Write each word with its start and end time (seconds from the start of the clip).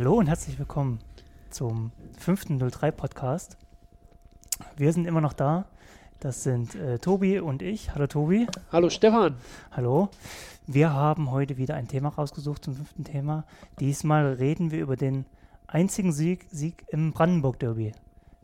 Hallo 0.00 0.14
und 0.14 0.28
herzlich 0.28 0.58
willkommen 0.58 0.98
zum 1.50 1.92
fünften 2.16 2.58
03 2.58 2.90
Podcast. 2.90 3.58
Wir 4.78 4.94
sind 4.94 5.06
immer 5.06 5.20
noch 5.20 5.34
da. 5.34 5.66
Das 6.20 6.42
sind 6.42 6.74
äh, 6.74 6.98
Tobi 6.98 7.38
und 7.38 7.60
ich. 7.60 7.94
Hallo 7.94 8.06
Tobi. 8.06 8.46
Hallo 8.72 8.88
Stefan. 8.88 9.36
Hallo. 9.72 10.08
Wir 10.66 10.94
haben 10.94 11.30
heute 11.30 11.58
wieder 11.58 11.74
ein 11.74 11.86
Thema 11.86 12.08
rausgesucht 12.08 12.64
zum 12.64 12.76
fünften 12.76 13.04
Thema. 13.04 13.44
Diesmal 13.78 14.32
reden 14.32 14.70
wir 14.70 14.80
über 14.80 14.96
den 14.96 15.26
einzigen 15.66 16.12
Sieg, 16.12 16.46
Sieg 16.50 16.86
im 16.88 17.12
Brandenburg-Derby, 17.12 17.92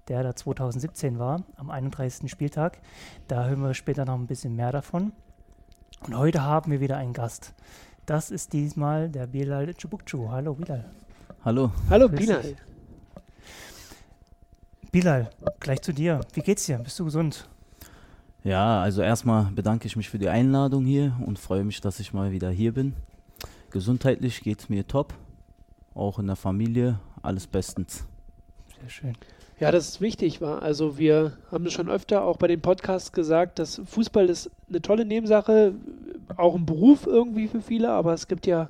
der 0.08 0.24
da 0.24 0.36
2017 0.36 1.18
war, 1.18 1.42
am 1.56 1.70
31. 1.70 2.30
Spieltag. 2.30 2.82
Da 3.28 3.46
hören 3.46 3.62
wir 3.62 3.72
später 3.72 4.04
noch 4.04 4.16
ein 4.16 4.26
bisschen 4.26 4.56
mehr 4.56 4.72
davon. 4.72 5.12
Und 6.06 6.18
heute 6.18 6.42
haben 6.42 6.70
wir 6.70 6.80
wieder 6.80 6.98
einen 6.98 7.14
Gast. 7.14 7.54
Das 8.04 8.30
ist 8.30 8.52
diesmal 8.52 9.08
der 9.08 9.26
Bilal 9.26 9.72
Chubukchu. 9.72 10.28
Hallo 10.28 10.52
Bilal. 10.52 10.84
Hallo. 11.46 11.70
Hallo 11.88 12.08
Bilal. 12.08 12.56
Bilal, 14.90 15.30
gleich 15.60 15.80
zu 15.80 15.92
dir. 15.92 16.18
Wie 16.34 16.40
geht's 16.40 16.66
dir? 16.66 16.76
Bist 16.78 16.98
du 16.98 17.04
gesund? 17.04 17.48
Ja, 18.42 18.82
also 18.82 19.00
erstmal 19.00 19.44
bedanke 19.52 19.86
ich 19.86 19.94
mich 19.94 20.10
für 20.10 20.18
die 20.18 20.28
Einladung 20.28 20.84
hier 20.84 21.14
und 21.24 21.38
freue 21.38 21.62
mich, 21.62 21.80
dass 21.80 22.00
ich 22.00 22.12
mal 22.12 22.32
wieder 22.32 22.50
hier 22.50 22.74
bin. 22.74 22.94
Gesundheitlich 23.70 24.40
geht 24.40 24.58
es 24.58 24.68
mir 24.68 24.88
top. 24.88 25.14
Auch 25.94 26.18
in 26.18 26.26
der 26.26 26.34
Familie 26.34 26.98
alles 27.22 27.46
bestens. 27.46 28.04
Sehr 28.80 28.90
schön. 28.90 29.12
Ja, 29.60 29.70
das 29.70 29.86
ist 29.86 30.00
wichtig, 30.00 30.40
war. 30.40 30.62
Also 30.62 30.98
wir 30.98 31.34
haben 31.52 31.62
das 31.62 31.74
schon 31.74 31.88
öfter 31.88 32.24
auch 32.24 32.38
bei 32.38 32.48
den 32.48 32.60
Podcasts 32.60 33.12
gesagt, 33.12 33.60
dass 33.60 33.80
Fußball 33.86 34.28
ist 34.28 34.50
eine 34.68 34.82
tolle 34.82 35.04
Nebensache, 35.04 35.74
auch 36.36 36.56
ein 36.56 36.66
Beruf 36.66 37.06
irgendwie 37.06 37.46
für 37.46 37.60
viele, 37.60 37.92
aber 37.92 38.14
es 38.14 38.26
gibt 38.26 38.48
ja 38.48 38.68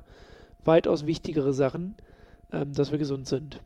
weitaus 0.63 1.07
wichtigere 1.07 1.53
Sachen, 1.53 1.95
ähm, 2.51 2.73
dass 2.73 2.91
wir 2.91 2.97
gesund 2.97 3.27
sind. 3.27 3.61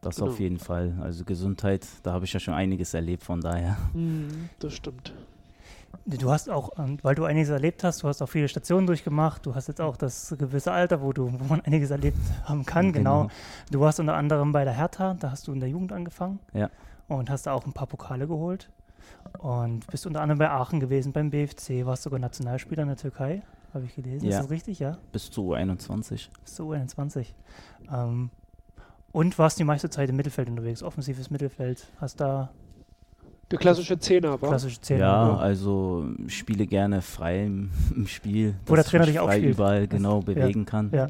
Das 0.00 0.16
genau. 0.16 0.30
auf 0.30 0.40
jeden 0.40 0.58
Fall. 0.58 0.94
Also 1.00 1.24
Gesundheit, 1.24 1.86
da 2.02 2.12
habe 2.12 2.24
ich 2.24 2.32
ja 2.32 2.40
schon 2.40 2.54
einiges 2.54 2.94
erlebt, 2.94 3.24
von 3.24 3.40
daher. 3.40 3.76
Mhm, 3.92 4.50
das 4.58 4.74
stimmt. 4.74 5.12
Du 6.04 6.30
hast 6.30 6.48
auch, 6.50 6.78
ähm, 6.78 6.98
weil 7.02 7.14
du 7.14 7.24
einiges 7.24 7.48
erlebt 7.48 7.82
hast, 7.82 8.02
du 8.02 8.08
hast 8.08 8.22
auch 8.22 8.28
viele 8.28 8.48
Stationen 8.48 8.86
durchgemacht, 8.86 9.44
du 9.44 9.54
hast 9.54 9.66
jetzt 9.66 9.80
auch 9.80 9.96
das 9.96 10.34
gewisse 10.38 10.70
Alter, 10.70 11.02
wo 11.02 11.12
du, 11.12 11.32
wo 11.32 11.44
man 11.44 11.60
einiges 11.62 11.90
erlebt 11.90 12.18
haben 12.44 12.64
kann, 12.64 12.92
genau. 12.92 13.22
genau. 13.22 13.32
Du 13.72 13.80
warst 13.80 13.98
unter 13.98 14.14
anderem 14.14 14.52
bei 14.52 14.64
der 14.64 14.74
Hertha, 14.74 15.14
da 15.18 15.30
hast 15.30 15.48
du 15.48 15.52
in 15.52 15.60
der 15.60 15.68
Jugend 15.68 15.92
angefangen. 15.92 16.38
Ja. 16.52 16.70
Und 17.08 17.30
hast 17.30 17.46
da 17.46 17.52
auch 17.52 17.66
ein 17.66 17.72
paar 17.72 17.86
Pokale 17.86 18.26
geholt. 18.26 18.70
Und 19.38 19.86
bist 19.88 20.06
unter 20.06 20.20
anderem 20.20 20.38
bei 20.38 20.50
Aachen 20.50 20.80
gewesen, 20.80 21.12
beim 21.12 21.30
BFC, 21.30 21.84
warst 21.84 22.02
sogar 22.02 22.18
Nationalspieler 22.18 22.82
in 22.82 22.88
der 22.88 22.96
Türkei, 22.96 23.42
habe 23.76 23.86
ich 23.86 23.94
gelesen. 23.94 24.26
Ja. 24.26 24.38
Ist 24.38 24.44
das 24.44 24.50
richtig, 24.50 24.78
ja? 24.78 24.98
Bis 25.12 25.30
zu 25.30 25.54
U21. 25.54 26.28
Bis 26.44 26.54
zu 26.54 26.72
U21. 26.72 27.26
Ähm, 27.92 28.30
und 29.12 29.38
warst 29.38 29.58
die 29.58 29.64
meiste 29.64 29.88
Zeit 29.88 30.10
im 30.10 30.16
Mittelfeld 30.16 30.48
unterwegs, 30.48 30.82
offensives 30.82 31.30
Mittelfeld. 31.30 31.86
Hast 32.00 32.20
da 32.20 32.50
der 33.50 33.58
klassische 33.58 33.98
Zehner, 33.98 34.40
war? 34.42 34.50
Klassische 34.50 34.80
Zehner. 34.80 35.00
Ja, 35.00 35.28
ja, 35.28 35.36
also 35.36 36.06
spiele 36.26 36.66
gerne 36.66 37.00
frei 37.00 37.44
im, 37.44 37.70
im 37.94 38.06
Spiel. 38.08 38.56
Wo 38.66 38.74
der 38.74 38.84
Trainer 38.84 39.06
dich 39.06 39.20
auch 39.20 39.26
frei 39.26 39.40
überall 39.40 39.86
genau 39.86 40.20
bewegen 40.20 40.60
ja. 40.60 40.70
kann. 40.70 40.90
Ja. 40.92 41.06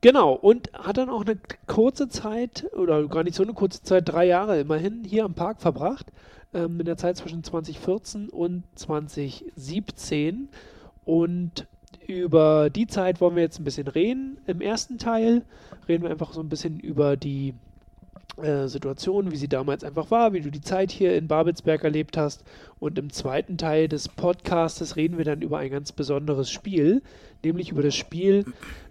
Genau, 0.00 0.32
und 0.32 0.72
hat 0.72 0.96
dann 0.96 1.10
auch 1.10 1.26
eine 1.26 1.36
kurze 1.66 2.08
Zeit, 2.08 2.66
oder 2.74 3.06
gar 3.06 3.22
nicht 3.22 3.34
so 3.34 3.42
eine 3.42 3.52
kurze 3.52 3.82
Zeit, 3.82 4.08
drei 4.08 4.24
Jahre 4.24 4.58
immerhin 4.58 5.04
hier 5.04 5.26
am 5.26 5.34
Park 5.34 5.60
verbracht, 5.60 6.10
ähm, 6.54 6.80
in 6.80 6.86
der 6.86 6.96
Zeit 6.96 7.16
zwischen 7.16 7.44
2014 7.44 8.28
und 8.28 8.64
2017. 8.74 10.48
Und 11.04 11.66
über 12.06 12.70
die 12.70 12.86
Zeit 12.86 13.20
wollen 13.20 13.36
wir 13.36 13.42
jetzt 13.42 13.58
ein 13.58 13.64
bisschen 13.64 13.88
reden. 13.88 14.38
Im 14.46 14.60
ersten 14.60 14.98
Teil 14.98 15.44
reden 15.88 16.02
wir 16.02 16.10
einfach 16.10 16.32
so 16.32 16.40
ein 16.40 16.48
bisschen 16.48 16.80
über 16.80 17.16
die 17.16 17.54
äh, 18.42 18.68
Situation, 18.68 19.30
wie 19.32 19.36
sie 19.36 19.48
damals 19.48 19.84
einfach 19.84 20.10
war, 20.10 20.32
wie 20.32 20.40
du 20.40 20.50
die 20.50 20.60
Zeit 20.60 20.90
hier 20.90 21.16
in 21.16 21.28
Babelsberg 21.28 21.84
erlebt 21.84 22.16
hast. 22.16 22.44
Und 22.78 22.98
im 22.98 23.10
zweiten 23.10 23.58
Teil 23.58 23.88
des 23.88 24.08
Podcastes 24.08 24.96
reden 24.96 25.18
wir 25.18 25.24
dann 25.24 25.42
über 25.42 25.58
ein 25.58 25.70
ganz 25.70 25.92
besonderes 25.92 26.50
Spiel, 26.50 27.02
nämlich 27.44 27.70
über 27.70 27.82
das 27.82 27.94
Spiel 27.94 28.44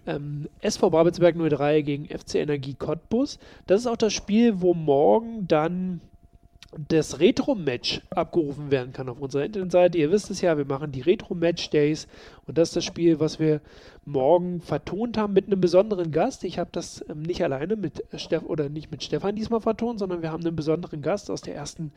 ähm, 0.06 0.48
SV 0.60 0.90
Babelsberg 0.90 1.36
03 1.36 1.82
gegen 1.82 2.06
FC 2.06 2.36
Energie 2.36 2.74
Cottbus. 2.74 3.38
Das 3.66 3.80
ist 3.80 3.86
auch 3.86 3.96
das 3.96 4.12
Spiel, 4.12 4.60
wo 4.60 4.74
morgen 4.74 5.48
dann 5.48 6.00
das 6.88 7.18
Retro-Match 7.18 8.02
abgerufen 8.10 8.70
werden 8.70 8.92
kann 8.92 9.08
auf 9.08 9.20
unserer 9.20 9.44
Internetseite. 9.44 9.98
Ihr 9.98 10.12
wisst 10.12 10.30
es 10.30 10.40
ja, 10.40 10.56
wir 10.56 10.64
machen 10.64 10.92
die 10.92 11.00
Retro-Match-Days 11.00 12.06
und 12.46 12.58
das 12.58 12.68
ist 12.68 12.76
das 12.76 12.84
Spiel, 12.84 13.18
was 13.18 13.40
wir 13.40 13.60
morgen 14.04 14.60
vertont 14.60 15.18
haben 15.18 15.32
mit 15.32 15.46
einem 15.46 15.60
besonderen 15.60 16.12
Gast. 16.12 16.44
Ich 16.44 16.58
habe 16.58 16.70
das 16.72 17.04
ähm, 17.08 17.22
nicht 17.22 17.42
alleine 17.42 17.74
mit 17.74 18.04
Steff 18.14 18.44
oder 18.44 18.68
nicht 18.68 18.90
mit 18.92 19.02
Stefan 19.02 19.34
diesmal 19.34 19.60
vertont, 19.60 19.98
sondern 19.98 20.22
wir 20.22 20.30
haben 20.30 20.46
einen 20.46 20.54
besonderen 20.56 21.02
Gast 21.02 21.30
aus 21.30 21.40
der 21.40 21.56
ersten 21.56 21.92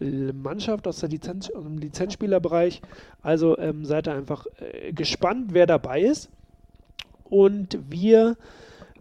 äh, 0.00 0.32
Mannschaft, 0.32 0.88
aus, 0.88 0.98
der 0.98 1.08
Lizenz, 1.08 1.46
dem 1.46 1.78
Lizenzspielerbereich. 1.78 2.82
Also 3.22 3.56
ähm, 3.58 3.84
seid 3.84 4.08
ihr 4.08 4.14
einfach 4.14 4.46
äh, 4.58 4.92
gespannt, 4.92 5.54
wer 5.54 5.66
dabei 5.66 6.00
ist. 6.00 6.30
Und 7.28 7.78
wir 7.88 8.36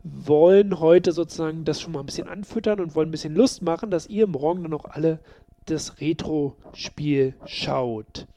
wollen 0.05 0.79
heute 0.79 1.11
sozusagen 1.11 1.65
das 1.65 1.81
schon 1.81 1.93
mal 1.93 2.01
ein 2.01 2.05
bisschen 2.05 2.27
anfüttern 2.27 2.79
und 2.79 2.93
wollen 2.93 3.09
ein 3.09 3.11
bisschen 3.11 3.35
Lust 3.35 3.63
machen, 3.63 3.89
dass 3.89 4.07
ihr 4.07 4.27
morgen 4.27 4.63
dann 4.63 4.73
auch 4.73 4.85
alle 4.85 5.19
das 5.65 5.99
Retro-Spiel 5.99 7.33
schaut. 7.45 8.27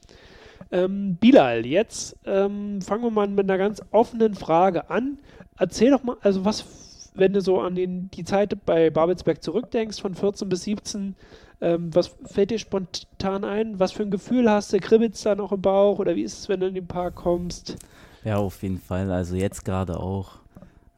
Ähm, 0.71 1.17
Bilal, 1.19 1.67
jetzt 1.67 2.17
ähm, 2.25 2.81
fangen 2.81 3.03
wir 3.03 3.11
mal 3.11 3.27
mit 3.27 3.49
einer 3.49 3.59
ganz 3.59 3.81
offenen 3.91 4.33
Frage 4.33 4.89
an. 4.89 5.19
Erzähl 5.57 5.91
doch 5.91 6.03
mal, 6.03 6.17
also 6.21 6.43
was, 6.43 7.11
wenn 7.13 7.33
du 7.33 7.41
so 7.41 7.59
an 7.59 7.75
den, 7.75 8.09
die 8.11 8.23
Zeit 8.23 8.57
bei 8.65 8.89
Babelsberg 8.89 9.43
zurückdenkst, 9.43 10.01
von 10.01 10.15
14 10.15 10.49
bis 10.49 10.63
17, 10.63 11.15
ähm, 11.61 11.93
was 11.93 12.15
fällt 12.25 12.49
dir 12.49 12.57
spontan 12.57 13.43
ein? 13.43 13.79
Was 13.79 13.91
für 13.91 14.03
ein 14.03 14.11
Gefühl 14.11 14.49
hast 14.49 14.73
du? 14.73 14.79
Kribbelt 14.79 15.13
es 15.13 15.21
da 15.21 15.35
noch 15.35 15.51
im 15.51 15.61
Bauch 15.61 15.99
oder 15.99 16.15
wie 16.15 16.23
ist 16.23 16.39
es, 16.39 16.49
wenn 16.49 16.61
du 16.61 16.67
in 16.67 16.75
den 16.75 16.87
Park 16.87 17.15
kommst? 17.15 17.77
Ja, 18.23 18.37
auf 18.37 18.63
jeden 18.63 18.79
Fall. 18.79 19.11
Also 19.11 19.35
jetzt 19.35 19.65
gerade 19.65 19.99
auch 19.99 20.39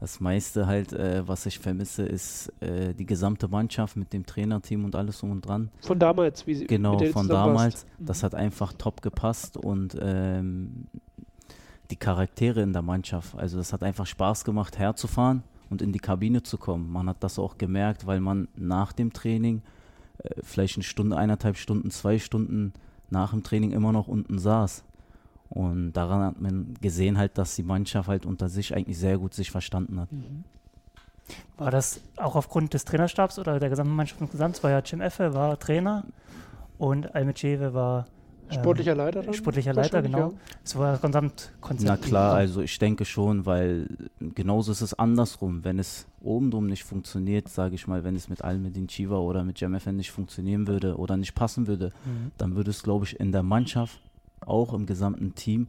das 0.02 0.20
meiste 0.20 0.66
halt, 0.66 0.94
äh, 0.94 1.28
was 1.28 1.46
ich 1.46 1.60
vermisse, 1.60 2.02
ist 2.02 2.52
äh, 2.60 2.96
die 2.96 3.06
gesamte 3.06 3.48
Mannschaft 3.48 3.96
mit 3.96 4.12
dem 4.14 4.26
Trainerteam 4.26 4.84
und 4.84 4.96
alles 4.96 5.22
um 5.22 5.30
und 5.30 5.42
dran. 5.42 5.70
Von 5.82 6.00
damals, 6.00 6.48
wie 6.48 6.56
sie 6.56 6.66
Genau, 6.66 6.98
von 7.12 7.28
damals. 7.28 7.86
Mhm. 8.00 8.08
Das 8.08 8.24
hat 8.24 8.34
einfach 8.34 8.74
top 8.74 9.04
gepasst 9.04 9.58
und 9.58 9.96
ähm, 10.02 10.88
die 11.92 11.98
Charaktere 11.98 12.64
in 12.64 12.74
der 12.74 12.82
Mannschaft. 12.82 13.38
Also 13.38 13.60
das 13.60 13.74
hat 13.74 13.84
einfach 13.84 14.08
Spaß 14.08 14.44
gemacht, 14.44 14.80
herzufahren 14.80 15.44
und 15.70 15.84
in 15.84 15.92
die 15.92 16.00
Kabine 16.00 16.42
zu 16.42 16.58
kommen. 16.58 16.92
Man 16.92 17.08
hat 17.08 17.18
das 17.24 17.38
auch 17.38 17.60
gemerkt, 17.60 18.08
weil 18.08 18.22
man 18.22 18.48
nach 18.56 18.94
dem 18.94 19.14
Training 19.14 19.62
äh, 20.18 20.30
vielleicht 20.42 20.78
eine 20.78 20.84
Stunde, 20.84 21.16
eineinhalb 21.16 21.58
Stunden, 21.58 21.92
zwei 21.92 22.18
Stunden 22.18 22.74
nach 23.12 23.34
dem 23.34 23.44
Training 23.44 23.72
immer 23.72 23.92
noch 23.92 24.08
unten 24.08 24.40
saß. 24.40 24.84
Und 25.52 25.92
daran 25.94 26.22
hat 26.22 26.42
man 26.42 26.76
gesehen 26.80 27.18
halt, 27.18 27.38
dass 27.38 27.56
die 27.56 27.64
Mannschaft 27.64 28.08
halt 28.08 28.26
unter 28.26 28.48
sich 28.48 28.74
eigentlich 28.74 28.98
sehr 28.98 29.18
gut 29.18 29.34
sich 29.34 29.52
verstanden 29.52 30.00
hat. 30.00 30.12
Mhm. 30.12 30.46
War 31.58 31.72
das 31.72 32.02
auch 32.16 32.36
aufgrund 32.36 32.74
des 32.74 32.86
Trainerstabs 32.86 33.38
oder 33.38 33.60
der 33.60 33.70
gesamten 33.70 33.94
Mannschaft 33.94 34.22
insgesamt? 34.22 34.56
Es 34.56 34.64
war 34.64 34.72
ja 34.72 34.80
Jim 34.80 35.02
Effe, 35.02 35.34
war 35.34 35.60
Trainer 35.60 36.06
und 36.78 37.14
Almecewe 37.14 37.74
war 37.74 38.08
ähm, 38.50 38.60
sportlicher 38.60 38.96
Leiter. 38.96 39.24
Dann? 39.24 39.34
Sportlicher 39.34 39.74
Leiter, 39.74 40.02
genau. 40.02 40.34
Es 40.64 40.78
war 40.78 40.94
das 40.94 41.02
Gesamtkonzept. 41.02 41.88
Na 41.88 41.98
klar, 41.98 42.34
also 42.36 42.62
ich 42.62 42.78
denke 42.80 43.04
schon, 43.04 43.46
weil 43.46 43.88
genauso 44.20 44.72
ist 44.72 44.82
es 44.82 44.94
andersrum. 44.94 45.66
Wenn 45.66 45.80
es 45.80 46.08
oben 46.22 46.50
drum 46.50 46.68
nicht 46.68 46.86
funktioniert, 46.86 47.50
sage 47.50 47.76
ich 47.76 47.88
mal, 47.88 48.06
wenn 48.06 48.16
es 48.16 48.30
mit 48.30 48.42
Almedin 48.42 48.88
Chiva 48.88 49.18
oder 49.18 49.44
mit 49.44 49.60
JMFN 49.60 49.98
nicht 49.98 50.12
funktionieren 50.12 50.68
würde 50.68 50.98
oder 50.98 51.18
nicht 51.18 51.36
passen 51.36 51.68
würde, 51.68 51.92
mhm. 52.06 52.32
dann 52.38 52.56
würde 52.56 52.72
es, 52.72 52.84
glaube 52.84 53.06
ich, 53.06 53.20
in 53.20 53.34
der 53.34 53.44
Mannschaft 53.44 54.02
auch 54.46 54.74
im 54.74 54.86
gesamten 54.86 55.36
Team, 55.36 55.68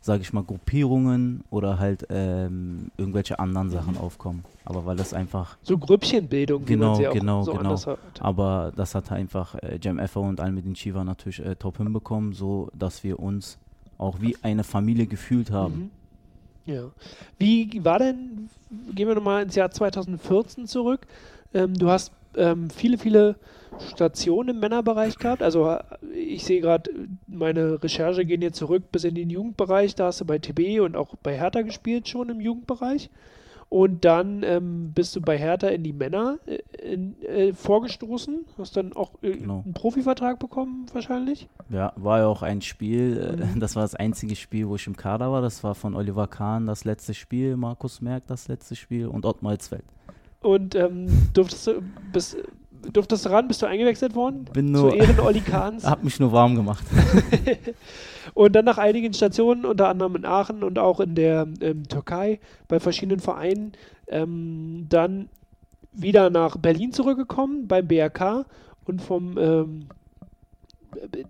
sage 0.00 0.22
ich 0.22 0.32
mal, 0.32 0.44
Gruppierungen 0.44 1.44
oder 1.50 1.78
halt 1.78 2.06
ähm, 2.10 2.90
irgendwelche 2.96 3.38
anderen 3.38 3.70
Sachen 3.70 3.94
mhm. 3.94 4.00
aufkommen. 4.00 4.44
Aber 4.64 4.86
weil 4.86 4.96
das 4.96 5.14
einfach. 5.14 5.56
So 5.62 5.78
Grüppchenbildung, 5.78 6.64
genau, 6.64 6.98
genau, 7.12 7.42
so 7.42 7.54
genau. 7.54 7.76
Aber 8.20 8.72
das 8.76 8.94
hat 8.94 9.10
einfach 9.12 9.54
äh, 9.56 9.78
Jam 9.80 9.98
Effer 9.98 10.20
und 10.20 10.40
Almedin 10.40 10.76
Shiva 10.76 11.04
natürlich 11.04 11.44
äh, 11.44 11.56
top 11.56 11.78
hinbekommen, 11.78 12.32
so 12.32 12.70
dass 12.78 13.04
wir 13.04 13.18
uns 13.18 13.58
auch 13.98 14.20
wie 14.20 14.36
eine 14.42 14.64
Familie 14.64 15.06
gefühlt 15.06 15.50
haben. 15.50 15.90
Mhm. 16.66 16.72
Ja. 16.72 16.82
Wie 17.38 17.82
war 17.82 17.98
denn, 17.98 18.50
gehen 18.94 19.08
wir 19.08 19.14
nochmal 19.14 19.42
ins 19.42 19.54
Jahr 19.54 19.70
2014 19.70 20.66
zurück. 20.66 21.06
Ähm, 21.54 21.74
du 21.74 21.88
hast 21.88 22.12
ähm, 22.38 22.70
viele, 22.70 22.96
viele 22.98 23.36
Stationen 23.92 24.50
im 24.56 24.60
Männerbereich 24.60 25.18
gehabt. 25.18 25.42
Also 25.42 25.76
ich 26.14 26.44
sehe 26.44 26.60
gerade, 26.60 26.90
meine 27.26 27.82
Recherche 27.82 28.24
gehen 28.24 28.42
jetzt 28.42 28.58
zurück 28.58 28.84
bis 28.90 29.04
in 29.04 29.14
den 29.14 29.30
Jugendbereich. 29.30 29.94
Da 29.94 30.06
hast 30.06 30.20
du 30.20 30.24
bei 30.24 30.38
TB 30.38 30.80
und 30.80 30.96
auch 30.96 31.14
bei 31.22 31.36
Hertha 31.36 31.62
gespielt 31.62 32.08
schon 32.08 32.28
im 32.30 32.40
Jugendbereich. 32.40 33.10
Und 33.70 34.06
dann 34.06 34.42
ähm, 34.44 34.92
bist 34.94 35.14
du 35.14 35.20
bei 35.20 35.36
Hertha 35.36 35.68
in 35.68 35.82
die 35.82 35.92
Männer 35.92 36.38
äh, 36.46 36.56
in, 36.82 37.20
äh, 37.22 37.52
vorgestoßen. 37.52 38.46
Hast 38.56 38.78
dann 38.78 38.94
auch 38.94 39.12
äh, 39.20 39.32
Genau. 39.32 39.60
einen 39.62 39.74
Profivertrag 39.74 40.38
bekommen, 40.38 40.86
wahrscheinlich. 40.94 41.48
Ja, 41.68 41.92
war 41.96 42.20
ja 42.20 42.26
auch 42.28 42.40
ein 42.42 42.62
Spiel, 42.62 43.18
äh, 43.38 43.44
Mhm. 43.54 43.60
das 43.60 43.76
war 43.76 43.82
das 43.82 43.94
einzige 43.94 44.36
Spiel, 44.36 44.66
wo 44.68 44.76
ich 44.76 44.86
im 44.86 44.96
Kader 44.96 45.30
war. 45.30 45.42
Das 45.42 45.62
war 45.64 45.74
von 45.74 45.94
Oliver 45.94 46.26
Kahn 46.28 46.66
das 46.66 46.84
letzte 46.86 47.12
Spiel, 47.12 47.58
Markus 47.58 48.00
Merck 48.00 48.26
das 48.26 48.48
letzte 48.48 48.74
Spiel 48.74 49.06
und 49.06 49.26
Ottmar 49.26 49.52
Hitzfeld. 49.52 49.84
Und 50.40 50.74
ähm, 50.74 51.08
durftest, 51.32 51.66
du, 51.66 51.82
bist, 52.12 52.36
durftest 52.92 53.26
du 53.26 53.30
ran? 53.30 53.48
Bist 53.48 53.62
du 53.62 53.66
eingewechselt 53.66 54.14
worden? 54.14 54.44
Bin 54.52 54.74
Zu 54.74 54.82
nur, 54.82 54.94
Ehren 54.94 55.18
Olli 55.20 55.40
Kahns. 55.40 55.84
hab 55.86 56.04
mich 56.04 56.20
nur 56.20 56.32
warm 56.32 56.54
gemacht. 56.54 56.84
Und 58.34 58.54
dann 58.54 58.64
nach 58.64 58.78
einigen 58.78 59.12
Stationen, 59.14 59.64
unter 59.64 59.88
anderem 59.88 60.14
in 60.16 60.24
Aachen 60.24 60.62
und 60.62 60.78
auch 60.78 61.00
in 61.00 61.14
der 61.14 61.48
ähm, 61.60 61.88
Türkei, 61.88 62.38
bei 62.68 62.78
verschiedenen 62.78 63.20
Vereinen, 63.20 63.72
ähm, 64.06 64.86
dann 64.88 65.28
wieder 65.92 66.30
nach 66.30 66.56
Berlin 66.56 66.92
zurückgekommen 66.92 67.66
beim 67.66 67.88
BRK 67.88 68.44
und 68.84 69.02
vom, 69.02 69.36
ähm, 69.38 69.88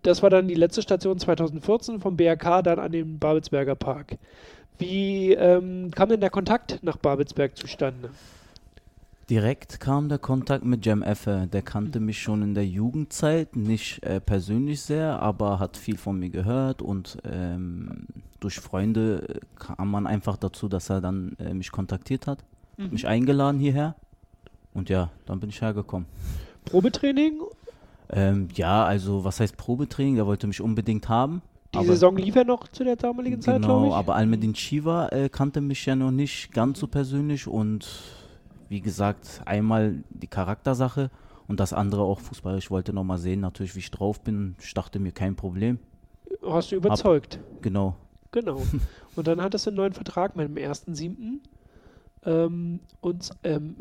das 0.02 0.22
war 0.22 0.30
dann 0.30 0.48
die 0.48 0.54
letzte 0.54 0.82
Station 0.82 1.18
2014, 1.18 2.00
vom 2.00 2.16
BRK 2.16 2.62
dann 2.62 2.78
an 2.78 2.92
den 2.92 3.18
Babelsberger 3.18 3.74
Park. 3.74 4.18
Wie 4.78 5.32
ähm, 5.32 5.90
kam 5.92 6.08
denn 6.08 6.20
der 6.20 6.30
Kontakt 6.30 6.80
nach 6.82 6.96
Babelsberg 6.98 7.56
zustande? 7.56 8.10
Direkt 9.30 9.78
kam 9.80 10.08
der 10.08 10.18
Kontakt 10.18 10.64
mit 10.64 10.86
Jem 10.86 11.02
Effe. 11.02 11.48
Der 11.52 11.60
kannte 11.60 12.00
mich 12.00 12.22
schon 12.22 12.40
in 12.42 12.54
der 12.54 12.66
Jugendzeit, 12.66 13.56
nicht 13.56 14.02
äh, 14.02 14.20
persönlich 14.20 14.80
sehr, 14.80 15.20
aber 15.20 15.58
hat 15.58 15.76
viel 15.76 15.98
von 15.98 16.18
mir 16.18 16.30
gehört 16.30 16.80
und 16.80 17.18
ähm, 17.24 18.06
durch 18.40 18.58
Freunde 18.58 19.40
kam 19.56 19.90
man 19.90 20.06
einfach 20.06 20.38
dazu, 20.38 20.66
dass 20.68 20.88
er 20.88 21.02
dann 21.02 21.36
äh, 21.38 21.52
mich 21.52 21.70
kontaktiert 21.70 22.26
hat, 22.26 22.42
mich 22.78 23.06
eingeladen 23.06 23.58
hierher 23.60 23.96
und 24.72 24.88
ja, 24.88 25.10
dann 25.26 25.40
bin 25.40 25.50
ich 25.50 25.60
hergekommen. 25.60 26.06
Probetraining? 26.64 27.40
Ähm, 28.10 28.48
ja, 28.54 28.84
also 28.86 29.24
was 29.24 29.40
heißt 29.40 29.58
Probetraining? 29.58 30.14
Der 30.14 30.26
wollte 30.26 30.46
mich 30.46 30.62
unbedingt 30.62 31.08
haben. 31.10 31.42
Die 31.74 31.78
aber- 31.78 31.88
Saison 31.88 32.16
lief 32.16 32.34
ja 32.34 32.44
noch 32.44 32.66
zu 32.68 32.82
der 32.82 32.96
damaligen 32.96 33.42
Zeit, 33.42 33.60
glaube 33.60 33.82
Genau, 33.82 33.88
ich. 33.88 33.94
aber 33.94 34.14
Almedin 34.14 34.54
Shiva 34.54 35.08
äh, 35.08 35.28
kannte 35.28 35.60
mich 35.60 35.84
ja 35.84 35.94
noch 35.96 36.12
nicht 36.12 36.52
ganz 36.52 36.78
so 36.80 36.86
persönlich 36.86 37.46
und 37.46 37.86
wie 38.68 38.80
gesagt, 38.80 39.42
einmal 39.44 40.02
die 40.10 40.26
Charaktersache 40.26 41.10
und 41.46 41.60
das 41.60 41.72
andere 41.72 42.02
auch 42.02 42.20
Fußball. 42.20 42.58
Ich 42.58 42.70
wollte 42.70 42.92
nochmal 42.92 43.18
sehen, 43.18 43.40
natürlich, 43.40 43.74
wie 43.74 43.80
ich 43.80 43.90
drauf 43.90 44.20
bin. 44.20 44.56
Ich 44.60 44.74
dachte 44.74 44.98
mir, 44.98 45.12
kein 45.12 45.36
Problem. 45.36 45.78
Hast 46.42 46.72
du 46.72 46.76
überzeugt. 46.76 47.38
Genau. 47.62 47.96
Genau. 48.30 48.62
Und 49.16 49.26
dann 49.26 49.42
hattest 49.42 49.66
du 49.66 49.70
einen 49.70 49.78
neuen 49.78 49.92
Vertrag 49.94 50.36
mit 50.36 50.48
dem 50.48 50.56
1.7. 50.56 51.38
Ähm, 52.24 52.80
und 53.00 53.30
ähm, 53.42 53.76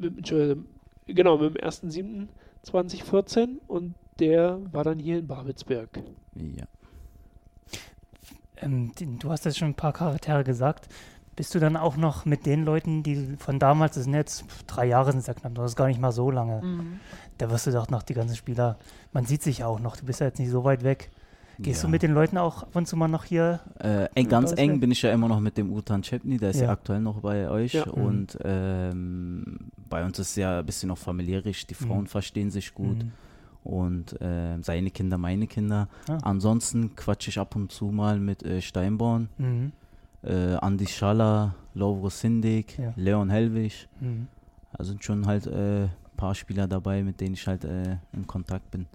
Entschuldigung, 0.00 0.66
genau, 1.06 1.38
mit 1.38 1.56
dem 1.56 1.64
1.7.2014 1.64 3.58
und 3.66 3.94
der 4.18 4.60
war 4.72 4.84
dann 4.84 4.98
hier 4.98 5.18
in 5.18 5.26
Babelsberg. 5.26 6.02
Ja. 6.34 6.66
Ähm, 8.56 8.92
du 8.96 9.30
hast 9.30 9.44
jetzt 9.44 9.58
schon 9.58 9.68
ein 9.68 9.74
paar 9.74 9.92
Charaktere 9.92 10.44
gesagt. 10.44 10.88
Bist 11.38 11.54
du 11.54 11.60
dann 11.60 11.76
auch 11.76 11.96
noch 11.96 12.24
mit 12.24 12.46
den 12.46 12.64
Leuten, 12.64 13.04
die 13.04 13.36
von 13.38 13.60
damals, 13.60 13.94
das 13.94 14.04
sind 14.04 14.14
jetzt 14.14 14.44
drei 14.66 14.86
Jahre 14.86 15.12
sind 15.12 15.20
es 15.20 15.28
ja 15.28 15.34
knapp, 15.34 15.54
das 15.54 15.70
ist 15.70 15.76
gar 15.76 15.86
nicht 15.86 16.00
mal 16.00 16.10
so 16.10 16.32
lange. 16.32 16.60
Da 17.38 17.48
wirst 17.48 17.68
du 17.68 17.70
doch 17.70 17.88
noch 17.90 18.02
die 18.02 18.14
ganzen 18.14 18.34
Spieler, 18.34 18.76
man 19.12 19.24
sieht 19.24 19.42
sich 19.44 19.58
ja 19.58 19.66
auch 19.68 19.78
noch, 19.78 19.96
du 19.96 20.04
bist 20.04 20.18
ja 20.18 20.26
jetzt 20.26 20.40
nicht 20.40 20.50
so 20.50 20.64
weit 20.64 20.82
weg. 20.82 21.10
Gehst 21.60 21.82
ja. 21.82 21.86
du 21.86 21.90
mit 21.92 22.02
den 22.02 22.12
Leuten 22.12 22.38
auch 22.38 22.62
ab 22.64 22.74
und 22.76 22.86
zu 22.88 22.96
mal 22.96 23.06
noch 23.08 23.24
hier? 23.24 23.60
Äh, 23.78 24.08
eng, 24.14 24.28
ganz 24.28 24.52
eng 24.52 24.80
bin 24.80 24.90
ich 24.92 25.02
ja 25.02 25.12
immer 25.12 25.26
noch 25.28 25.38
mit 25.40 25.56
dem 25.56 25.72
Utan 25.72 26.02
Chepni, 26.02 26.38
der 26.38 26.50
ist 26.50 26.56
ja, 26.60 26.66
Ja. 26.66 26.72
aktuell 26.72 27.00
noch 27.00 27.20
bei 27.20 27.48
euch. 27.48 27.72
Ja. 27.74 27.86
Mhm. 27.86 27.92
Und 28.04 28.38
ähm, 28.44 29.58
bei 29.88 30.04
uns 30.04 30.18
ist 30.18 30.36
ja 30.36 30.58
ein 30.60 30.66
bisschen 30.66 30.88
noch 30.88 30.98
familiärisch, 30.98 31.66
die 31.66 31.74
Frauen 31.74 32.02
Mhm. 32.02 32.06
verstehen 32.06 32.50
sich 32.50 32.74
gut. 32.74 32.98
Mhm. 33.04 33.12
Und 33.64 34.20
äh, 34.20 34.58
seine 34.62 34.90
Kinder, 34.90 35.18
meine 35.18 35.46
Kinder. 35.46 35.88
Ah. 36.08 36.18
Ansonsten 36.22 36.94
quatsche 36.96 37.30
ich 37.30 37.38
ab 37.38 37.54
und 37.56 37.70
zu 37.72 37.86
mal 37.86 38.18
mit 38.20 38.42
äh, 38.44 38.60
Steinborn, 38.62 39.28
Mhm. 39.38 39.72
Äh, 40.22 40.54
Andi 40.54 40.86
Schaller, 40.86 41.54
Lovro 41.74 42.08
Sindik, 42.08 42.78
Ja. 42.78 42.92
Leon 42.96 43.30
Hellwig. 43.30 43.88
Mhm. 44.00 44.28
Da 44.76 44.84
sind 44.84 45.02
schon 45.04 45.26
halt 45.26 45.46
ein 45.46 45.84
äh, 45.84 45.88
paar 46.16 46.34
Spieler 46.34 46.66
dabei, 46.66 47.02
mit 47.02 47.20
denen 47.20 47.34
ich 47.34 47.46
halt 47.46 47.64
äh, 47.64 47.96
in 48.12 48.26
Kontakt 48.26 48.70
bin. 48.70 48.86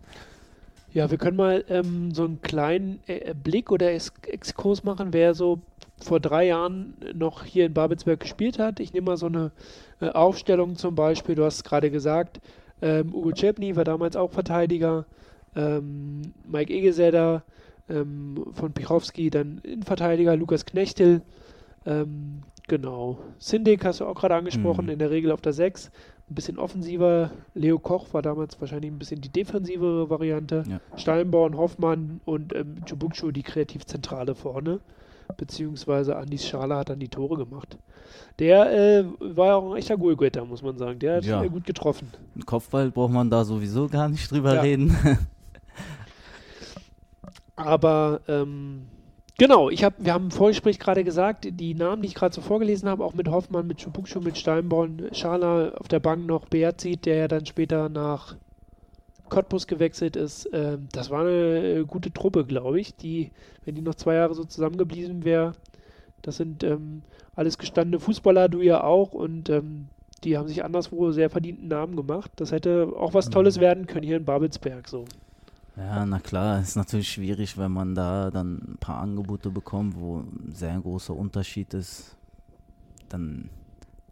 Ja, 0.92 1.10
wir 1.10 1.18
können 1.18 1.38
mal 1.38 1.66
ähm, 1.70 2.14
so 2.14 2.24
einen 2.24 2.42
kleinen 2.42 3.00
äh, 3.08 3.34
Blick 3.34 3.72
oder 3.72 3.92
Ex 3.92 4.14
Exkurs 4.28 4.84
machen, 4.84 5.12
wer 5.12 5.34
so 5.34 5.60
vor 6.00 6.20
drei 6.20 6.48
Jahren 6.48 6.94
noch 7.16 7.44
hier 7.44 7.66
in 7.66 7.74
Babelsberg 7.74 8.20
gespielt 8.20 8.60
hat. 8.60 8.80
Ich 8.80 8.94
nehme 8.94 9.06
mal 9.06 9.18
so 9.18 9.26
eine 9.26 9.52
äh, 10.02 10.10
Aufstellung 10.10 10.76
zum 10.76 10.94
Beispiel, 10.94 11.34
du 11.34 11.46
hast 11.46 11.56
es 11.58 11.64
gerade 11.64 11.90
gesagt, 11.90 12.42
ähm, 12.82 13.14
Ugo 13.14 13.32
Czepny 13.32 13.76
war 13.76 13.86
damals 13.86 14.16
auch 14.16 14.32
Verteidiger, 14.32 15.06
ähm, 15.56 16.34
Mike 16.46 16.72
Egesäder 16.72 17.44
ähm, 17.90 18.46
von 18.54 18.74
Pichowski, 18.74 19.30
dann 19.30 19.60
Innenverteidiger, 19.60 20.36
Lukas 20.36 20.66
Knechtel, 20.66 21.22
ähm, 21.86 22.44
genau. 22.68 23.20
Sindik 23.40 23.84
hast 23.86 24.00
du 24.00 24.06
auch 24.06 24.16
gerade 24.16 24.36
angesprochen, 24.36 24.86
Mhm. 24.86 24.92
in 24.92 25.00
der 25.00 25.12
Regel 25.12 25.32
auf 25.32 25.42
der 25.42 25.54
6, 25.54 25.92
ein 26.30 26.36
bisschen 26.36 26.58
offensiver. 26.58 27.32
Leo 27.54 27.78
Koch 27.80 28.14
war 28.14 28.22
damals 28.22 28.60
wahrscheinlich 28.62 28.90
ein 28.92 28.98
bisschen 29.00 29.20
die 29.22 29.30
defensivere 29.30 30.10
Variante. 30.10 30.64
Ja. 30.70 30.80
Steinborn, 30.98 31.58
Hoffmann 31.58 32.22
und 32.26 32.56
ähm, 32.56 32.78
Chubukshu 32.86 33.32
die 33.32 33.44
Kreativzentrale 33.44 34.34
vorne. 34.34 34.80
Beziehungsweise 35.38 36.16
Andis 36.16 36.46
Schala 36.48 36.78
hat 36.80 36.90
dann 36.90 37.00
die 37.00 37.10
Tore 37.10 37.38
gemacht. 37.38 37.78
Der 38.40 38.72
äh, 39.00 39.06
war 39.20 39.48
ja 39.48 39.56
auch 39.56 39.72
ein 39.72 39.78
echter 39.78 39.98
Goalgetter, 39.98 40.46
muss 40.46 40.62
man 40.62 40.78
sagen. 40.78 41.00
Der 41.00 41.18
hat 41.18 41.26
Ja. 41.26 41.44
gut 41.46 41.66
getroffen. 41.66 42.08
Kopfball 42.46 42.92
braucht 42.92 43.12
man 43.14 43.30
da 43.30 43.44
sowieso 43.44 43.88
gar 43.90 44.08
nicht 44.10 44.30
drüber 44.32 44.56
Ja. 44.56 44.62
reden. 44.62 44.96
Aber 47.56 48.22
ähm, 48.28 48.88
genau, 49.38 49.70
ich 49.70 49.84
hab, 49.84 49.94
wir 49.98 50.14
haben 50.14 50.26
im 50.26 50.32
Vorgespräch 50.32 50.80
gerade 50.80 51.04
gesagt, 51.04 51.48
die 51.50 51.76
Namen, 51.76 52.02
die 52.02 52.08
ich 52.08 52.16
gerade 52.16 52.34
so 52.34 52.42
vorgelesen 52.42 52.90
habe, 52.90 53.04
auch 53.04 53.14
mit 53.14 53.28
Hoffmann, 53.28 53.68
mit 53.68 53.80
Chubukshu, 53.80 54.20
mit 54.22 54.38
Steinborn, 54.38 55.10
Schala 55.14 55.74
auf 55.76 55.88
der 55.88 56.00
Bank 56.00 56.26
noch, 56.26 56.46
Beazit, 56.48 57.06
der 57.06 57.16
ja 57.16 57.28
dann 57.28 57.46
später 57.46 57.90
nach 57.90 58.36
Cottbus 59.30 59.68
gewechselt 59.68 60.16
ist. 60.16 60.50
Ähm, 60.54 60.88
das 60.92 61.10
war 61.10 61.22
eine 61.22 61.80
äh, 61.80 61.84
gute 61.86 62.12
Truppe, 62.12 62.46
glaube 62.46 62.80
ich, 62.80 62.96
die, 62.96 63.32
wenn 63.66 63.76
die 63.76 63.82
noch 63.82 63.96
zwei 63.96 64.16
Jahre 64.16 64.34
so 64.34 64.44
zusammengeblieben 64.44 65.24
wäre, 65.24 65.54
das 66.24 66.38
sind 66.38 66.64
ähm, 66.64 67.04
alles 67.36 67.58
gestandene 67.58 68.00
Fußballer, 68.00 68.50
du 68.50 68.62
ja 68.62 68.84
auch, 68.84 69.14
und 69.14 69.50
ähm, 69.50 69.90
die 70.24 70.38
haben 70.38 70.48
sich 70.48 70.64
anderswo 70.64 71.12
sehr 71.12 71.30
verdienten 71.30 71.68
Namen 71.68 71.96
gemacht. 71.96 72.32
Das 72.38 72.52
hätte 72.52 72.94
auch 72.98 73.14
was 73.14 73.28
Mhm. 73.28 73.32
Tolles 73.32 73.60
werden 73.60 73.88
können 73.88 74.06
hier 74.06 74.18
in 74.18 74.26
Babelsberg. 74.26 74.88
So. 74.88 75.06
Ja, 75.76 76.06
na 76.06 76.20
klar, 76.20 76.62
ist 76.62 76.76
natürlich 76.76 77.10
schwierig, 77.10 77.58
wenn 77.58 77.72
man 77.72 77.96
da 77.96 78.30
dann 78.30 78.58
ein 78.74 78.78
paar 78.80 79.00
Angebote 79.02 79.50
bekommt, 79.50 79.96
wo 79.98 80.20
ein 80.20 80.52
sehr 80.54 80.80
großer 80.80 81.16
Unterschied 81.16 81.74
ist. 81.74 82.16
Dann, 83.10 83.50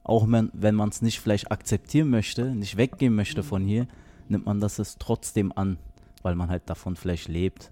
auch 0.03 0.25
wenn, 0.27 0.75
man 0.75 0.89
es 0.89 1.01
nicht 1.03 1.19
vielleicht 1.19 1.51
akzeptieren 1.51 2.09
möchte, 2.09 2.55
nicht 2.55 2.77
weggehen 2.77 3.13
möchte 3.13 3.43
von 3.43 3.63
hier, 3.63 3.85
nimmt 4.27 4.45
man 4.45 4.59
das 4.59 4.79
es 4.79 4.97
trotzdem 4.97 5.51
an, 5.55 5.77
weil 6.23 6.35
man 6.35 6.49
halt 6.49 6.63
davon 6.67 6.95
vielleicht 6.95 7.27
lebt. 7.27 7.71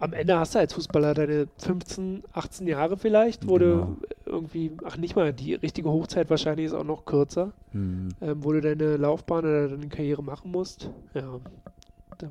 Am 0.00 0.14
Ende 0.14 0.38
hast 0.38 0.54
du 0.54 0.58
als 0.58 0.72
Fußballer 0.72 1.12
deine 1.12 1.48
15, 1.58 2.22
18 2.32 2.66
Jahre 2.66 2.96
vielleicht, 2.96 3.46
wo 3.46 3.58
Genau. 3.58 3.84
du 3.84 3.96
irgendwie, 4.24 4.72
ach 4.84 4.96
nicht 4.96 5.16
mal, 5.16 5.34
die 5.34 5.52
richtige 5.54 5.90
Hochzeit 5.90 6.30
wahrscheinlich 6.30 6.66
ist 6.66 6.72
auch 6.72 6.82
noch 6.84 7.04
kürzer, 7.04 7.52
Hm, 7.72 8.08
ähm, 8.22 8.42
wo 8.42 8.52
du 8.52 8.62
deine 8.62 8.96
Laufbahn 8.96 9.40
oder 9.44 9.68
deine 9.68 9.88
Karriere 9.88 10.22
machen 10.22 10.50
musst. 10.50 10.88
Ja, 11.12 11.38
dann 12.16 12.30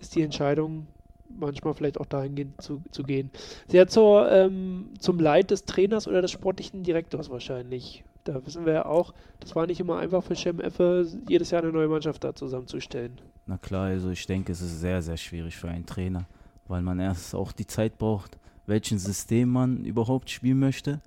ist 0.00 0.14
die 0.16 0.22
Entscheidung 0.22 0.86
manchmal 1.28 1.74
vielleicht 1.74 1.98
auch 2.00 2.06
dahingehend 2.06 2.60
zu, 2.60 2.82
zu 2.90 3.02
gehen. 3.02 3.30
Sehr 3.68 3.86
zur, 3.86 4.30
ähm, 4.30 4.90
zum 4.98 5.20
Leid 5.20 5.50
des 5.50 5.64
Trainers 5.64 6.08
oder 6.08 6.22
des 6.22 6.30
sportlichen 6.32 6.82
Direktors 6.82 7.30
wahrscheinlich. 7.30 8.04
Da 8.24 8.44
wissen 8.44 8.66
wir 8.66 8.72
ja 8.72 8.86
auch, 8.86 9.14
das 9.38 9.54
war 9.54 9.66
nicht 9.66 9.80
immer 9.80 9.98
einfach 9.98 10.22
für 10.22 10.34
Cem 10.34 10.60
Effe, 10.60 11.06
jedes 11.28 11.50
Jahr 11.50 11.62
eine 11.62 11.72
neue 11.72 11.88
Mannschaft 11.88 12.22
da 12.24 12.34
zusammenzustellen. 12.34 13.20
na 13.46 13.56
klar, 13.58 13.86
also 13.86 14.10
ich 14.10 14.26
denke, 14.26 14.52
es 14.52 14.60
ist 14.60 14.80
sehr, 14.80 15.00
sehr 15.02 15.16
schwierig 15.16 15.56
für 15.56 15.68
einen 15.68 15.86
Trainer, 15.86 16.26
weil 16.68 16.82
man 16.82 17.00
erst 17.00 17.34
auch 17.34 17.52
die 17.52 17.66
Zeit 17.66 17.96
braucht, 17.96 18.38
welchen 18.66 18.98
System 18.98 19.48
man 19.50 19.84
überhaupt 19.84 20.30
spielen 20.30 20.58
möchte 20.58 21.00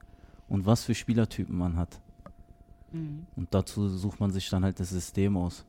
und 0.50 0.66
was 0.66 0.84
für 0.84 0.96
Spielertypen 0.96 1.56
man 1.56 1.78
hat. 1.78 2.00
Und 3.36 3.48
dazu 3.52 3.88
sucht 3.90 4.20
man 4.20 4.32
sich 4.32 4.50
dann 4.50 4.64
halt 4.64 4.80
das 4.80 4.90
System 4.90 5.36
aus. 5.36 5.66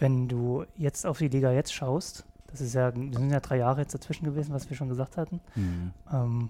Wenn 0.00 0.26
du 0.28 0.64
jetzt 0.76 1.06
auf 1.06 1.18
die 1.18 1.28
Liga 1.28 1.52
jetzt 1.52 1.72
schaust, 1.72 2.24
das 2.48 2.60
ist 2.60 2.74
ja, 2.74 2.90
das 2.90 3.20
sind 3.20 3.30
ja 3.30 3.38
drei 3.40 3.58
Jahre 3.58 3.82
jetzt 3.82 3.94
dazwischen 3.94 4.24
gewesen, 4.24 4.52
was 4.52 4.68
wir 4.68 4.76
schon 4.76 4.88
gesagt 4.88 5.16
hatten. 5.16 5.40
Hm. 5.54 5.92
Ähm, 6.12 6.48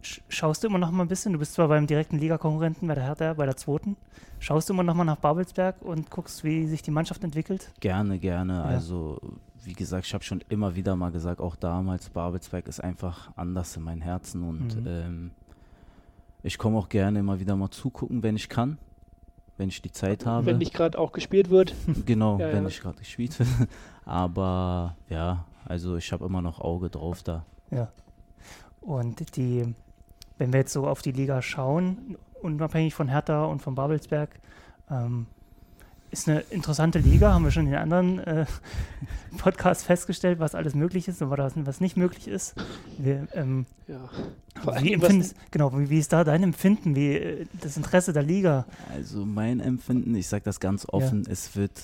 sch 0.00 0.20
schaust 0.28 0.62
du 0.64 0.68
immer 0.68 0.78
noch 0.78 0.90
mal 0.90 1.02
ein 1.04 1.08
bisschen, 1.08 1.32
du 1.34 1.38
bist 1.38 1.52
zwar 1.54 1.68
beim 1.68 1.86
direkten 1.86 2.18
Ligakonkurrenten 2.18 2.88
bei 2.88 2.94
der 2.94 3.04
Hertha, 3.04 3.34
bei 3.34 3.44
der 3.44 3.56
zweiten, 3.56 3.96
schaust 4.38 4.68
du 4.68 4.72
immer 4.72 4.82
noch 4.82 4.94
mal 4.94 5.04
nach 5.04 5.16
Babelsberg 5.18 5.82
und 5.82 6.10
guckst, 6.10 6.42
wie 6.42 6.66
sich 6.66 6.80
die 6.82 6.90
Mannschaft 6.90 7.22
entwickelt? 7.22 7.70
Gerne, 7.80 8.18
gerne. 8.18 8.62
Also, 8.64 9.20
wie 9.64 9.74
gesagt, 9.74 10.06
ich 10.06 10.14
habe 10.14 10.24
schon 10.24 10.42
immer 10.48 10.74
wieder 10.74 10.96
mal 10.96 11.12
gesagt, 11.12 11.40
auch 11.40 11.54
damals, 11.56 12.08
Babelsberg 12.08 12.66
ist 12.66 12.80
einfach 12.82 13.30
anders 13.36 13.76
in 13.76 13.82
meinem 13.82 14.00
Herzen 14.02 14.42
und 14.42 14.76
Mhm. 14.80 14.86
ähm, 14.86 15.30
Ich 16.44 16.58
komme 16.58 16.76
auch 16.78 16.88
gerne 16.88 17.20
immer 17.20 17.38
wieder 17.38 17.54
mal 17.54 17.70
zugucken, 17.70 18.24
wenn 18.24 18.34
ich 18.34 18.48
kann, 18.48 18.78
wenn 19.56 19.68
ich 19.68 19.82
die 19.82 19.92
Zeit 19.92 20.26
habe. 20.26 20.46
Wenn 20.46 20.58
nicht 20.58 20.74
gerade 20.74 20.98
auch 20.98 21.12
gespielt 21.12 21.50
wird. 21.50 21.74
Genau, 22.06 22.38
Ja, 22.38 22.52
wenn 22.52 22.62
ja. 22.62 22.68
ich 22.68 22.80
gerade 22.80 22.98
gespielt 22.98 23.38
wird. 23.38 23.48
Aber 24.04 24.96
ja, 25.08 25.44
also 25.64 25.96
ich 25.96 26.12
habe 26.12 26.24
immer 26.24 26.42
noch 26.42 26.60
Auge 26.60 26.90
drauf 26.90 27.22
da. 27.22 27.44
Ja. 27.70 27.92
Und 28.80 29.36
die, 29.36 29.74
wenn 30.38 30.52
wir 30.52 30.60
jetzt 30.60 30.72
so 30.72 30.86
auf 30.86 31.02
die 31.02 31.12
Liga 31.12 31.40
schauen, 31.40 32.16
unabhängig 32.42 32.94
von 32.94 33.08
Hertha 33.08 33.44
und 33.44 33.62
von 33.62 33.74
Babelsberg, 33.74 34.30
ähm, 34.90 35.26
ist 36.12 36.28
eine 36.28 36.40
interessante 36.50 36.98
Liga, 36.98 37.32
haben 37.32 37.44
wir 37.44 37.50
schon 37.50 37.66
in 37.66 37.74
anderen 37.74 38.18
äh, 38.20 38.46
Podcasts 39.38 39.82
festgestellt, 39.84 40.38
was 40.38 40.54
alles 40.54 40.74
möglich 40.74 41.08
ist 41.08 41.22
und 41.22 41.30
was, 41.30 41.80
nicht 41.80 41.96
möglich 41.96 42.28
ist. 42.28 42.54
Wir, 42.98 43.26
ähm, 43.34 43.66
Ja. 43.88 44.08
Vor 44.62 44.74
allem, 44.74 44.84
wie 44.84 44.92
empfindest, 44.92 45.34
genau, 45.50 45.76
wie, 45.78 45.88
wie 45.90 45.98
ist 45.98 46.12
da 46.12 46.22
dein 46.24 46.42
Empfinden, 46.42 46.94
wie 46.94 47.14
äh, 47.14 47.46
das 47.60 47.76
Interesse 47.76 48.12
der 48.12 48.22
Liga? 48.22 48.66
Also 48.94 49.24
mein 49.24 49.60
Empfinden, 49.60 50.14
ich 50.14 50.28
sage 50.28 50.44
das 50.44 50.60
ganz 50.60 50.86
offen, 50.88 51.24
es 51.28 51.56
wird 51.56 51.80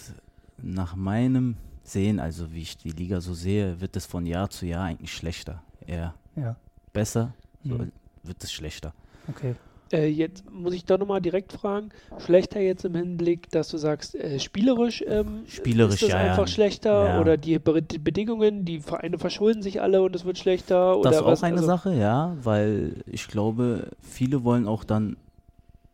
nach 0.62 0.94
meinem 0.94 1.56
Sehen, 1.82 2.20
also 2.20 2.52
wie 2.52 2.60
ich 2.62 2.76
die 2.76 2.90
Liga 2.90 3.20
so 3.22 3.32
sehe, 3.32 3.80
wird 3.80 3.96
es 3.96 4.04
von 4.04 4.26
Jahr 4.26 4.50
zu 4.50 4.66
Jahr 4.66 4.84
eigentlich 4.84 5.14
schlechter. 5.14 5.62
Eher 5.86 6.14
Ja, 6.36 6.56
besser, 6.92 7.32
so 7.64 7.74
Mhm. 7.78 7.92
wird 8.22 8.44
es 8.44 8.52
schlechter. 8.52 8.92
okay. 9.26 9.54
Äh, 9.92 10.08
jetzt 10.08 10.44
muss 10.50 10.74
ich 10.74 10.84
doch 10.84 10.98
nochmal 10.98 11.20
direkt 11.20 11.52
fragen, 11.52 11.88
schlechter 12.18 12.60
jetzt 12.60 12.84
im 12.84 12.94
Hinblick, 12.94 13.50
dass 13.50 13.68
du 13.68 13.78
sagst, 13.78 14.14
äh, 14.14 14.38
spielerisch, 14.38 15.02
ähm, 15.06 15.44
Spielerisch, 15.46 15.94
ist 15.94 16.02
das 16.02 16.10
ja, 16.10 16.24
ja. 16.24 16.30
einfach 16.30 16.48
schlechter 16.48 17.06
Ja. 17.14 17.20
oder 17.20 17.36
die, 17.36 17.58
Be 17.58 17.80
die 17.82 17.98
Bedingungen, 17.98 18.64
die 18.64 18.80
Vereine 18.80 19.18
verschulden 19.18 19.62
sich 19.62 19.80
alle 19.80 20.02
und 20.02 20.14
es 20.14 20.24
wird 20.24 20.36
schlechter 20.38 20.98
oder 20.98 21.10
Das 21.10 21.20
ist 21.20 21.26
was? 21.26 21.38
auch 21.40 21.46
eine 21.46 21.56
Also, 21.56 21.66
Sache, 21.66 21.94
ja, 21.94 22.36
weil 22.42 23.02
ich 23.06 23.28
glaube, 23.28 23.88
viele 24.02 24.44
wollen 24.44 24.66
auch 24.66 24.84
dann 24.84 25.16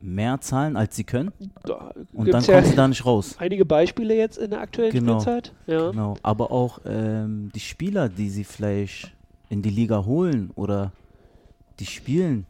mehr 0.01 0.39
zahlen, 0.41 0.77
als 0.77 0.97
sie 0.97 1.05
können 1.05 1.33
Da 1.65 1.93
und 2.13 2.31
dann 2.31 2.43
ja 2.45 2.55
kommen 2.57 2.67
sie 2.67 2.77
da 2.77 2.89
nicht 2.89 3.07
raus. 3.07 3.37
einige 3.39 3.65
Beispiele 3.65 4.15
jetzt 4.15 4.37
in 4.37 4.51
der 4.51 4.61
aktuellen 4.61 4.93
Genau. 4.93 5.21
Spielzeit. 5.21 5.53
Ja. 5.67 5.91
Genau, 5.93 6.17
aber 6.23 6.51
auch 6.51 6.81
ähm, 6.85 7.51
die 7.55 7.61
Spieler, 7.61 8.09
die 8.11 8.29
sie 8.29 8.45
vielleicht 8.45 9.13
in 9.49 9.63
die 9.63 9.71
Liga 9.71 10.05
holen 10.05 10.51
oder 10.57 10.93
die 11.81 11.87
spielen, 11.87 12.45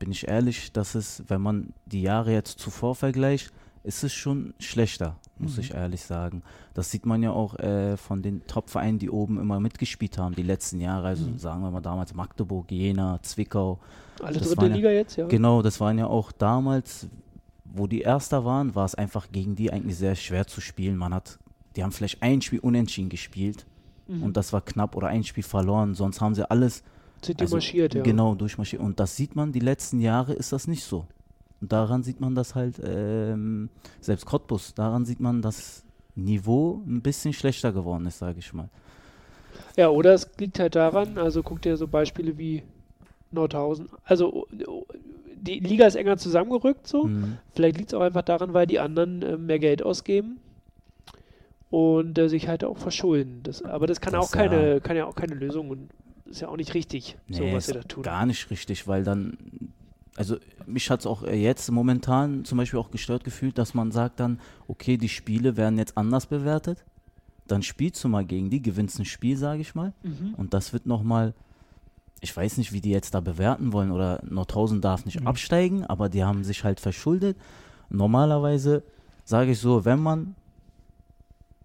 bin 0.00 0.10
ich 0.10 0.26
ehrlich, 0.26 0.72
dass 0.72 0.96
es, 0.96 1.22
wenn 1.28 1.40
man 1.42 1.72
die 1.86 2.02
Jahre 2.02 2.32
jetzt 2.32 2.58
zuvor 2.58 2.96
vergleicht, 2.96 3.52
ist 3.84 4.02
es 4.02 4.12
schon 4.12 4.52
schlechter, 4.58 5.16
muss 5.38 5.54
Mhm. 5.56 5.60
ich 5.60 5.74
ehrlich 5.74 6.02
sagen. 6.02 6.42
Das 6.74 6.90
sieht 6.90 7.06
man 7.06 7.22
ja 7.22 7.30
auch 7.30 7.58
äh, 7.58 7.96
von 7.96 8.20
den 8.22 8.44
Top-Vereinen, 8.46 8.98
die 8.98 9.08
oben 9.10 9.38
immer 9.38 9.60
mitgespielt 9.60 10.18
haben, 10.18 10.34
die 10.34 10.42
letzten 10.42 10.80
Jahre. 10.80 11.06
Also 11.06 11.26
Mhm. 11.28 11.38
sagen 11.38 11.62
wir 11.62 11.70
mal 11.70 11.80
damals 11.80 12.12
Magdeburg, 12.14 12.70
Jena, 12.72 13.20
Zwickau. 13.22 13.78
Alle 14.22 14.38
Das 14.38 14.48
dritte 14.48 14.56
waren 14.62 14.70
ja- 14.70 14.76
Liga 14.76 14.90
jetzt, 14.90 15.16
ja. 15.16 15.26
Genau, 15.28 15.62
das 15.62 15.80
waren 15.80 15.96
ja 15.98 16.06
auch 16.08 16.32
damals, 16.32 17.06
wo 17.64 17.86
die 17.86 18.00
Erster 18.00 18.44
waren, 18.44 18.74
war 18.74 18.84
es 18.84 18.94
einfach 18.94 19.28
gegen 19.32 19.54
die 19.54 19.72
eigentlich 19.72 19.96
sehr 19.96 20.14
schwer 20.16 20.46
zu 20.46 20.60
spielen. 20.60 20.96
Man 20.96 21.14
hat, 21.14 21.38
die 21.76 21.82
haben 21.82 21.92
vielleicht 21.92 22.22
ein 22.22 22.42
Spiel 22.42 22.58
unentschieden 22.58 23.08
gespielt 23.10 23.64
Mhm. 24.08 24.24
und 24.24 24.36
das 24.36 24.52
war 24.52 24.60
knapp 24.60 24.94
oder 24.96 25.08
ein 25.08 25.24
Spiel 25.24 25.44
verloren. 25.44 25.94
Sonst 25.94 26.20
haben 26.20 26.34
sie 26.34 26.50
alles 26.50 26.82
Sind 27.22 27.40
die 27.40 27.44
also, 27.44 27.56
marschiert, 27.56 27.94
ja. 27.94 28.02
genau 28.02 28.34
durchmarschiert. 28.34 28.82
Und 28.82 29.00
das 29.00 29.16
sieht 29.16 29.36
man, 29.36 29.52
die 29.52 29.60
letzten 29.60 30.00
Jahre 30.00 30.32
ist 30.32 30.52
das 30.52 30.66
nicht 30.66 30.84
so. 30.84 31.06
Und 31.60 31.72
daran 31.72 32.02
sieht 32.02 32.20
man 32.20 32.34
das 32.34 32.54
halt, 32.54 32.80
ähm, 32.82 33.68
selbst 34.00 34.24
Cottbus, 34.24 34.74
daran 34.74 35.04
sieht 35.04 35.20
man, 35.20 35.42
dass 35.42 35.84
Niveau 36.14 36.82
ein 36.86 37.02
bisschen 37.02 37.32
schlechter 37.32 37.72
geworden 37.72 38.06
ist, 38.06 38.18
sage 38.18 38.38
ich 38.38 38.52
mal. 38.52 38.70
Ja, 39.76 39.90
oder 39.90 40.14
es 40.14 40.30
liegt 40.38 40.58
halt 40.58 40.74
daran, 40.74 41.18
also 41.18 41.42
guck 41.42 41.62
dir 41.62 41.76
so 41.76 41.86
Beispiele 41.86 42.38
wie 42.38 42.62
Nordhausen. 43.30 43.88
Also 44.04 44.46
oh, 44.66 44.86
die 45.36 45.60
Liga 45.60 45.86
ist 45.86 45.94
enger 45.94 46.16
zusammengerückt 46.16 46.86
so. 46.86 47.04
Mhm. 47.04 47.38
Vielleicht 47.54 47.78
liegt 47.78 47.92
es 47.92 47.94
auch 47.94 48.02
einfach 48.02 48.22
daran, 48.22 48.54
weil 48.54 48.66
die 48.66 48.78
anderen 48.78 49.22
äh, 49.22 49.36
mehr 49.36 49.58
Geld 49.58 49.82
ausgeben 49.82 50.40
und 51.70 52.18
äh, 52.18 52.28
sich 52.28 52.48
halt 52.48 52.64
auch 52.64 52.78
verschulden. 52.78 53.40
Das, 53.42 53.62
aber 53.62 53.86
das 53.86 54.00
kann 54.00 54.12
Das, 54.14 54.26
auch 54.26 54.32
keine, 54.32 54.74
ja. 54.74 54.80
kann 54.80 54.96
ja 54.96 55.06
auch 55.06 55.14
keine 55.14 55.34
Lösung 55.34 55.90
ist 56.30 56.40
ja 56.40 56.48
auch 56.48 56.56
nicht 56.56 56.74
richtig, 56.74 57.16
so 57.28 57.42
Nee, 57.42 57.54
was 57.54 57.66
sie 57.66 57.72
ist 57.72 57.78
da 57.78 57.82
tun. 57.88 58.02
Gar 58.02 58.26
nicht 58.26 58.50
richtig, 58.50 58.86
weil 58.88 59.04
dann, 59.04 59.36
also 60.16 60.36
mich 60.66 60.88
hat 60.90 61.00
es 61.00 61.06
auch 61.06 61.22
jetzt 61.26 61.70
momentan 61.70 62.44
zum 62.44 62.58
Beispiel 62.58 62.78
auch 62.78 62.90
gestört 62.90 63.24
gefühlt, 63.24 63.58
dass 63.58 63.74
man 63.74 63.90
sagt 63.92 64.20
dann, 64.20 64.40
okay, 64.68 64.96
die 64.96 65.08
Spiele 65.08 65.56
werden 65.56 65.78
jetzt 65.78 65.96
anders 65.98 66.26
bewertet. 66.26 66.84
Dann 67.46 67.62
spielst 67.62 68.02
du 68.04 68.08
mal 68.08 68.24
gegen 68.24 68.48
die, 68.48 68.62
gewinnst 68.62 68.98
ein 69.00 69.04
Spiel, 69.04 69.36
sage 69.36 69.60
ich 69.60 69.74
mal. 69.74 69.92
Mhm. 70.04 70.34
Und 70.36 70.54
das 70.54 70.72
wird 70.72 70.86
nochmal, 70.86 71.34
ich 72.20 72.36
weiß 72.36 72.58
nicht, 72.58 72.72
wie 72.72 72.80
die 72.80 72.90
jetzt 72.90 73.12
da 73.14 73.20
bewerten 73.20 73.72
wollen 73.72 73.90
oder 73.90 74.20
Nordhausen 74.24 74.80
darf 74.80 75.04
nicht 75.04 75.20
Mhm. 75.20 75.26
absteigen, 75.26 75.84
aber 75.84 76.08
die 76.08 76.22
haben 76.22 76.44
sich 76.44 76.62
halt 76.62 76.78
verschuldet. 76.78 77.36
Normalerweise 77.88 78.84
sage 79.24 79.50
ich 79.50 79.58
so, 79.58 79.84
wenn 79.84 79.98
man 80.00 80.36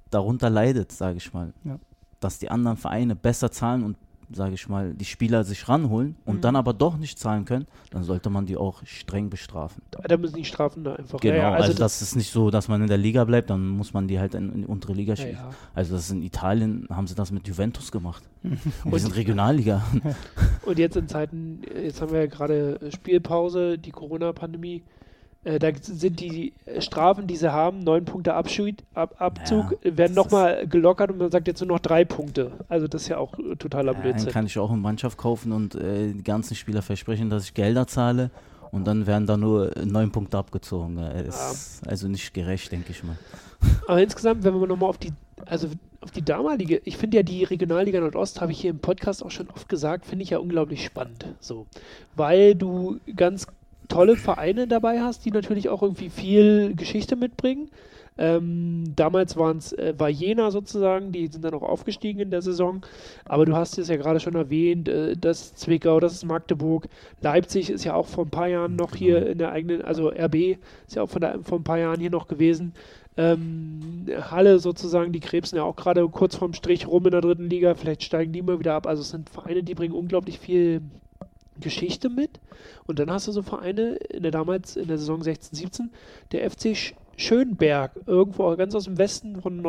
darunter 0.10 0.50
leidet, 0.50 0.92
sage 0.92 1.18
ich 1.18 1.34
mal, 1.34 1.54
Ja. 1.64 1.78
dass 2.20 2.40
die 2.40 2.50
anderen 2.50 2.78
Vereine 2.78 3.16
besser 3.16 3.52
zahlen 3.52 3.84
und 3.84 3.98
sage 4.32 4.54
ich 4.56 4.68
mal, 4.70 4.94
die 4.94 5.06
Spieler 5.06 5.44
sich 5.44 5.68
ranholen 5.70 6.16
und 6.26 6.38
Mhm. 6.38 6.42
dann 6.42 6.56
aber 6.56 6.74
doch 6.74 6.98
nicht 6.98 7.20
zahlen 7.20 7.46
können, 7.46 7.68
dann 7.92 8.04
sollte 8.04 8.30
man 8.30 8.46
die 8.46 8.58
auch 8.58 8.82
streng 8.86 9.30
bestrafen. 9.30 9.82
Da, 9.92 10.18
müssen 10.18 10.36
die 10.36 10.46
Strafen 10.46 10.84
da 10.84 10.96
einfach. 10.96 11.20
Genau, 11.20 11.36
ja, 11.36 11.42
ja, 11.44 11.52
also, 11.52 11.68
also 11.70 11.78
das 11.80 12.02
ist 12.02 12.16
nicht 12.16 12.32
so, 12.32 12.50
dass 12.52 12.68
man 12.68 12.82
in 12.82 12.88
der 12.88 12.98
Liga 12.98 13.24
bleibt, 13.24 13.50
dann 13.50 13.68
muss 13.68 13.94
man 13.94 14.08
die 14.08 14.20
halt 14.20 14.34
in, 14.36 14.52
in 14.52 14.62
die 14.62 14.68
untere 14.68 14.94
Liga 14.94 15.16
schicken. 15.16 15.34
ja. 15.38 15.50
Also 15.74 15.96
das 15.96 16.06
ist 16.06 16.12
in 16.12 16.22
Italien, 16.24 16.88
haben 16.90 17.08
sie 17.08 17.16
das 17.16 17.32
mit 17.32 17.48
Juventus 17.48 17.92
gemacht. 17.92 18.24
Und 18.44 18.92
wir 18.92 19.00
sind 19.00 19.16
Regionalliga. 19.16 19.84
Und 20.66 20.80
jetzt 20.80 20.96
in 20.98 21.08
Zeiten, 21.08 21.62
jetzt 21.84 22.02
haben 22.02 22.12
wir 22.12 22.20
ja 22.22 22.28
gerade 22.28 22.80
Spielpause, 22.94 23.78
die 23.78 23.92
Corona-Pandemie. 23.92 24.84
Äh, 25.46 25.60
da 25.60 25.70
sind 25.80 26.20
die 26.20 26.54
Strafen, 26.80 27.28
die 27.28 27.36
sie 27.36 27.54
haben, 27.54 27.80
neun 27.80 28.04
Punkte 28.04 28.34
Abschied, 28.34 28.84
Ab, 28.96 29.16
Abzug, 29.20 29.78
Ja, 29.84 29.98
werden 29.98 30.16
nochmal 30.16 30.68
gelockert 30.68 31.12
und 31.12 31.20
man 31.20 31.32
sagt 31.32 31.48
jetzt 31.48 31.62
nur 31.62 31.70
noch 31.70 31.80
drei 31.80 32.04
Punkte. 32.04 32.52
Also 32.68 32.88
das 32.88 33.04
ist 33.04 33.08
ja 33.10 33.20
auch 33.20 33.38
äh, 33.38 33.56
totaler 33.56 33.94
Dann 33.94 34.02
Blödsinn. 34.02 34.32
kann 34.32 34.48
ich 34.48 34.58
auch 34.58 34.72
eine 34.72 34.82
Mannschaft 34.82 35.18
kaufen 35.18 35.52
und 35.52 35.76
äh, 35.76 36.14
die 36.14 36.24
ganzen 36.24 36.56
Spieler 36.56 36.82
versprechen, 36.82 37.30
dass 37.30 37.46
ich 37.46 37.54
Gelder 37.54 37.86
zahle 37.86 38.32
und 38.72 38.86
dann 38.86 39.06
werden 39.06 39.28
da 39.28 39.38
nur 39.38 39.78
äh, 39.78 39.86
neun 39.86 40.12
Punkte 40.12 40.38
abgezogen. 40.38 40.98
Ist 40.98 41.82
also 41.88 42.08
nicht 42.08 42.34
gerecht, 42.34 42.72
denke 42.72 42.92
ich 42.92 43.04
mal. 43.04 43.18
Aber 43.88 44.02
insgesamt, 44.02 44.44
wenn 44.44 44.60
wir 44.60 44.68
nochmal 44.68 44.90
auf 44.90 44.98
die, 44.98 45.14
also 45.46 45.70
auf 46.02 46.12
die 46.12 46.24
damalige, 46.24 46.82
ich 46.86 46.98
finde 46.98 47.18
ja 47.18 47.24
die 47.24 47.44
Regionalliga 47.44 48.00
Nordost, 48.00 48.42
habe 48.42 48.52
ich 48.52 48.60
hier 48.62 48.70
im 48.70 48.80
Podcast 48.80 49.24
auch 49.24 49.32
schon 49.32 49.50
oft 49.50 49.70
gesagt, 49.70 50.06
finde 50.06 50.24
ich 50.24 50.32
ja 50.32 50.40
unglaublich 50.40 50.84
spannend. 50.86 51.26
So. 51.40 51.66
Weil 52.16 52.54
du 52.56 53.00
ganz 53.16 53.48
tolle 53.88 54.16
Vereine 54.16 54.68
dabei 54.68 55.02
hast, 55.02 55.26
die 55.26 55.32
natürlich 55.32 55.70
auch 55.70 55.82
irgendwie 55.82 56.10
viel 56.10 56.76
Geschichte 56.76 57.16
mitbringen. 57.16 57.70
Ähm, 58.18 58.94
damals 58.96 59.36
waren's, 59.36 59.74
äh, 59.74 59.94
war 59.98 60.08
Jena 60.10 60.50
sozusagen, 60.50 61.12
die 61.12 61.28
sind 61.28 61.44
dann 61.44 61.54
auch 61.54 61.64
aufgestiegen 61.64 62.22
in 62.22 62.30
der 62.32 62.42
Saison. 62.42 62.86
Aber 63.26 63.46
du 63.46 63.56
hast 63.58 63.78
es 63.78 63.90
ja 63.90 63.98
gerade 63.98 64.22
schon 64.22 64.36
erwähnt, 64.36 64.88
äh, 64.88 65.18
das 65.18 65.42
ist 65.42 65.60
Zwickau, 65.60 66.00
das 66.00 66.14
ist 66.14 66.24
Magdeburg. 66.26 66.88
Leipzig 67.22 67.70
ist 67.70 67.84
ja 67.84 67.94
auch 67.94 68.08
vor 68.08 68.26
ein 68.26 68.30
paar 68.30 68.48
Jahren 68.48 68.78
noch 68.78 68.96
hier 68.96 69.20
Genau. 69.20 69.32
in 69.32 69.38
der 69.40 69.52
eigenen, 69.52 69.82
also 69.82 70.10
RB 70.10 70.58
ist 70.88 70.96
ja 70.96 71.04
auch 71.04 71.10
von 71.10 71.22
der, 71.22 71.40
vor 71.44 71.60
ein 71.60 71.64
paar 71.66 71.78
Jahren 71.80 72.00
hier 72.00 72.10
noch 72.10 72.28
gewesen. 72.28 72.74
Ähm, 73.18 74.06
Halle 74.32 74.60
sozusagen, 74.60 75.12
die 75.12 75.20
krebsen 75.22 75.58
ja 75.58 75.64
auch 75.64 75.76
gerade 75.76 76.08
kurz 76.10 76.36
vorm 76.36 76.54
Strich 76.54 76.88
rum 76.88 77.06
in 77.06 77.12
der 77.12 77.22
dritten 77.22 77.50
Liga. 77.50 77.76
Vielleicht 77.76 78.04
steigen 78.04 78.32
die 78.34 78.42
mal 78.42 78.60
wieder 78.60 78.76
ab. 78.76 78.88
Also 78.88 79.02
es 79.02 79.10
sind 79.10 79.30
Vereine, 79.30 79.64
die 79.64 79.76
bringen 79.76 79.94
unglaublich 79.94 80.40
viel 80.40 80.82
Geschichte 81.60 82.10
mit. 82.10 82.40
Und 82.88 83.00
dann 83.00 83.12
hast 83.12 83.28
du 83.28 83.32
so 83.32 83.42
Vereine 83.42 83.96
in 83.96 84.24
der 84.24 84.32
damals 84.32 84.76
in 84.76 84.88
der 84.88 84.98
Saison 84.98 85.22
16, 85.22 85.58
17, 85.58 85.92
der 86.32 86.50
FC 86.50 86.76
Sch 86.76 86.94
Schönberg, 87.18 87.92
irgendwo 88.08 88.54
ganz 88.58 88.76
aus 88.76 88.84
dem 88.84 88.98
Westen 88.98 89.42
von 89.42 89.62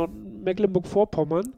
Mecklenburg-Vorpommern. 0.43 1.53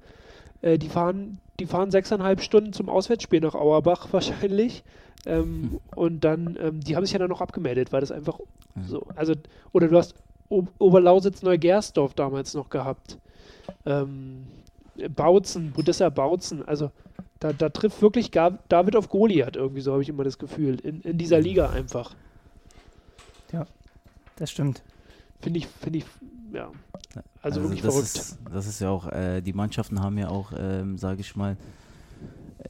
Äh, 0.61 0.77
die 0.77 0.91
fahren, 0.91 1.41
die 1.59 1.67
fahren 1.67 1.91
sechseinhalb 1.91 2.43
Stunden 2.43 2.75
zum 2.75 2.91
Auswärtsspiel 2.91 3.41
nach 3.41 3.55
Auerbach 3.55 4.09
wahrscheinlich. 4.13 4.85
Ähm, 5.27 5.81
und 5.97 6.25
dann, 6.25 6.59
ähm, 6.61 6.81
die 6.81 6.95
haben 6.95 7.05
sich 7.05 7.15
ja 7.15 7.19
dann 7.19 7.31
noch 7.31 7.41
abgemeldet, 7.41 7.91
weil 7.93 8.01
das 8.01 8.13
einfach 8.13 8.39
so, 8.87 9.07
also, 9.17 9.33
oder 9.73 9.89
du 9.89 9.97
hast 9.97 10.15
o 10.51 10.65
Oberlausitz 10.79 11.43
Neugersdorf 11.43 12.15
damals 12.15 12.55
noch 12.55 12.71
gehabt. 12.71 13.19
Ähm, 13.85 14.47
Bautzen, 15.15 15.73
Budissa 15.73 16.09
Bautzen, 16.09 16.67
also 16.67 16.91
da, 17.41 17.53
da 17.53 17.69
trifft 17.69 18.03
wirklich 18.03 18.31
David 18.31 18.97
auf 18.97 19.09
Goliath 19.09 19.57
irgendwie, 19.57 19.81
so 19.81 19.93
habe 19.93 20.03
ich 20.03 20.09
immer 20.09 20.25
das 20.25 20.39
Gefühl, 20.39 20.81
in, 20.81 21.01
in 21.03 21.19
dieser 21.19 21.41
Liga 21.41 21.71
einfach. 21.71 22.15
Das 24.37 24.51
stimmt. 24.51 24.83
Finde 25.41 25.59
ich, 25.59 25.67
finde 25.67 25.99
ich, 25.99 26.05
ja. 26.53 26.71
Also, 27.43 27.63
wirklich 27.63 27.83
das 27.83 27.95
verrückt. 27.95 28.17
Ist, 28.17 28.39
das 28.53 28.67
ist 28.67 28.81
ja 28.81 28.91
auch, 28.91 29.07
äh, 29.09 29.41
die 29.41 29.53
Mannschaften 29.53 30.01
haben 30.01 30.17
ja 30.17 30.29
auch, 30.29 30.53
ähm, 30.57 30.97
sage 30.97 31.21
ich 31.21 31.35
mal, 31.35 31.57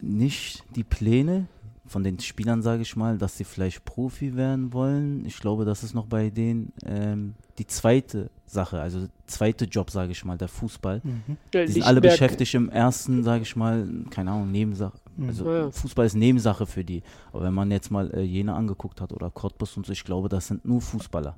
nicht 0.00 0.64
die 0.76 0.84
Pläne, 0.84 1.46
von 1.88 2.04
den 2.04 2.18
Spielern, 2.20 2.62
sage 2.62 2.82
ich 2.82 2.96
mal, 2.96 3.18
dass 3.18 3.36
sie 3.36 3.44
vielleicht 3.44 3.84
Profi 3.84 4.36
werden 4.36 4.72
wollen. 4.72 5.24
Ich 5.24 5.38
glaube, 5.40 5.64
das 5.64 5.82
ist 5.82 5.94
noch 5.94 6.06
bei 6.06 6.30
denen 6.30 6.72
ähm, 6.84 7.34
die 7.58 7.66
zweite 7.66 8.30
Sache, 8.46 8.80
also 8.80 9.06
zweite 9.26 9.66
Job, 9.66 9.90
sage 9.90 10.12
ich 10.12 10.24
mal, 10.24 10.38
der 10.38 10.48
Fußball. 10.48 11.00
Mhm. 11.04 11.36
Die 11.52 11.66
sind 11.72 11.82
alle 11.82 12.00
beschäftigt 12.00 12.54
im 12.54 12.70
ersten, 12.70 13.22
sage 13.24 13.42
ich 13.42 13.56
mal, 13.56 13.86
keine 14.10 14.30
Ahnung, 14.30 14.50
Nebensache. 14.50 14.96
Mhm. 15.16 15.28
Also 15.28 15.44
Ja, 15.44 15.58
ja. 15.64 15.70
Fußball 15.70 16.06
ist 16.06 16.14
Nebensache 16.14 16.64
für 16.66 16.84
die. 16.84 17.02
Aber 17.32 17.42
wenn 17.44 17.54
man 17.54 17.70
jetzt 17.70 17.90
mal 17.90 18.10
äh, 18.14 18.22
Jena 18.22 18.56
angeguckt 18.56 19.00
hat 19.00 19.12
oder 19.12 19.30
Cottbus 19.30 19.76
und 19.76 19.84
so, 19.86 19.92
ich 19.92 20.04
glaube, 20.04 20.28
das 20.28 20.46
sind 20.46 20.64
nur 20.64 20.80
Fußballer. 20.80 21.36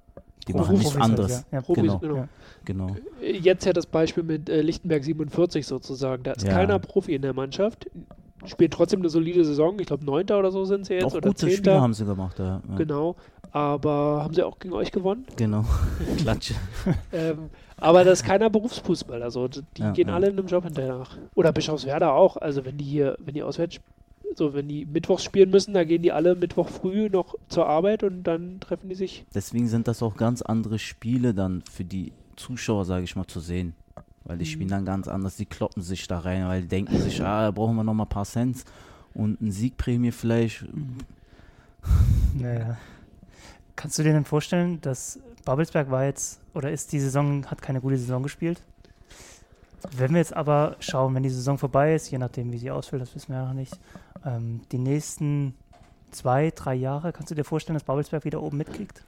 Die 0.48 0.54
machen 0.54 0.78
nichts 0.78 0.94
halt, 0.94 1.02
anderes. 1.04 1.44
ja. 1.52 1.58
Ja. 1.58 1.74
Genau. 1.74 1.98
genau. 1.98 2.16
Ja. 2.16 2.28
Genau. 2.64 2.96
Jetzt 3.20 3.64
ja 3.66 3.72
das 3.72 3.86
Beispiel 3.86 4.22
mit 4.22 4.48
äh, 4.48 4.62
Lichtenberg 4.62 5.04
47 5.04 5.66
sozusagen. 5.66 6.22
Da 6.22 6.32
ist 6.32 6.46
Ja. 6.46 6.52
keiner 6.54 6.78
Profi 6.78 7.14
in 7.14 7.22
der 7.22 7.34
Mannschaft. 7.34 7.90
Spielt 8.46 8.72
trotzdem 8.72 9.00
eine 9.00 9.08
solide 9.08 9.44
Saison. 9.44 9.78
Ich 9.80 9.86
glaube, 9.86 10.04
Neunter 10.04 10.38
oder 10.38 10.50
so 10.50 10.64
sind 10.64 10.86
sie 10.86 10.94
jetzt. 10.94 11.04
Auch 11.04 11.14
oder 11.14 11.28
gute 11.28 11.50
Spiele 11.50 11.80
haben 11.80 11.92
sie 11.94 12.04
gemacht. 12.04 12.38
Ja. 12.38 12.60
Ja. 12.68 12.76
Genau. 12.76 13.16
Aber 13.52 14.22
haben 14.22 14.34
sie 14.34 14.42
auch 14.42 14.58
gegen 14.58 14.74
euch 14.74 14.92
gewonnen? 14.92 15.26
Genau. 15.36 15.64
Klatsche. 16.18 16.54
Ähm, 17.12 17.50
aber 17.76 18.04
das 18.04 18.20
ist 18.20 18.26
keiner 18.26 18.48
Berufsfußball. 18.50 19.22
Also 19.22 19.48
die 19.48 19.62
Ja, 19.76 19.90
gehen 19.92 20.08
ja. 20.08 20.14
alle 20.14 20.28
in 20.28 20.38
einem 20.38 20.46
Job 20.46 20.64
hinterher 20.64 20.98
nach. 20.98 21.16
Oder 21.34 21.52
Bischofswerda 21.52 22.12
auch. 22.12 22.36
Also 22.36 22.64
wenn 22.64 22.78
die 22.78 22.84
hier, 22.84 23.16
wenn 23.18 23.34
die 23.34 23.42
auswärts, 23.42 23.80
so 24.36 24.54
wenn 24.54 24.68
die 24.68 24.86
mittwochs 24.86 25.24
spielen 25.24 25.50
müssen, 25.50 25.74
da 25.74 25.82
gehen 25.84 26.02
die 26.02 26.12
alle 26.12 26.36
Mittwoch 26.36 26.68
früh 26.68 27.08
noch 27.08 27.34
zur 27.48 27.66
Arbeit 27.66 28.04
und 28.04 28.22
dann 28.22 28.60
treffen 28.60 28.88
die 28.88 28.94
sich. 28.94 29.24
Deswegen 29.34 29.66
sind 29.66 29.88
das 29.88 30.02
auch 30.02 30.16
ganz 30.16 30.42
andere 30.42 30.78
Spiele 30.78 31.34
dann 31.34 31.62
für 31.70 31.84
die 31.84 32.12
Zuschauer, 32.36 32.84
sage 32.84 33.04
ich 33.04 33.16
mal, 33.16 33.26
zu 33.26 33.40
sehen. 33.40 33.74
Weil 34.30 34.38
die 34.38 34.44
Mhm. 34.44 34.48
spielen 34.48 34.68
dann 34.68 34.84
ganz 34.84 35.08
anders, 35.08 35.34
die 35.34 35.44
kloppen 35.44 35.82
sich 35.82 36.06
da 36.06 36.20
rein, 36.20 36.46
weil 36.46 36.62
die 36.62 36.68
denken 36.68 36.96
sich, 37.00 37.20
ah, 37.20 37.42
da 37.46 37.50
brauchen 37.50 37.74
wir 37.74 37.82
noch 37.82 37.94
mal 37.94 38.04
ein 38.04 38.08
paar 38.08 38.24
Cents 38.24 38.64
und 39.12 39.40
eine 39.40 39.50
Siegprämie 39.50 40.12
vielleicht. 40.12 40.66
Naja. 42.34 42.76
Kannst 43.74 43.98
du 43.98 44.04
dir 44.04 44.12
denn 44.12 44.24
vorstellen, 44.24 44.80
dass 44.82 45.18
Babelsberg 45.44 45.90
war 45.90 46.04
jetzt 46.04 46.40
oder 46.54 46.70
ist 46.70 46.92
die 46.92 47.00
Saison, 47.00 47.44
hat 47.46 47.60
keine 47.60 47.80
gute 47.80 47.98
Saison 47.98 48.22
gespielt? 48.22 48.62
Wenn 49.96 50.12
wir 50.12 50.18
jetzt 50.18 50.36
aber 50.36 50.76
schauen, 50.78 51.12
wenn 51.16 51.24
die 51.24 51.30
Saison 51.30 51.58
vorbei 51.58 51.96
ist, 51.96 52.08
je 52.12 52.18
nachdem 52.18 52.52
wie 52.52 52.58
sie 52.58 52.70
ausfällt, 52.70 53.02
das 53.02 53.12
wissen 53.16 53.32
wir 53.32 53.40
ja 53.40 53.46
noch 53.46 53.54
nicht, 53.54 53.80
ähm, 54.24 54.60
die 54.70 54.78
nächsten 54.78 55.54
zwei, 56.12 56.52
drei 56.54 56.74
Jahre, 56.76 57.12
kannst 57.12 57.32
du 57.32 57.34
dir 57.34 57.42
vorstellen, 57.44 57.74
dass 57.74 57.82
Babelsberg 57.82 58.24
wieder 58.24 58.42
oben 58.42 58.58
mitkriegt? 58.58 59.02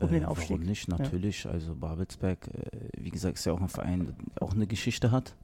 Um 0.00 0.10
den 0.10 0.24
Aufstieg. 0.24 0.50
Warum 0.50 0.62
nicht? 0.64 0.88
Natürlich. 0.88 1.46
Also 1.46 1.74
Babelsberg, 1.74 2.48
äh, 2.48 2.88
wie 2.96 3.10
gesagt, 3.10 3.36
ist 3.38 3.44
ja 3.44 3.52
auch 3.52 3.60
ein 3.60 3.68
Verein, 3.68 4.06
der 4.06 4.42
auch 4.42 4.52
eine 4.52 4.66
Geschichte 4.66 5.10
hat. 5.10 5.34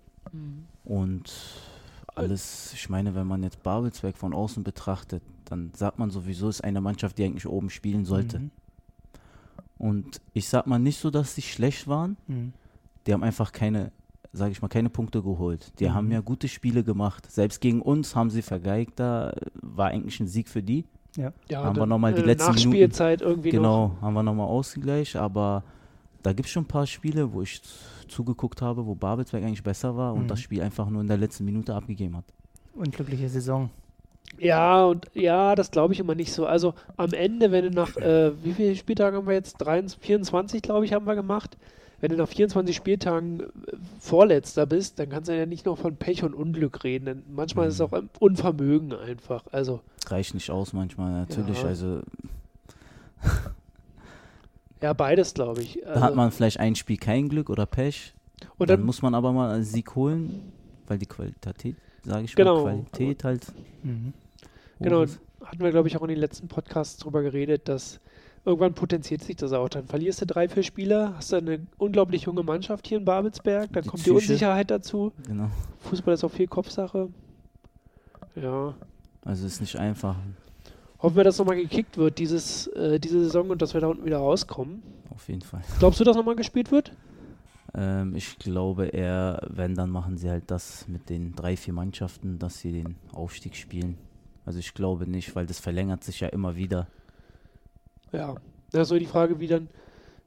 Und 0.85 1.33
alles, 2.15 2.73
ich 2.75 2.89
meine, 2.89 3.15
wenn 3.15 3.27
man 3.27 3.43
jetzt 3.43 3.63
Babelsberg 3.63 4.17
von 4.17 4.33
außen 4.35 4.65
betrachtet, 4.65 5.23
dann 5.45 5.71
sagt 5.75 5.99
man 5.99 6.11
sowieso, 6.11 6.49
ist 6.49 6.63
eine 6.65 6.81
Mannschaft, 6.81 7.19
die 7.19 7.25
eigentlich 7.25 7.47
oben 7.47 7.71
spielen 7.71 8.05
sollte. 8.05 8.39
Mhm. 8.41 8.51
Und 9.79 10.21
ich 10.33 10.49
sag 10.49 10.67
mal 10.67 10.79
nicht 10.79 10.99
so, 10.99 11.11
dass 11.11 11.35
sie 11.35 11.43
schlecht 11.43 11.87
waren. 11.87 12.17
Mhm. 12.27 12.53
Die 13.07 13.13
haben 13.13 13.23
einfach 13.23 13.53
keine, 13.53 13.93
sage 14.33 14.53
ich 14.53 14.63
mal, 14.63 14.69
keine 14.69 14.91
Punkte 14.91 15.23
geholt. 15.23 15.73
Die 15.79 15.85
Mhm. 15.89 15.95
haben 15.95 16.11
ja 16.11 16.21
gute 16.21 16.49
Spiele 16.49 16.83
gemacht. 16.83 17.31
Selbst 17.31 17.61
gegen 17.61 17.83
uns 17.83 18.17
haben 18.17 18.31
sie 18.31 18.43
vergeigt. 18.43 18.99
Da 18.99 19.35
war 19.55 19.89
eigentlich 19.89 20.19
ein 20.19 20.27
Sieg 20.29 20.49
für 20.49 20.63
die. 20.63 20.87
Ja, 21.17 21.33
Haben 21.63 21.77
wir 21.77 21.81
dann, 21.81 21.89
noch 21.89 21.99
mal 21.99 22.13
die 22.15 22.21
äh, 22.23 22.25
letzten 22.27 22.53
Nachspielzeit 22.53 23.23
irgendwie 23.23 23.53
noch. 23.53 23.59
Genau, 23.59 23.97
haben 24.03 24.15
wir 24.15 24.23
nochmal 24.23 24.47
Ausgleich. 24.49 25.17
Aber 25.17 25.63
da 26.23 26.33
gibt 26.33 26.47
es 26.47 26.53
schon 26.53 26.65
ein 26.65 26.69
paar 26.69 26.87
Spiele, 26.87 27.33
wo 27.33 27.43
ich 27.43 27.63
zugeguckt 28.09 28.61
habe, 28.63 28.87
wo 28.87 28.95
Babelsberg 28.95 29.43
eigentlich 29.45 29.63
besser 29.63 29.97
war 29.97 30.15
und 30.15 30.25
Mhm. 30.25 30.29
das 30.29 30.41
Spiel 30.41 30.63
einfach 30.63 30.89
nur 30.91 31.01
in 31.01 31.09
der 31.09 31.17
letzten 31.17 31.45
Minute 31.45 31.75
abgegeben 31.75 32.17
hat. 32.17 32.25
Unglückliche 32.75 33.29
Saison. 33.29 33.71
Ja, 34.39 34.85
und 34.85 35.07
ja, 35.15 35.55
das 35.55 35.71
glaube 35.71 35.95
ich 35.95 36.01
immer 36.01 36.15
nicht 36.15 36.33
so. 36.33 36.47
Also 36.47 36.75
am 36.97 37.13
Ende, 37.13 37.53
wenn 37.53 37.65
du 37.65 37.71
nach, 37.71 37.97
äh, 37.97 38.33
wie 38.45 38.53
viele 38.53 38.77
Spieltage 38.77 39.17
haben 39.17 39.27
wir 39.27 39.35
jetzt? 39.35 39.55
23, 39.59 39.99
24, 40.05 40.63
glaube 40.63 40.85
ich, 40.85 40.93
haben 40.93 41.07
wir 41.07 41.15
gemacht. 41.15 41.57
Wenn 42.01 42.11
du 42.11 42.17
nach 42.19 42.29
24 42.29 42.77
Spieltagen 42.77 43.41
äh, 43.41 43.45
Vorletzter 44.01 44.67
bist, 44.67 44.99
dann 44.99 45.09
kannst 45.09 45.31
du 45.31 45.37
ja 45.39 45.47
nicht 45.47 45.65
noch 45.65 45.79
von 45.79 45.97
Pech 45.97 46.23
und 46.25 46.35
Unglück 46.35 46.85
reden. 46.85 47.07
Denn 47.07 47.23
manchmal 47.35 47.69
ist 47.69 47.75
es 47.75 47.81
Mhm. 47.81 47.87
auch 47.87 47.93
ein 47.93 48.11
Unvermögen 48.21 48.93
einfach. 48.95 49.45
Also, 49.53 49.81
Reicht 50.07 50.35
nicht 50.35 50.51
aus 50.51 50.73
manchmal, 50.73 51.11
natürlich. 51.13 51.61
Ja. 51.63 51.69
Also 51.69 52.01
ja, 54.83 54.93
beides, 54.93 55.35
glaube 55.35 55.63
ich. 55.63 55.81
da 55.83 55.91
Also, 55.91 56.01
hat 56.03 56.15
man 56.15 56.31
vielleicht 56.31 56.61
ein 56.61 56.75
Spiel 56.75 56.97
kein 56.97 57.29
Glück 57.29 57.51
oder 57.51 57.67
Pech. 57.67 58.15
und 58.59 58.71
dann, 58.71 58.79
dann, 58.79 58.87
muss 58.87 59.03
man 59.03 59.15
aber 59.15 59.33
mal 59.33 59.55
einen 59.55 59.65
Sieg 59.65 59.95
holen, 59.95 60.53
weil 60.87 60.99
die 60.99 61.07
Qualität, 61.07 61.77
sage 62.05 62.25
ich 62.25 62.35
Genau. 62.37 62.65
mal, 62.65 62.73
Qualität 62.75 63.25
halt. 63.25 63.47
Mhm. 63.83 64.13
genau, 64.79 65.03
ist. 65.03 65.19
hatten 65.45 65.61
wir, 65.61 65.71
glaube 65.71 65.89
ich, 65.89 65.97
auch 65.97 66.03
in 66.03 66.09
den 66.09 66.19
letzten 66.19 66.49
Podcasts 66.49 66.99
drüber 66.99 67.23
geredet, 67.23 67.69
dass 67.69 68.01
irgendwann 68.45 68.75
potenziert 68.75 69.25
sich 69.25 69.35
das 69.37 69.53
auch. 69.53 69.69
Dann 69.69 69.87
verlierst 69.87 70.21
du 70.21 70.27
drei, 70.27 70.49
vier 70.49 70.63
Spieler, 70.63 71.15
hast 71.17 71.33
du 71.33 71.37
eine 71.37 71.67
unglaublich 71.79 72.23
junge 72.23 72.43
Mannschaft 72.45 72.87
hier 72.87 72.99
in 72.99 73.05
Babelsberg, 73.05 73.73
dann 73.73 73.83
Die 73.83 73.89
kommt 73.89 74.07
die 74.07 74.11
Psyche. 74.11 74.33
Unsicherheit 74.33 74.71
dazu. 74.71 75.13
Genau. 75.27 75.51
Fußball 75.81 76.15
ist 76.15 76.23
auch 76.23 76.31
viel 76.31 76.47
Kopfsache. 76.47 77.09
Ja. 78.37 78.75
Also 79.27 79.47
ist 79.47 79.61
nicht 79.61 79.77
einfach, 79.77 80.17
Hoffen 81.01 81.17
wir, 81.17 81.25
dass 81.25 81.39
nochmal 81.39 81.57
gekickt 81.57 81.99
wird, 81.99 82.19
dieses, 82.19 82.69
äh, 82.69 82.99
diese 82.99 83.23
Saison 83.23 83.51
und 83.51 83.61
dass 83.61 83.75
wir 83.75 83.81
da 83.81 83.89
unten 83.89 84.05
wieder 84.05 84.19
rauskommen. 84.19 84.83
auf 85.11 85.29
jeden 85.29 85.43
Fall. 85.43 85.63
Glaubst 85.79 86.01
du, 86.01 86.05
dass 86.05 86.17
nochmal 86.17 86.37
gespielt 86.37 86.71
wird? 86.73 86.93
Ähm, 87.75 88.15
ich 88.17 88.39
glaube 88.39 88.87
eher, 88.87 89.47
wenn, 89.51 89.75
dann 89.75 89.91
machen 89.91 90.17
sie 90.17 90.31
halt 90.31 90.51
das 90.51 90.89
mit 90.89 91.11
den 91.11 91.35
drei, 91.35 91.57
vier 91.57 91.75
Mannschaften, 91.75 92.39
dass 92.39 92.61
sie 92.61 92.73
den 92.73 92.97
Aufstieg 93.13 93.57
spielen. 93.57 93.99
Also 94.47 94.59
ich 94.59 94.73
glaube 94.73 95.07
nicht, 95.07 95.37
weil 95.37 95.47
das 95.47 95.59
verlängert 95.59 96.03
sich 96.03 96.21
ja 96.21 96.29
immer 96.29 96.57
wieder. 96.57 96.87
Ja. 98.13 98.37
Da 98.73 98.83
ist 98.83 98.89
so 98.89 98.99
die 98.99 99.07
Frage, 99.07 99.39
wie 99.39 99.49
dann, 99.49 99.69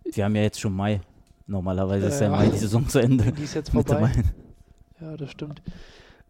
Wir 0.03 0.25
haben 0.25 0.35
ja 0.35 0.43
jetzt 0.43 0.59
schon 0.59 0.73
Mai. 0.73 1.01
Normalerweise 1.47 2.07
ist 2.07 2.21
ja 2.21 2.29
Mai 2.29 2.47
die 2.47 2.57
Saison 2.57 2.88
zu 2.88 2.99
Ende. 2.99 3.31
die 3.31 3.43
ist 3.43 3.55
jetzt 3.55 3.69
vorbei. 3.71 4.12
Ja, 5.01 5.17
das 5.17 5.31
stimmt. 5.31 5.62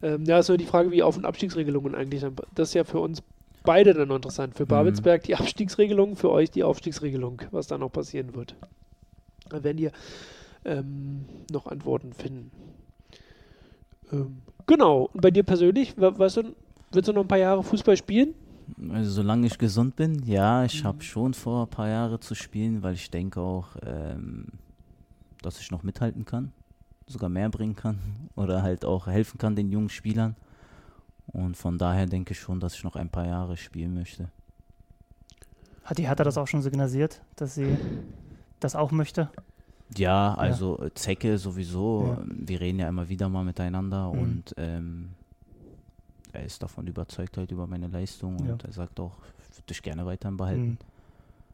Ähm, 0.01 0.23
ja, 0.25 0.39
ist 0.39 0.47
so 0.47 0.55
die 0.57 0.65
Frage, 0.65 0.91
wie 0.91 1.03
Auf- 1.03 1.17
und 1.17 1.25
Abstiegsregelungen 1.25 1.93
eigentlich. 1.95 2.25
Das 2.55 2.69
ist 2.69 2.73
ja 2.73 2.83
für 2.83 2.99
uns 2.99 3.21
beide 3.63 3.93
dann 3.93 4.07
noch 4.07 4.15
interessant. 4.15 4.55
Für 4.55 4.63
Mhm. 4.63 4.69
Babelsberg 4.69 5.23
die 5.23 5.35
Abstiegsregelung, 5.35 6.15
für 6.15 6.31
euch 6.31 6.51
die 6.51 6.63
Aufstiegsregelung, 6.63 7.41
was 7.51 7.67
da 7.67 7.77
noch 7.77 7.89
passieren 7.91 8.33
wird. 8.35 8.55
Da 9.49 9.63
werden 9.63 9.77
ihr 9.77 9.91
ähm, 10.65 11.25
noch 11.51 11.67
Antworten 11.67 12.13
finden. 12.13 12.51
Ähm, 14.11 14.37
genau. 14.67 15.09
Und 15.13 15.21
bei 15.21 15.31
dir 15.31 15.43
persönlich, 15.43 15.93
weißt 15.97 16.37
du, 16.37 16.55
willst 16.91 17.07
du 17.09 17.13
noch 17.13 17.21
ein 17.23 17.27
paar 17.27 17.37
Jahre 17.37 17.63
Fußball 17.63 17.97
spielen? 17.97 18.33
Also 18.91 19.09
solange 19.11 19.47
ich 19.47 19.57
gesund 19.57 19.95
bin, 19.95 20.21
ja, 20.25 20.63
ich 20.63 20.83
Mhm. 20.83 20.87
habe 20.87 21.01
schon 21.03 21.33
vor, 21.33 21.63
ein 21.63 21.69
paar 21.69 21.89
Jahre 21.89 22.19
zu 22.19 22.35
spielen, 22.35 22.83
weil 22.83 22.93
ich 22.93 23.09
denke 23.09 23.41
auch, 23.41 23.69
ähm, 23.85 24.45
dass 25.41 25.59
ich 25.59 25.71
noch 25.71 25.83
mithalten 25.83 26.25
kann, 26.25 26.51
sogar 27.09 27.29
mehr 27.29 27.49
bringen 27.49 27.75
kann 27.75 27.99
oder 28.35 28.61
halt 28.61 28.85
auch 28.85 29.07
helfen 29.07 29.37
kann 29.37 29.55
den 29.55 29.69
jungen 29.69 29.89
Spielern. 29.89 30.35
Und 31.27 31.57
von 31.57 31.77
daher 31.77 32.05
denke 32.05 32.31
ich 32.33 32.39
schon, 32.39 32.59
dass 32.59 32.75
ich 32.75 32.83
noch 32.83 32.95
ein 32.95 33.09
paar 33.09 33.25
Jahre 33.25 33.57
spielen 33.57 33.93
möchte. 33.93 34.29
Hat 35.83 35.97
die 35.97 36.07
Hertha 36.07 36.23
das 36.23 36.37
auch 36.37 36.47
schon 36.47 36.61
signalisiert, 36.61 37.21
dass 37.35 37.55
sie 37.55 37.77
das 38.59 38.75
auch 38.75 38.91
möchte? 38.91 39.29
Ja, 39.97 40.35
also 40.35 40.79
äh, 40.81 40.93
Zecke 40.93 41.37
sowieso. 41.39 42.15
Ja. 42.17 42.23
Wir 42.27 42.61
reden 42.61 42.79
ja 42.79 42.87
immer 42.87 43.09
wieder 43.09 43.27
mal 43.27 43.43
miteinander 43.43 44.13
Mhm. 44.13 44.19
und 44.19 44.53
ähm, 44.57 45.09
er 46.31 46.45
ist 46.45 46.61
davon 46.61 46.85
überzeugt 46.85 47.37
halt 47.37 47.51
über 47.51 47.65
meine 47.65 47.87
Leistung 47.87 48.37
Ja. 48.45 48.53
und 48.53 48.63
er 48.63 48.71
sagt 48.71 48.99
auch, 48.99 49.13
ich 49.49 49.57
würde 49.57 49.65
dich 49.67 49.81
gerne 49.81 50.05
weiterhin 50.05 50.37
behalten. 50.37 50.61
Mhm. 50.69 50.77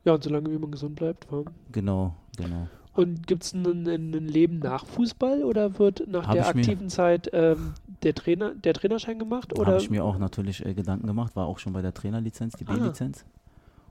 Ja, 0.04 0.14
und 0.14 0.24
solange 0.24 0.52
wie 0.52 0.58
man 0.58 0.70
gesund 0.72 0.96
bleibt. 0.98 1.28
Ja. 1.32 1.44
Genau, 1.72 2.14
genau. 2.38 2.68
Und 2.96 3.28
gibt 3.28 3.44
es 3.44 3.54
ein, 3.54 3.88
ein, 3.88 4.12
Leben 4.14 4.60
nach 4.60 4.86
Fußball 4.86 5.44
oder 5.44 5.78
wird 5.80 6.08
nach 6.08 6.28
Hab 6.28 6.34
der 6.34 6.44
mir. 6.44 6.62
aktiven 6.62 6.90
Zeit 6.90 7.30
ähm, 7.34 7.74
der, 8.04 8.16
Trainer, 8.16 8.56
der 8.56 8.74
Trainerschein 8.74 9.20
gemacht? 9.20 9.54
Habe 9.58 9.78
ich 9.78 9.90
mir 9.90 10.04
auch 10.04 10.18
natürlich 10.18 10.66
äh, 10.66 10.74
Gedanken 10.74 11.06
gemacht, 11.06 11.36
war 11.36 11.46
auch 11.46 11.60
schon 11.60 11.74
bei 11.74 11.82
der 11.82 11.94
Trainerlizenz, 11.94 12.54
die 12.56 12.66
Ah. 12.68 12.74
B-Lizenz. 12.74 13.26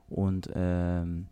Und 0.09 0.49
ähm, 0.55 1.27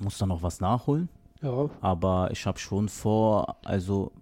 muss 0.00 0.18
dann 0.18 0.28
noch 0.30 0.42
was 0.42 0.60
nachholen. 0.60 1.08
Ja. 1.40 1.70
Aber 1.80 2.30
ich 2.32 2.46
habe 2.46 2.58
schon 2.58 2.88
vor, 2.88 3.56
also 3.64 4.12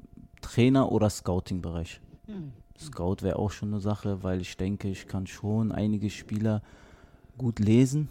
Trainer- 0.42 0.92
oder 0.92 1.08
Scouting-Bereich. 1.08 2.00
Hm. 2.26 2.52
Scout 2.78 3.16
wäre 3.20 3.38
auch 3.38 3.50
schon 3.50 3.68
eine 3.72 3.80
Sache, 3.80 4.22
weil 4.22 4.40
ich 4.40 4.56
denke, 4.56 4.88
ich 4.88 5.06
kann 5.06 5.26
schon 5.26 5.72
einige 5.72 6.08
Spieler 6.08 6.62
gut 7.36 7.58
lesen, 7.58 8.08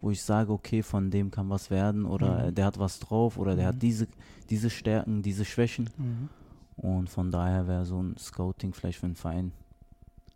wo 0.00 0.10
ich 0.10 0.22
sage, 0.22 0.52
okay, 0.52 0.82
von 0.82 1.10
dem 1.10 1.30
kann 1.30 1.48
was 1.50 1.70
werden 1.70 2.04
oder 2.04 2.46
Mhm. 2.46 2.54
der 2.54 2.64
hat 2.66 2.78
was 2.78 3.00
drauf 3.00 3.36
oder 3.38 3.54
der 3.56 3.64
Mhm. 3.64 3.68
hat 3.68 3.82
diese, 3.82 4.06
diese 4.50 4.70
Stärken, 4.70 5.22
diese 5.22 5.44
Schwächen. 5.44 5.90
Mhm. 5.96 6.28
Und 6.76 7.10
von 7.10 7.30
daher 7.30 7.66
wäre 7.66 7.84
so 7.84 8.00
ein 8.00 8.16
Scouting 8.18 8.72
vielleicht 8.72 8.98
für 9.00 9.06
einen 9.06 9.16
Verein 9.16 9.52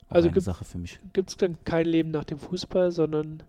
Also 0.08 0.28
eine 0.28 0.40
Sache 0.40 0.64
für 0.64 0.78
mich. 0.78 0.98
Gibt 1.12 1.30
es 1.30 1.36
dann 1.36 1.56
kein 1.64 1.86
Leben 1.86 2.10
nach 2.10 2.24
dem 2.24 2.38
Fußball, 2.38 2.90
sondern 2.90 3.42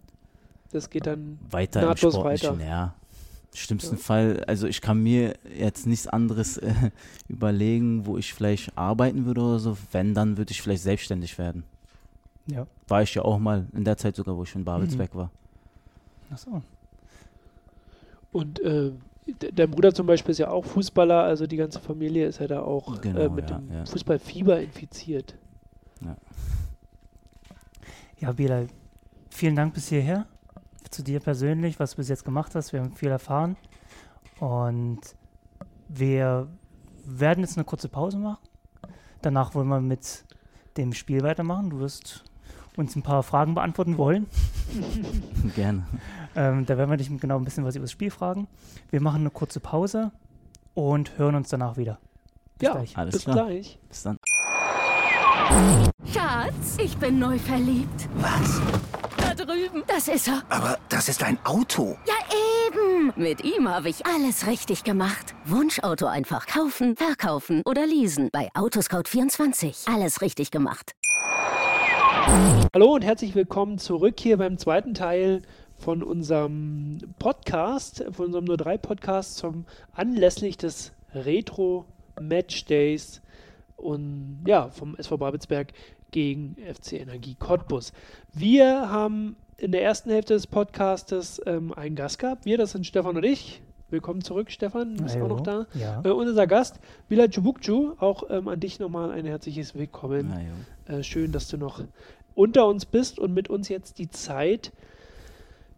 das 0.72 0.90
geht 0.90 1.08
dann. 1.08 1.40
Weiter 1.50 1.82
im 1.82 1.88
Nahtlos 1.90 2.14
Sportlichen, 2.14 2.60
weiter. 2.60 2.66
ja. 2.70 2.94
Schlimmsten 3.56 3.96
Ja. 3.96 4.02
Fall, 4.02 4.44
also 4.48 4.66
ich 4.68 4.82
kann 4.82 5.02
mir 5.04 5.36
jetzt 5.56 5.86
nichts 5.86 6.08
anderes 6.08 6.58
äh, 6.58 6.74
überlegen, 7.28 8.06
wo 8.06 8.18
ich 8.18 8.34
vielleicht 8.34 8.78
arbeiten 8.78 9.26
würde 9.26 9.42
oder 9.42 9.60
so. 9.60 9.78
Wenn, 9.92 10.14
dann 10.14 10.38
würde 10.38 10.52
ich 10.52 10.62
vielleicht 10.62 10.84
selbstständig 10.84 11.38
werden. 11.38 11.64
Ja. 12.48 12.66
War 12.88 13.04
ich 13.04 13.14
ja 13.16 13.24
auch 13.24 13.40
mal 13.40 13.68
in 13.74 13.84
der 13.84 13.98
Zeit 13.98 14.16
sogar, 14.16 14.36
wo 14.38 14.44
ich 14.44 14.54
in 14.56 14.64
Babelsberg 14.66 15.14
Mhm. 15.14 15.30
War. 16.48 16.58
Achso. 16.58 16.62
Und 18.32 18.60
äh, 18.62 18.92
de- 19.28 19.52
dein 19.52 19.70
Bruder 19.72 19.94
zum 19.94 20.08
Beispiel 20.08 20.32
ist 20.32 20.40
ja 20.40 20.50
auch 20.50 20.66
Fußballer, 20.66 21.24
also 21.24 21.46
die 21.48 21.58
ganze 21.58 21.80
Familie 21.80 22.28
ist 22.28 22.40
ja 22.40 22.48
da 22.48 22.62
auch 22.62 22.96
äh, 22.98 23.00
Genau, 23.02 23.30
mit 23.30 23.50
ja, 23.50 23.58
dem 23.58 23.72
ja. 23.72 23.86
Fußballfieber 23.86 24.60
infiziert. 24.62 25.36
Ja, 28.20 28.32
Bilal, 28.32 28.68
vielen 29.30 29.56
Dank 29.56 29.74
bis 29.74 29.90
hierher. 29.90 30.26
Zu 30.90 31.04
dir 31.04 31.20
persönlich, 31.20 31.80
was 31.80 31.92
du 31.92 31.98
bis 31.98 32.10
jetzt 32.10 32.24
gemacht 32.24 32.56
hast. 32.56 32.72
Wir 32.74 32.80
haben 32.82 32.94
viel 32.94 33.10
erfahren. 33.10 33.56
Und 34.40 35.00
wir 35.88 36.48
werden 37.06 37.42
jetzt 37.44 37.58
eine 37.58 37.66
kurze 37.66 37.90
Pause 37.90 38.18
machen. 38.18 38.38
Danach 39.22 39.56
wollen 39.56 39.68
wir 39.68 39.82
mit 39.82 40.26
dem 40.78 40.94
Spiel 40.94 41.22
weitermachen. 41.24 41.70
Du 41.70 41.80
wirst 41.80 42.24
uns 42.78 42.96
ein 42.96 43.04
paar 43.04 43.24
Fragen 43.24 43.56
beantworten 43.56 43.98
wollen. 43.98 44.28
Gerne. 45.56 45.86
Ähm, 46.36 46.66
da 46.66 46.78
werden 46.78 46.90
wir 46.90 46.98
dich 46.98 47.16
genau 47.20 47.38
ein 47.38 47.46
bisschen 47.46 47.66
was 47.66 47.76
über 47.76 47.84
das 47.84 47.92
Spiel 47.92 48.12
fragen. 48.12 48.48
Wir 48.90 49.02
machen 49.02 49.22
eine 49.22 49.30
kurze 49.30 49.60
Pause 49.60 50.12
und 50.74 51.18
hören 51.18 51.36
uns 51.36 51.50
danach 51.50 51.78
wieder. 51.78 52.00
Bis 52.58 52.68
ja, 52.68 52.74
gleich. 52.74 52.98
Alles 52.98 53.14
bis 53.16 53.24
klar. 53.24 53.46
gleich. 53.46 53.80
Bis 53.88 54.04
dann. 54.04 54.18
Schatz, 56.12 56.78
ich 56.80 56.98
bin 56.98 57.20
neu 57.20 57.38
verliebt. 57.38 58.10
Was? 58.16 58.62
Da 59.18 59.36
drüben. 59.36 59.84
Das 59.88 60.08
ist 60.08 60.28
er. 60.28 60.42
Aber 60.50 60.78
das 60.90 61.10
ist 61.10 61.24
ein 61.24 61.38
Auto. 61.44 61.98
Ja, 62.08 62.14
eben. 62.68 63.14
Mit 63.16 63.44
ihm 63.44 63.68
habe 63.68 63.90
ich 63.90 64.06
alles 64.06 64.48
richtig 64.48 64.84
gemacht. 64.84 65.36
Wunschauto 65.46 66.08
einfach 66.08 66.48
kaufen, 66.48 66.96
verkaufen 66.96 67.62
oder 67.66 67.86
leasen. 67.86 68.30
Bei 68.32 68.50
Autoscout24. 68.54 69.94
Alles 69.94 70.22
richtig 70.22 70.50
gemacht. 70.52 70.96
Hallo 72.26 72.94
und 72.94 73.04
herzlich 73.04 73.36
willkommen 73.36 73.78
zurück 73.78 74.20
hier 74.20 74.38
beim 74.38 74.58
zweiten 74.58 74.94
Teil 74.94 75.42
von 75.76 76.02
unserem 76.02 77.00
Podcast, 77.20 78.06
von 78.12 78.28
unserem 78.28 78.46
nur 78.46 78.58
drei 78.58 78.78
Podcast 78.78 79.38
zum 79.38 79.66
anlässlich 79.92 80.58
des 80.58 80.94
Retro 81.14 81.86
Match 82.20 82.66
Days 82.66 83.22
und 83.76 84.44
ja, 84.48 84.70
vom 84.70 84.96
SV 84.96 85.18
Babelsberg 85.18 85.74
gegen 86.12 86.56
FC 86.56 86.94
Energie 86.94 87.36
Cottbus. 87.36 87.92
Wir 88.32 88.90
haben 88.90 89.36
in 89.58 89.72
der 89.72 89.84
ersten 89.84 90.10
Hälfte 90.10 90.34
des 90.34 90.48
Podcastes 90.48 91.42
ähm, 91.46 91.74
einen 91.74 91.96
Gast 91.96 92.20
gehabt. 92.20 92.46
Wir, 92.46 92.58
das 92.58 92.72
sind 92.72 92.88
Stefan 92.88 93.18
und 93.18 93.26
ich. 93.26 93.62
Willkommen 93.90 94.22
zurück, 94.22 94.50
Stefan. 94.50 94.96
Du 94.96 95.04
bist 95.04 95.18
auch 95.18 95.28
noch 95.28 95.42
da. 95.42 95.68
Ja. 95.74 96.02
Äh, 96.04 96.10
und 96.10 96.28
unser 96.28 96.48
Gast, 96.48 96.80
Bilal 97.10 97.28
Çubukçu, 97.28 97.96
auch 98.00 98.24
ähm, 98.30 98.48
an 98.48 98.60
dich 98.60 98.80
nochmal 98.80 99.12
ein 99.12 99.26
herzliches 99.26 99.76
Willkommen. 99.76 100.34
Äh, 100.86 101.04
schön, 101.04 101.32
dass 101.32 101.48
du 101.48 101.58
noch 101.58 101.84
unter 102.36 102.68
uns 102.68 102.86
bist 102.86 103.20
und 103.20 103.34
mit 103.34 103.50
uns 103.50 103.70
jetzt 103.70 104.00
die 104.00 104.10
Zeit 104.10 104.72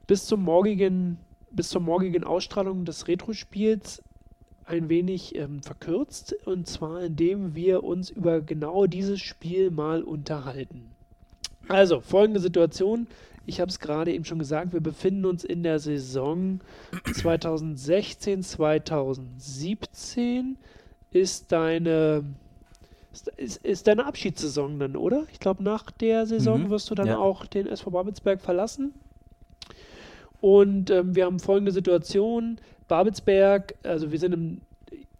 bis 0.07 0.25
zum 0.25 0.43
morgigen, 0.43 1.17
bis 1.51 1.69
zur 1.69 1.81
morgigen 1.81 2.23
Ausstrahlung 2.23 2.85
des 2.85 3.07
Retro-Spiels 3.07 4.01
ein 4.65 4.89
wenig 4.89 5.35
ähm, 5.35 5.61
verkürzt. 5.61 6.35
Und 6.45 6.67
zwar 6.67 7.01
indem 7.01 7.55
wir 7.55 7.83
uns 7.83 8.09
über 8.09 8.41
genau 8.41 8.85
dieses 8.85 9.19
Spiel 9.19 9.71
mal 9.71 10.03
unterhalten. 10.03 10.91
Also, 11.67 11.99
folgende 11.99 12.39
Situation. 12.39 13.07
Ich 13.45 13.59
habe 13.59 13.69
es 13.69 13.79
gerade 13.79 14.13
eben 14.13 14.25
schon 14.25 14.39
gesagt, 14.39 14.73
wir 14.73 14.81
befinden 14.81 15.25
uns 15.25 15.43
in 15.43 15.63
der 15.63 15.79
Saison 15.79 16.59
2016, 17.13 18.43
2017. 18.43 20.57
Ist 21.11 21.51
deine 21.51 22.23
ist, 23.37 23.57
ist, 23.63 23.87
deine 23.87 24.05
Abschiedssaison 24.05 24.77
dann, 24.79 24.97
oder? 24.97 25.25
Ich 25.31 25.39
glaube, 25.39 25.63
nach 25.63 25.89
der 25.91 26.25
Saison 26.25 26.63
Mhm, 26.63 26.69
wirst 26.69 26.89
du 26.89 26.95
dann 26.95 27.07
ja. 27.07 27.17
auch 27.17 27.45
den 27.45 27.67
SV 27.67 27.91
Babelsberg 27.91 28.41
verlassen. 28.41 28.93
Und 30.41 30.89
ähm, 30.89 31.15
wir 31.15 31.25
haben 31.25 31.39
folgende 31.39 31.71
Situation. 31.71 32.59
Babelsberg, 32.87 33.75
also 33.83 34.11
wir 34.11 34.19
sind 34.19 34.33
im 34.33 34.61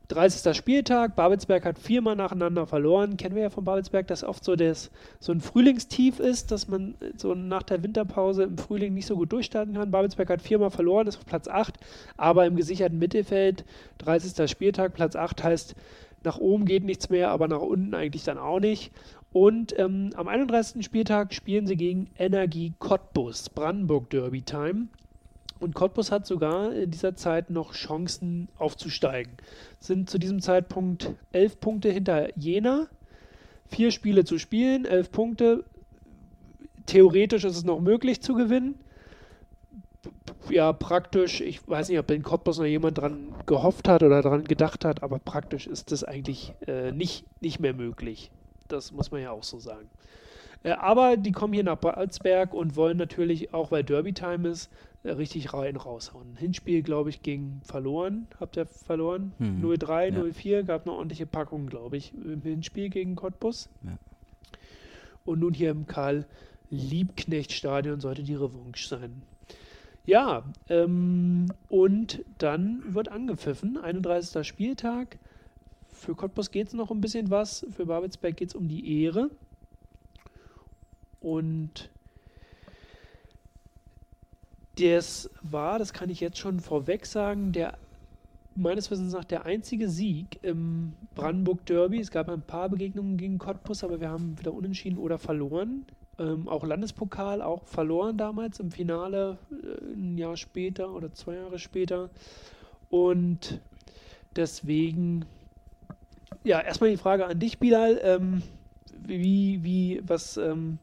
30. 0.08 0.56
Spieltag. 0.56 1.15
Babelsberg 1.15 1.65
hat 1.65 1.80
viermal 1.80 2.15
nacheinander 2.15 2.68
verloren. 2.68 3.18
Kennen 3.18 3.36
wir 3.36 3.44
ja 3.44 3.50
von 3.50 3.63
Babelsberg, 3.63 4.08
dass 4.08 4.24
oft 4.24 4.44
so, 4.44 4.56
das, 4.56 4.91
so 5.20 5.32
ein 5.32 5.41
Frühlingstief 5.41 6.20
ist, 6.20 6.52
dass 6.52 6.68
man 6.68 6.96
äh, 7.00 7.12
so 7.18 7.34
nach 7.34 7.63
der 7.63 7.84
Winterpause 7.84 8.44
im 8.44 8.58
Frühling 8.58 8.94
nicht 8.94 9.08
so 9.08 9.15
gut 9.15 9.32
durchstarten 9.32 9.74
kann. 9.74 9.91
Babelsberg 9.91 10.30
hat 10.30 10.41
viermal 10.41 10.72
verloren, 10.72 11.08
ist 11.08 11.18
auf 11.18 11.26
Platz 11.26 11.48
8, 11.48 11.76
aber 12.18 12.46
im 12.46 12.56
gesicherten 12.56 13.00
Mittelfeld. 13.00 13.65
30. 14.00 14.50
Spieltag, 14.50 14.94
Platz 14.94 15.15
8 15.15 15.44
heißt, 15.44 15.76
nach 16.24 16.38
oben 16.38 16.65
geht 16.65 16.84
nichts 16.84 17.10
mehr, 17.10 17.30
aber 17.30 17.48
nach 17.48 17.62
unten 17.62 17.94
eigentlich 17.94 18.24
dann 18.24 18.38
auch 18.38 18.60
nicht. 18.60 18.91
Und 19.32 19.78
ähm, 19.78 20.12
am 20.15 20.28
31. 20.28 20.84
Spieltag 20.86 21.34
spielen 21.34 21.68
sie 21.68 21.76
gegen 21.76 22.10
Energie 22.18 22.74
Cottbus, 22.80 23.50
Brandenburg 23.50 24.10
Derby 24.10 24.41
Time. 24.41 24.88
Und 25.65 25.73
Cottbus 25.73 26.12
hat 26.12 26.28
sogar 26.28 26.73
in 26.73 26.91
dieser 26.91 27.15
Zeit 27.15 27.49
noch 27.49 27.73
Chancen 27.73 28.49
aufzusteigen. 28.60 29.34
Sind 29.80 30.12
zu 30.12 30.19
diesem 30.19 30.39
Zeitpunkt 30.39 31.15
elf 31.32 31.60
Punkte 31.60 31.89
hinter 31.89 32.38
Jena. 32.38 32.86
Vier 33.67 33.89
Spiele 33.89 34.25
zu 34.25 34.38
spielen, 34.38 34.86
elf 34.86 35.12
Punkte. 35.12 35.63
Theoretisch 36.86 37.45
ist 37.45 37.58
es 37.58 37.63
noch 37.63 37.80
möglich 37.80 38.21
zu 38.21 38.36
gewinnen. 38.36 38.75
Ja, 40.51 40.71
praktisch, 40.71 41.41
ich 41.41 41.67
weiß 41.67 41.89
nicht, 41.89 41.97
ob 41.97 42.12
in 42.12 42.21
Cottbus 42.21 42.60
noch 42.60 42.65
jemand 42.65 42.99
dran 42.99 43.34
gehofft 43.47 43.88
hat 43.88 44.04
oder 44.04 44.21
dran 44.21 44.43
gedacht 44.43 44.86
hat, 44.86 45.01
aber 45.01 45.17
praktisch 45.17 45.65
ist 45.65 45.91
das 45.91 46.04
eigentlich 46.04 46.54
äh, 46.67 46.91
nicht, 46.91 47.25
nicht 47.41 47.60
mehr 47.60 47.73
möglich. 47.73 48.30
Das 48.67 48.91
muss 48.91 49.10
man 49.10 49.23
ja 49.23 49.32
auch 49.32 49.43
so 49.43 49.58
sagen. 49.58 49.89
Äh, 50.62 50.73
aber 50.73 51.17
die 51.17 51.32
kommen 51.32 51.54
hier 51.54 51.63
nach 51.63 51.78
Balzberg 51.78 52.54
und 52.54 52.75
wollen 52.75 52.97
natürlich, 52.97 53.51
auch 53.51 53.71
weil 53.71 53.84
Derby-Time 53.84 54.47
ist, 54.47 54.69
richtig 55.06 55.54
rein 55.54 55.76
raushauen. 55.76 56.36
Hinspiel, 56.36 56.82
glaube 56.84 57.10
ich, 57.10 57.22
ging 57.22 57.62
verloren. 57.63 58.28
Habt 58.39 58.58
ihr 58.58 58.65
verloren? 58.65 59.34
Mhm. 59.39 59.63
0-3, 59.63 60.12
Ja. 60.12 60.20
0-4, 60.22 60.63
gab 60.63 60.86
eine 60.88 60.96
ordentliche 60.96 61.26
Packung, 61.26 61.68
glaube 61.68 61.98
ich, 61.98 62.13
im 62.13 62.41
Hinspiel 62.41 62.89
gegen 62.89 63.15
Cottbus. 63.15 63.70
Ja. 63.84 63.98
Und 65.26 65.39
nun 65.39 65.54
hier 65.54 65.72
im 65.72 65.88
Karl-Liebknecht-Stadion 65.88 68.00
sollte 68.00 68.24
die 68.24 68.36
Revanche 68.36 68.88
sein. 68.88 69.24
Ja, 70.06 70.44
ähm, 70.70 71.48
und 71.68 72.24
dann 72.38 72.84
wird 72.94 73.10
angepfiffen, 73.10 73.78
31. 73.78 74.46
Spieltag. 74.48 75.18
Für 75.88 76.13
Cottbus 76.13 76.52
geht 76.52 76.68
es 76.68 76.74
noch 76.74 76.91
ein 76.91 77.02
bisschen 77.02 77.32
was, 77.32 77.65
für 77.72 77.88
Babelsberg 77.88 78.38
geht 78.38 78.50
es 78.50 78.56
um 78.56 78.68
die 78.68 79.02
Ehre. 79.04 79.32
Und 81.22 81.89
das 84.78 85.30
war, 85.42 85.80
das 85.80 85.94
kann 85.94 86.10
ich 86.10 86.20
jetzt 86.20 86.38
schon 86.38 86.60
vorweg 86.60 87.06
sagen, 87.06 87.52
der 87.52 87.78
meines 88.56 88.90
Wissens 88.90 89.14
nach 89.14 89.26
der 89.26 89.46
einzige 89.46 89.90
Sieg 89.90 90.40
im 90.42 90.94
Brandenburg 91.14 91.66
Derby. 91.66 92.00
Es 92.00 92.12
gab 92.12 92.30
ein 92.30 92.42
paar 92.42 92.70
Begegnungen 92.70 93.18
gegen 93.18 93.38
Cottbus, 93.38 93.84
aber 93.84 94.00
wir 94.00 94.10
haben 94.10 94.40
wieder 94.40 94.54
unentschieden 94.54 94.98
oder 94.98 95.18
verloren. 95.20 95.86
Ähm, 96.18 96.48
auch 96.48 96.64
Landespokal, 96.64 97.42
auch 97.42 97.66
verloren 97.66 98.18
damals 98.18 98.62
im 98.62 98.72
Finale, 98.72 99.38
äh, 99.52 99.94
ein 99.94 100.18
Jahr 100.18 100.38
später 100.38 100.94
oder 100.94 101.12
zwei 101.14 101.36
Jahre 101.36 101.60
später. 101.60 102.10
Und 102.90 103.60
deswegen, 104.38 105.26
ja, 106.46 106.62
erstmal 106.62 106.92
die 106.92 106.98
Frage 106.98 107.26
an 107.26 107.38
dich, 107.38 107.60
Bilal. 107.60 108.00
Ähm, 108.02 108.42
wie, 109.08 109.64
wie, 109.64 110.02
was, 110.06 110.38
ähm, 110.38 110.80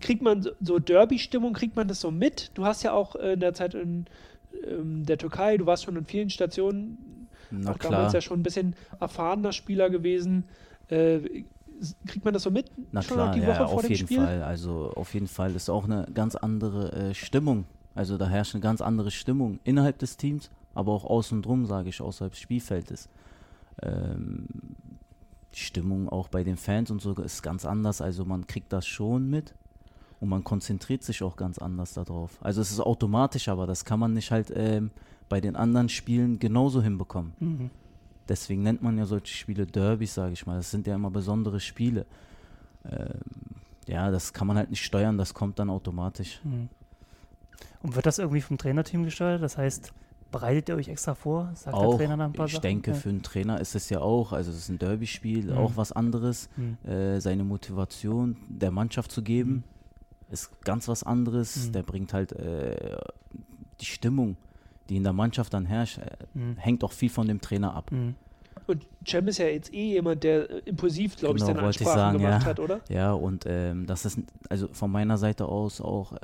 kriegt 0.00 0.22
man 0.22 0.46
so- 0.60 0.78
Derby-Stimmung, 0.78 1.52
kriegt 1.52 1.76
man 1.76 1.88
das 1.88 2.00
so 2.00 2.10
mit? 2.10 2.50
Du 2.54 2.64
hast 2.64 2.82
ja 2.82 2.92
auch 2.92 3.16
äh, 3.16 3.34
in 3.34 3.40
der 3.40 3.54
Zeit 3.54 3.74
in 3.74 4.06
ähm, 4.66 5.04
der 5.06 5.18
Türkei, 5.18 5.56
du 5.56 5.66
warst 5.66 5.84
schon 5.84 5.96
in 5.96 6.04
vielen 6.04 6.30
Stationen, 6.30 7.28
Na 7.50 7.72
auch 7.72 7.78
klar. 7.78 7.92
damals 7.92 8.12
ja 8.12 8.20
schon 8.20 8.40
ein 8.40 8.42
bisschen 8.42 8.74
erfahrener 9.00 9.52
Spieler 9.52 9.90
gewesen. 9.90 10.44
Äh, 10.88 11.44
kriegt 12.06 12.24
man 12.24 12.32
das 12.34 12.44
so 12.44 12.50
mit? 12.50 12.70
Na 12.92 13.02
schon 13.02 13.16
klar, 13.16 13.32
die 13.34 13.40
Woche 13.42 13.48
ja, 13.50 13.66
vor 13.66 13.74
auf 13.76 13.82
dem 13.82 13.90
jeden 13.90 14.06
Spiel? 14.06 14.18
Fall. 14.18 14.42
Also 14.42 14.92
auf 14.94 15.12
jeden 15.14 15.26
Fall 15.26 15.54
ist 15.54 15.68
auch 15.68 15.84
eine 15.84 16.06
ganz 16.14 16.36
andere 16.36 16.92
äh, 16.92 17.14
Stimmung. 17.14 17.64
Also 17.94 18.16
da 18.18 18.28
herrscht 18.28 18.54
eine 18.54 18.62
ganz 18.62 18.80
andere 18.80 19.10
Stimmung 19.10 19.58
innerhalb 19.64 19.98
des 19.98 20.16
Teams, 20.16 20.50
aber 20.74 20.92
auch 20.92 21.04
außen 21.04 21.42
drum, 21.42 21.66
sage 21.66 21.88
ich, 21.88 22.00
außerhalb 22.00 22.32
des 22.32 22.40
Spielfeldes. 22.40 23.08
Ähm, 23.82 24.46
die 25.54 25.60
Stimmung 25.60 26.08
auch 26.08 26.28
bei 26.28 26.44
den 26.44 26.56
Fans 26.56 26.90
und 26.90 27.00
so 27.00 27.14
ist 27.14 27.42
ganz 27.42 27.64
anders. 27.64 28.00
Also 28.00 28.24
man 28.24 28.46
kriegt 28.46 28.72
das 28.72 28.86
schon 28.86 29.30
mit 29.30 29.54
und 30.20 30.28
man 30.28 30.44
konzentriert 30.44 31.02
sich 31.02 31.22
auch 31.22 31.36
ganz 31.36 31.58
anders 31.58 31.94
darauf. 31.94 32.38
Also 32.40 32.60
es 32.60 32.70
ist 32.70 32.80
automatisch, 32.80 33.48
aber 33.48 33.66
das 33.66 33.84
kann 33.84 34.00
man 34.00 34.14
nicht 34.14 34.30
halt 34.30 34.52
ähm, 34.54 34.90
bei 35.28 35.40
den 35.40 35.56
anderen 35.56 35.88
Spielen 35.88 36.38
genauso 36.38 36.82
hinbekommen. 36.82 37.32
Mhm. 37.38 37.70
Deswegen 38.28 38.62
nennt 38.62 38.82
man 38.82 38.96
ja 38.96 39.06
solche 39.06 39.34
Spiele 39.34 39.66
Derbys, 39.66 40.14
sage 40.14 40.32
ich 40.32 40.46
mal. 40.46 40.56
Das 40.56 40.70
sind 40.70 40.86
ja 40.86 40.94
immer 40.94 41.10
besondere 41.10 41.60
Spiele. 41.60 42.06
Ähm, 42.84 43.20
ja, 43.86 44.10
das 44.10 44.32
kann 44.32 44.46
man 44.46 44.56
halt 44.56 44.70
nicht 44.70 44.84
steuern, 44.84 45.18
das 45.18 45.34
kommt 45.34 45.58
dann 45.58 45.70
automatisch. 45.70 46.40
Mhm. 46.42 46.68
Und 47.82 47.94
wird 47.94 48.06
das 48.06 48.18
irgendwie 48.18 48.40
vom 48.40 48.56
Trainerteam 48.56 49.04
gesteuert? 49.04 49.42
Das 49.42 49.58
heißt, 49.58 49.92
Bereitet 50.34 50.68
ihr 50.68 50.74
euch 50.74 50.88
extra 50.88 51.14
vor? 51.14 51.52
Sagt 51.54 51.76
auch, 51.76 51.90
der 51.90 51.98
Trainer 51.98 52.16
dann 52.16 52.30
ein 52.30 52.32
paar 52.32 52.46
ich 52.46 52.54
Sachen? 52.54 52.62
denke, 52.62 52.90
ja. 52.90 52.96
für 52.96 53.08
einen 53.08 53.22
Trainer 53.22 53.60
ist 53.60 53.76
es 53.76 53.88
ja 53.88 54.00
auch, 54.00 54.32
also 54.32 54.50
es 54.50 54.58
ist 54.58 54.68
ein 54.68 54.80
Derby-Spiel, 54.80 55.52
mhm. 55.52 55.56
auch 55.56 55.76
was 55.76 55.92
anderes. 55.92 56.48
Mhm. 56.56 56.90
Äh, 56.90 57.20
seine 57.20 57.44
Motivation 57.44 58.36
der 58.48 58.72
Mannschaft 58.72 59.12
zu 59.12 59.22
geben, 59.22 59.52
mhm. 59.52 60.32
ist 60.32 60.50
ganz 60.64 60.88
was 60.88 61.04
anderes. 61.04 61.68
Mhm. 61.68 61.72
Der 61.72 61.82
bringt 61.84 62.12
halt 62.12 62.32
äh, 62.32 62.96
die 63.80 63.84
Stimmung, 63.84 64.36
die 64.88 64.96
in 64.96 65.04
der 65.04 65.12
Mannschaft 65.12 65.54
dann 65.54 65.66
herrscht, 65.66 65.98
äh, 65.98 66.10
mhm. 66.34 66.56
hängt 66.56 66.82
auch 66.82 66.92
viel 66.92 67.10
von 67.10 67.28
dem 67.28 67.40
Trainer 67.40 67.72
ab. 67.72 67.92
Mhm. 67.92 68.16
Und 68.66 68.86
Cem 69.06 69.28
ist 69.28 69.38
ja 69.38 69.46
jetzt 69.46 69.72
eh 69.72 69.92
jemand, 69.92 70.24
der 70.24 70.50
äh, 70.50 70.58
impulsiv, 70.64 71.14
glaube 71.16 71.34
genau, 71.38 71.46
ich, 71.46 71.54
seine 71.54 71.64
Ansprachen 71.64 71.94
sagen, 71.94 72.18
gemacht 72.18 72.42
ja. 72.42 72.48
hat, 72.48 72.58
oder? 72.58 72.80
Ja, 72.88 73.12
und 73.12 73.44
ähm, 73.46 73.86
das 73.86 74.04
ist 74.04 74.18
also 74.48 74.66
von 74.72 74.90
meiner 74.90 75.16
Seite 75.16 75.46
aus 75.46 75.80
auch 75.80 76.14
äh, 76.14 76.18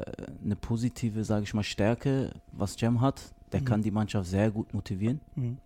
eine 0.45 0.57
positive, 0.57 1.23
sage 1.23 1.45
ich 1.45 1.55
mal, 1.55 1.63
Stärke, 1.63 2.33
was 2.51 2.77
Cem 2.77 3.01
hat 3.01 3.23
der 3.53 3.61
mhm. 3.61 3.65
kann 3.65 3.83
die 3.83 3.91
Mannschaft 3.91 4.29
sehr 4.29 4.51
gut 4.51 4.75
motivieren. 4.75 5.21
Mhm. 5.35 5.59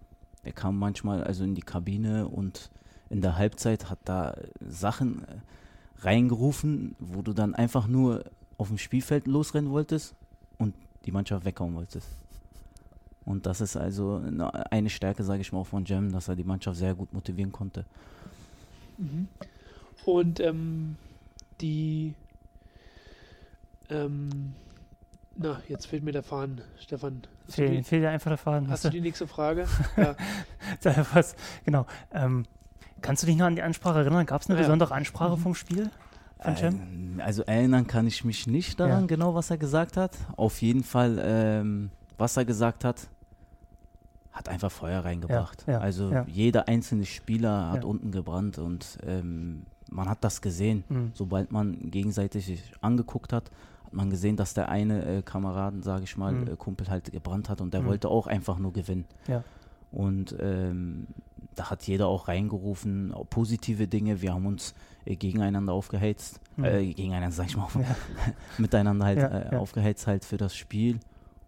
Der 0.44 0.53
kam 0.53 0.79
manchmal 0.79 1.25
also 1.25 1.44
in 1.44 1.55
die 1.55 1.62
Kabine 1.62 2.29
und 2.29 2.70
in 3.11 3.20
der 3.20 3.37
Halbzeit 3.37 3.90
hat 3.90 3.99
da 4.05 4.37
Sachen 4.61 5.25
äh, 5.25 5.37
reingerufen, 5.99 6.97
wo 6.99 7.23
du 7.23 7.33
dann 7.33 7.55
einfach 7.55 7.87
nur 7.87 8.25
auf 8.59 8.68
dem 8.68 8.79
Spielfeld 8.79 9.27
losrennen 9.27 9.70
wolltest 9.70 10.14
und 10.59 10.75
die 11.05 11.12
Mannschaft 11.12 11.44
weghauen 11.44 11.75
wolltest. 11.75 12.09
Und 13.25 13.47
das 13.47 13.61
ist 13.61 13.77
also 13.77 14.23
eine 14.70 14.90
Stärke, 14.90 15.25
sage 15.25 15.40
ich 15.40 15.53
mal, 15.53 15.61
auch 15.61 15.66
von 15.66 15.85
Jem, 15.87 16.12
dass 16.12 16.29
er 16.29 16.37
die 16.37 16.44
Mannschaft 16.44 16.79
sehr 16.79 16.94
gut 16.94 17.12
motivieren 17.12 17.53
konnte. 17.53 17.87
Mhm. 18.99 19.29
Und 20.05 20.40
ähm, 20.40 20.97
die 21.61 22.12
ähm, 23.88 24.55
na, 25.37 25.61
jetzt 25.68 25.87
fehlt 25.87 26.05
mir 26.05 26.12
der 26.12 26.23
Faden, 26.23 26.61
Stefan. 26.79 27.23
Fehl, 27.49 27.83
fehlt 27.83 28.03
dir 28.03 28.11
einfach 28.11 28.31
der 28.31 28.38
Faden. 28.38 28.68
Hast, 28.68 28.85
hast 28.85 28.85
du 28.85 28.90
die 28.90 29.01
nächste 29.01 29.27
Frage? 29.27 29.66
ja. 29.97 30.16
Was, 31.12 31.35
genau. 31.64 31.87
Ähm, 32.12 32.47
kannst 33.03 33.23
du 33.23 33.27
dich 33.27 33.37
noch 33.37 33.47
an 33.47 33.57
die 33.57 33.62
Ansprache 33.62 33.99
erinnern? 34.01 34.27
Gab 34.27 34.42
es 34.42 34.49
eine 34.49 34.57
ja. 34.59 34.62
besondere 34.62 34.94
Ansprache 34.94 35.37
mhm. 35.37 35.40
vom 35.40 35.55
Spiel? 35.55 35.90
Ähm, 36.42 37.20
also 37.25 37.42
erinnern 37.42 37.87
kann 37.87 38.07
ich 38.07 38.25
mich 38.25 38.47
nicht 38.47 38.79
daran, 38.79 39.03
ja. 39.03 39.07
genau 39.07 39.35
was 39.35 39.51
er 39.51 39.59
gesagt 39.59 39.97
hat. 39.97 40.16
Auf 40.37 40.62
jeden 40.62 40.85
Fall, 40.85 41.20
ähm, 41.23 41.90
was 42.18 42.37
er 42.37 42.44
gesagt 42.44 42.85
hat, 42.85 43.09
hat 44.33 44.49
einfach 44.49 44.70
Feuer 44.70 45.05
reingebracht. 45.05 45.64
Ja, 45.66 45.79
also 45.79 46.12
jeder 46.27 46.68
einzelne 46.68 47.07
Spieler 47.07 47.70
hat 47.70 47.85
unten 47.85 48.11
gebrannt 48.11 48.59
und 48.59 48.99
ähm, 49.07 49.64
man 49.90 50.09
hat 50.09 50.25
das 50.25 50.42
gesehen. 50.42 50.85
Mhm. 50.88 51.12
Sobald 51.14 51.53
man 51.53 51.90
gegenseitig 51.90 52.47
sich 52.47 52.73
angeguckt 52.81 53.33
hat, 53.33 53.51
man 53.90 54.11
gesehen, 54.11 54.37
dass 54.37 54.55
der 54.55 54.68
eine 54.68 55.05
äh, 55.05 55.23
Kameraden, 55.23 55.83
sage 55.83 56.05
ich 56.05 56.16
mal, 56.16 56.33
mhm. 56.33 56.49
äh, 56.49 56.57
Kumpel 56.57 56.88
halt 56.88 57.12
gebrannt 57.12 57.49
hat 57.49 57.61
und 57.61 57.75
der 57.75 57.83
mhm. 57.83 57.87
wollte 57.87 58.09
auch 58.09 58.27
einfach 58.27 58.59
nur 58.59 58.73
gewinnen. 58.73 59.05
Ja. 59.29 59.44
Und 59.90 60.35
ähm, 60.40 61.07
da 61.55 61.70
hat 61.70 61.85
jeder 61.85 62.09
auch 62.09 62.29
reingerufen, 62.29 63.12
auch 63.12 63.29
positive 63.29 63.87
Dinge. 63.87 64.20
Wir 64.20 64.35
haben 64.35 64.47
uns 64.47 64.75
äh, 65.05 65.16
gegeneinander 65.16 65.73
aufgeheizt, 65.73 66.40
mhm. 66.57 66.64
äh, 66.64 66.87
gegeneinander, 66.87 67.31
sag 67.31 67.47
ich 67.47 67.57
mal, 67.57 67.68
ja. 67.75 67.97
miteinander 68.59 69.05
halt 69.05 69.53
äh, 69.53 69.57
aufgeheizt 69.57 70.07
halt 70.07 70.25
für 70.25 70.37
das 70.37 70.57
Spiel. 70.57 70.99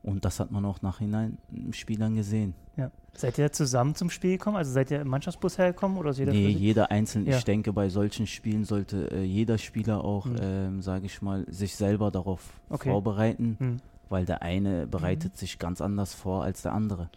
Und 0.07 0.25
das 0.25 0.38
hat 0.38 0.53
man 0.53 0.64
auch 0.64 0.83
nachhinein 0.83 1.37
im 1.53 1.73
Spiel 1.73 1.99
dann 1.99 2.14
gesehen. 2.14 2.55
Ja. 2.77 2.92
Seid 3.12 3.38
ihr 3.38 3.51
zusammen 3.51 3.97
zum 3.97 4.09
Spiel 4.09 4.38
gekommen? 4.38 4.57
Also 4.57 4.71
seid 4.71 4.92
ihr 4.92 5.01
im 5.01 5.09
Mannschaftsbus 5.09 5.59
hergekommen? 5.59 5.99
Oder 5.99 6.12
jeder 6.12 6.33
nee, 6.33 6.49
jeder 6.49 6.92
einzeln. 6.92 7.27
Ja. 7.27 7.38
Ich 7.38 7.45
denke, 7.45 7.73
bei 7.73 7.88
solchen 7.88 8.29
Spielen 8.29 8.64
sollte 8.64 9.11
äh, 9.11 9.25
jeder 9.25 9.59
Spieler 9.59 10.05
auch, 10.05 10.27
mhm. 10.27 10.37
ähm, 10.40 10.83
sage 10.83 11.07
ich 11.07 11.23
mal, 11.23 11.45
sich 11.49 11.75
selber 11.75 12.12
darauf 12.12 12.40
okay. 12.69 12.88
vorbereiten, 12.88 13.57
mhm. 13.59 13.77
weil 14.09 14.27
der 14.27 14.42
eine 14.42 14.87
bereitet 14.87 15.33
mhm. 15.33 15.38
sich 15.38 15.59
ganz 15.59 15.81
anders 15.81 16.14
vor 16.14 16.45
als 16.45 16.62
der 16.62 16.73
andere. 16.73 17.11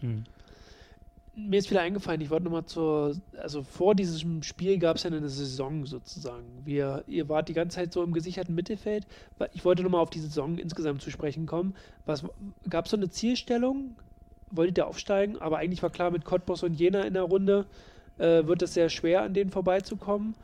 Mir 1.48 1.60
ist 1.60 1.70
wieder 1.70 1.82
eingefallen, 1.82 2.22
ich 2.22 2.30
wollte 2.30 2.46
nochmal 2.46 2.66
zur, 2.66 3.16
also 3.42 3.64
vor 3.64 3.96
diesem 3.96 4.44
Spiel 4.44 4.78
gab 4.78 4.98
es 4.98 5.04
ja 5.04 5.12
eine 5.12 5.30
Saison 5.30 5.86
sozusagen. 5.86 6.46
Wir, 6.66 7.04
ihr 7.08 7.30
wart 7.30 7.50
die 7.50 7.54
ganze 7.54 7.76
Zeit 7.76 7.94
so 7.94 8.04
im 8.04 8.14
gesicherten 8.14 8.56
Mittelfeld. 8.56 9.08
Ich 9.54 9.64
wollte 9.66 9.84
nochmal 9.84 10.02
auf 10.02 10.10
die 10.10 10.20
Saison 10.20 10.58
insgesamt 10.58 11.02
zu 11.02 11.12
sprechen 11.12 11.46
kommen. 11.46 11.76
Gab 12.70 12.86
es 12.86 12.92
so 12.92 12.98
eine 12.98 13.10
Zielstellung? 13.10 13.96
wolltet 14.52 14.78
ihr 14.78 14.88
aufsteigen, 14.88 15.38
aber 15.40 15.58
eigentlich 15.58 15.84
war 15.84 15.90
klar, 15.90 16.12
mit 16.12 16.26
Cottbus 16.26 16.64
und 16.64 16.74
Jena 16.74 17.02
in 17.02 17.14
der 17.14 17.24
Runde 17.24 17.66
äh, 18.18 18.46
wird 18.46 18.62
es 18.62 18.74
sehr 18.74 18.90
schwer, 18.90 19.24
an 19.24 19.34
denen 19.34 19.50
vorbeizukommen. 19.50 20.36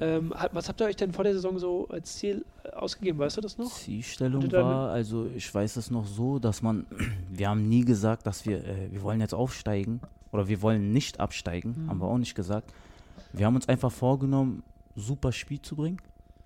Ähm, 0.00 0.34
was 0.52 0.68
habt 0.68 0.80
ihr 0.80 0.86
euch 0.86 0.96
denn 0.96 1.12
vor 1.12 1.24
der 1.24 1.32
Saison 1.32 1.58
so 1.58 1.88
als 1.88 2.16
Ziel 2.16 2.44
äh, 2.62 2.70
ausgegeben? 2.70 3.18
Weißt 3.18 3.38
du 3.38 3.40
das 3.40 3.56
noch? 3.56 3.72
Zielstellung 3.72 4.50
war, 4.52 4.90
also 4.90 5.26
ich 5.34 5.52
weiß 5.52 5.76
es 5.76 5.90
noch 5.90 6.06
so, 6.06 6.38
dass 6.38 6.62
man, 6.62 6.86
wir 7.30 7.48
haben 7.48 7.68
nie 7.68 7.84
gesagt, 7.84 8.26
dass 8.26 8.46
wir, 8.46 8.58
äh, 8.58 8.92
wir 8.92 9.02
wollen 9.02 9.20
jetzt 9.20 9.34
aufsteigen 9.34 10.00
oder 10.32 10.48
wir 10.48 10.62
wollen 10.62 10.92
nicht 10.92 11.20
absteigen, 11.20 11.84
mhm. 11.84 11.90
haben 11.90 12.00
wir 12.00 12.06
auch 12.06 12.18
nicht 12.18 12.34
gesagt. 12.34 12.72
Wir 13.32 13.46
haben 13.46 13.54
uns 13.54 13.68
einfach 13.68 13.92
vorgenommen, 13.92 14.62
super 14.94 15.32
Spiel 15.32 15.60
zu 15.60 15.76
bringen, 15.76 16.00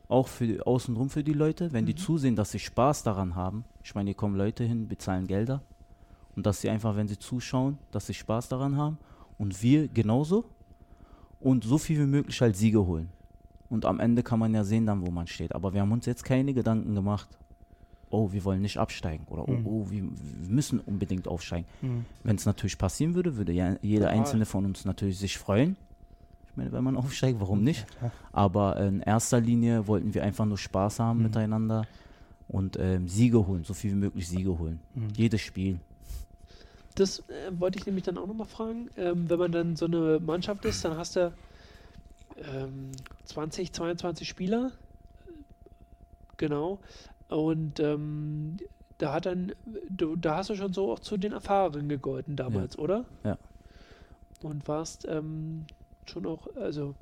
auch 0.09 0.29
für 0.29 0.47
die, 0.47 0.61
außenrum 0.61 1.11
für 1.11 1.25
die 1.25 1.33
Leute, 1.33 1.73
wenn 1.73 1.85
mhm. 1.85 1.89
die 1.89 1.95
zusehen, 1.95 2.37
dass 2.37 2.51
sie 2.51 2.59
Spaß 2.59 3.03
daran 3.03 3.35
haben. 3.35 3.65
Ich 3.83 3.95
meine, 3.95 4.11
hier 4.11 4.17
kommen 4.17 4.37
Leute 4.37 4.65
hin, 4.65 4.89
bezahlen 4.89 5.27
Gelder 5.27 5.63
und 6.37 6.47
dass 6.47 6.61
sie 6.61 6.71
einfach, 6.71 6.97
wenn 6.97 7.09
sie 7.09 7.19
zuschauen, 7.19 7.79
dass 7.91 8.07
sie 8.07 8.15
Spaß 8.15 8.49
daran 8.49 8.77
haben 8.77 8.99
und 9.39 9.63
wir 9.63 9.89
genauso 9.89 10.45
und 11.41 11.65
so 11.65 11.79
viel 11.79 11.99
wie 11.99 12.07
möglich 12.07 12.41
halt 12.41 12.57
Siege 12.57 12.87
holen. 12.87 13.11
Und 13.69 13.87
am 13.87 14.01
Ende 14.01 14.23
kann 14.23 14.39
man 14.39 14.55
ja 14.55 14.65
sehen 14.65 14.85
dann, 14.85 15.05
wo 15.05 15.11
man 15.11 15.27
steht. 15.27 15.55
Aber 15.55 15.73
wir 15.73 15.81
haben 15.81 15.93
uns 15.93 16.05
jetzt 16.05 16.25
keine 16.25 16.53
Gedanken 16.53 16.95
gemacht, 16.95 17.29
oh, 18.13 18.33
wir 18.33 18.45
wollen 18.45 18.63
nicht 18.63 18.79
absteigen 18.79 19.27
oder 19.29 19.49
oh, 19.49 19.53
mhm. 19.53 19.67
oh, 19.67 19.91
wir, 19.91 20.03
wir, 20.03 20.49
müssen 20.49 20.81
unbedingt 20.81 21.27
aufsteigen. 21.27 21.67
Mhm. 21.81 22.05
Wenn 22.23 22.37
es 22.37 22.47
natürlich 22.47 22.79
passieren 22.79 23.15
würde, 23.15 23.37
würde 23.37 23.53
ja 23.53 23.77
jeder 23.83 24.07
ja. 24.07 24.21
einzelne 24.21 24.47
von 24.47 24.65
uns 24.65 24.85
natürlich 24.85 25.19
sich 25.19 25.39
freuen. 25.39 25.77
Ich 26.51 26.57
meine, 26.57 26.73
wenn 26.73 26.85
man 26.85 26.97
aufsteigt, 26.97 27.41
warum 27.41 27.65
nicht? 27.65 27.87
Ja, 28.03 28.13
Aber 28.31 28.77
in 28.77 29.01
erster 29.01 29.41
Linie 29.41 29.87
wollten 29.87 30.13
wir 30.13 30.23
einfach 30.23 30.45
nur 30.45 30.59
Spaß 30.59 31.01
haben 31.01 31.19
mhm. 31.19 31.25
miteinander 31.25 31.87
und 32.49 32.79
ähm, 32.79 33.09
Siege 33.09 33.47
holen, 33.47 33.65
so 33.65 33.73
viel 33.73 33.93
wie 33.93 33.97
möglich 33.97 34.29
Siege 34.29 34.59
holen. 34.59 34.79
Mhm. 34.95 35.09
Jedes 35.17 35.41
Spiel. 35.41 35.81
Das 36.95 37.21
äh, 37.21 37.51
wollte 37.59 37.79
ich 37.79 37.87
nämlich 37.87 38.05
dann 38.05 38.19
auch 38.19 38.27
nochmal 38.27 38.47
fragen. 38.47 38.91
Ähm, 38.99 39.31
wenn 39.31 39.39
man 39.39 39.53
dann 39.53 39.77
so 39.77 39.87
eine 39.87 40.21
Mannschaft 40.21 40.65
ist, 40.67 40.85
dann 40.85 40.99
hast 40.99 41.17
du 41.17 41.33
ähm, 42.37 42.93
20, 43.25 43.73
22 43.73 44.29
Spieler. 44.29 44.73
Genau. 46.37 46.81
Und 47.33 47.81
ähm, 47.81 48.57
da 48.99 49.13
hat 49.13 49.27
dann, 49.27 49.53
du, 49.89 50.17
da 50.17 50.37
hast 50.37 50.51
du 50.51 50.55
schon 50.55 50.73
so 50.73 50.93
auch 50.93 51.01
zu 51.01 51.17
den 51.17 51.33
Erfahrungen 51.33 51.89
gegolten 51.89 52.37
damals, 52.37 52.77
ja. 52.77 52.83
oder? 52.83 53.05
Ja. 53.25 53.39
Und 54.43 54.67
warst 54.69 55.07
ähm, 55.09 55.67
schon 56.07 56.27
auch, 56.27 56.49
also 56.57 56.95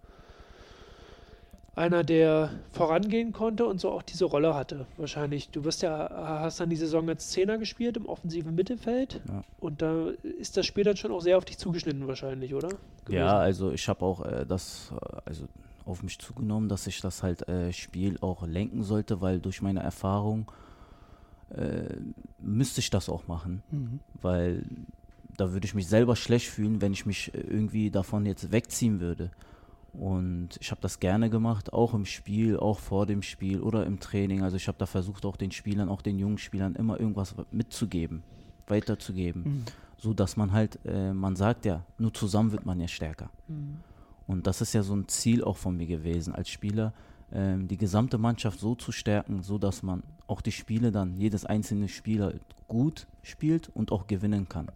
einer, 1.74 2.04
der 2.04 2.50
vorangehen 2.72 3.32
konnte 3.32 3.64
und 3.64 3.80
so 3.80 3.90
auch 3.90 4.02
diese 4.02 4.24
Rolle 4.24 4.54
hatte. 4.54 4.86
Wahrscheinlich. 4.96 5.50
Du 5.50 5.64
wirst 5.64 5.82
ja, 5.82 6.10
hast 6.40 6.60
dann 6.60 6.68
die 6.68 6.76
Saison 6.76 7.08
als 7.08 7.30
Zehner 7.30 7.58
gespielt 7.58 7.96
im 7.96 8.06
offensiven 8.06 8.54
Mittelfeld 8.54 9.20
ja. 9.28 9.44
und 9.60 9.80
da 9.80 10.08
ist 10.38 10.56
das 10.56 10.66
Spiel 10.66 10.84
dann 10.84 10.96
schon 10.96 11.12
auch 11.12 11.20
sehr 11.20 11.38
auf 11.38 11.44
dich 11.44 11.58
zugeschnitten 11.58 12.06
wahrscheinlich, 12.06 12.54
oder? 12.54 12.68
Gewesen. 13.04 13.12
Ja, 13.12 13.38
also 13.38 13.70
ich 13.70 13.88
habe 13.88 14.04
auch 14.04 14.24
äh, 14.24 14.44
das, 14.46 14.92
äh, 14.92 15.16
also 15.24 15.46
auf 15.84 16.02
mich 16.02 16.18
zugenommen, 16.18 16.68
dass 16.68 16.86
ich 16.86 17.00
das 17.00 17.22
halt 17.22 17.48
äh, 17.48 17.72
Spiel 17.72 18.18
auch 18.20 18.46
lenken 18.46 18.82
sollte, 18.82 19.20
weil 19.20 19.40
durch 19.40 19.62
meine 19.62 19.80
Erfahrung 19.80 20.50
äh, 21.50 21.96
müsste 22.38 22.80
ich 22.80 22.90
das 22.90 23.08
auch 23.08 23.26
machen, 23.26 23.62
mhm. 23.70 24.00
weil 24.20 24.64
da 25.36 25.52
würde 25.52 25.66
ich 25.66 25.74
mich 25.74 25.88
selber 25.88 26.16
schlecht 26.16 26.48
fühlen, 26.48 26.80
wenn 26.80 26.92
ich 26.92 27.06
mich 27.06 27.34
äh, 27.34 27.40
irgendwie 27.40 27.90
davon 27.90 28.26
jetzt 28.26 28.52
wegziehen 28.52 29.00
würde. 29.00 29.30
Und 29.92 30.50
ich 30.60 30.70
habe 30.70 30.80
das 30.80 31.00
gerne 31.00 31.30
gemacht, 31.30 31.72
auch 31.72 31.94
im 31.94 32.04
Spiel, 32.04 32.56
auch 32.56 32.78
vor 32.78 33.06
dem 33.06 33.22
Spiel 33.22 33.60
oder 33.60 33.86
im 33.86 33.98
Training. 33.98 34.42
Also 34.42 34.56
ich 34.56 34.68
habe 34.68 34.78
da 34.78 34.86
versucht, 34.86 35.26
auch 35.26 35.36
den 35.36 35.50
Spielern, 35.50 35.88
auch 35.88 36.02
den 36.02 36.18
jungen 36.18 36.38
Spielern 36.38 36.76
immer 36.76 37.00
irgendwas 37.00 37.34
mitzugeben, 37.50 38.22
weiterzugeben. 38.68 39.42
Mhm. 39.42 39.64
So 39.98 40.14
dass 40.14 40.36
man 40.36 40.52
halt, 40.52 40.78
äh, 40.84 41.12
man 41.12 41.36
sagt 41.36 41.64
ja, 41.64 41.84
nur 41.98 42.14
zusammen 42.14 42.52
wird 42.52 42.64
man 42.64 42.80
ja 42.80 42.88
stärker. 42.88 43.30
Mhm. 43.48 43.80
Und 44.30 44.46
das 44.46 44.60
ist 44.60 44.74
ja 44.74 44.84
so 44.84 44.94
ein 44.94 45.08
Ziel 45.08 45.42
auch 45.42 45.56
von 45.56 45.76
mir 45.76 45.88
gewesen 45.88 46.32
als 46.36 46.50
Spieler, 46.50 46.92
äh, 47.32 47.56
die 47.58 47.76
gesamte 47.76 48.16
Mannschaft 48.16 48.60
so 48.60 48.76
zu 48.76 48.92
stärken, 48.92 49.42
so 49.42 49.58
dass 49.58 49.82
man 49.82 50.04
auch 50.28 50.40
die 50.40 50.52
Spiele 50.52 50.92
dann, 50.92 51.16
jedes 51.16 51.44
einzelne 51.44 51.88
Spieler 51.88 52.34
gut 52.68 53.08
spielt 53.22 53.70
und 53.74 53.90
auch 53.90 54.06
gewinnen 54.06 54.48
kann. 54.48 54.68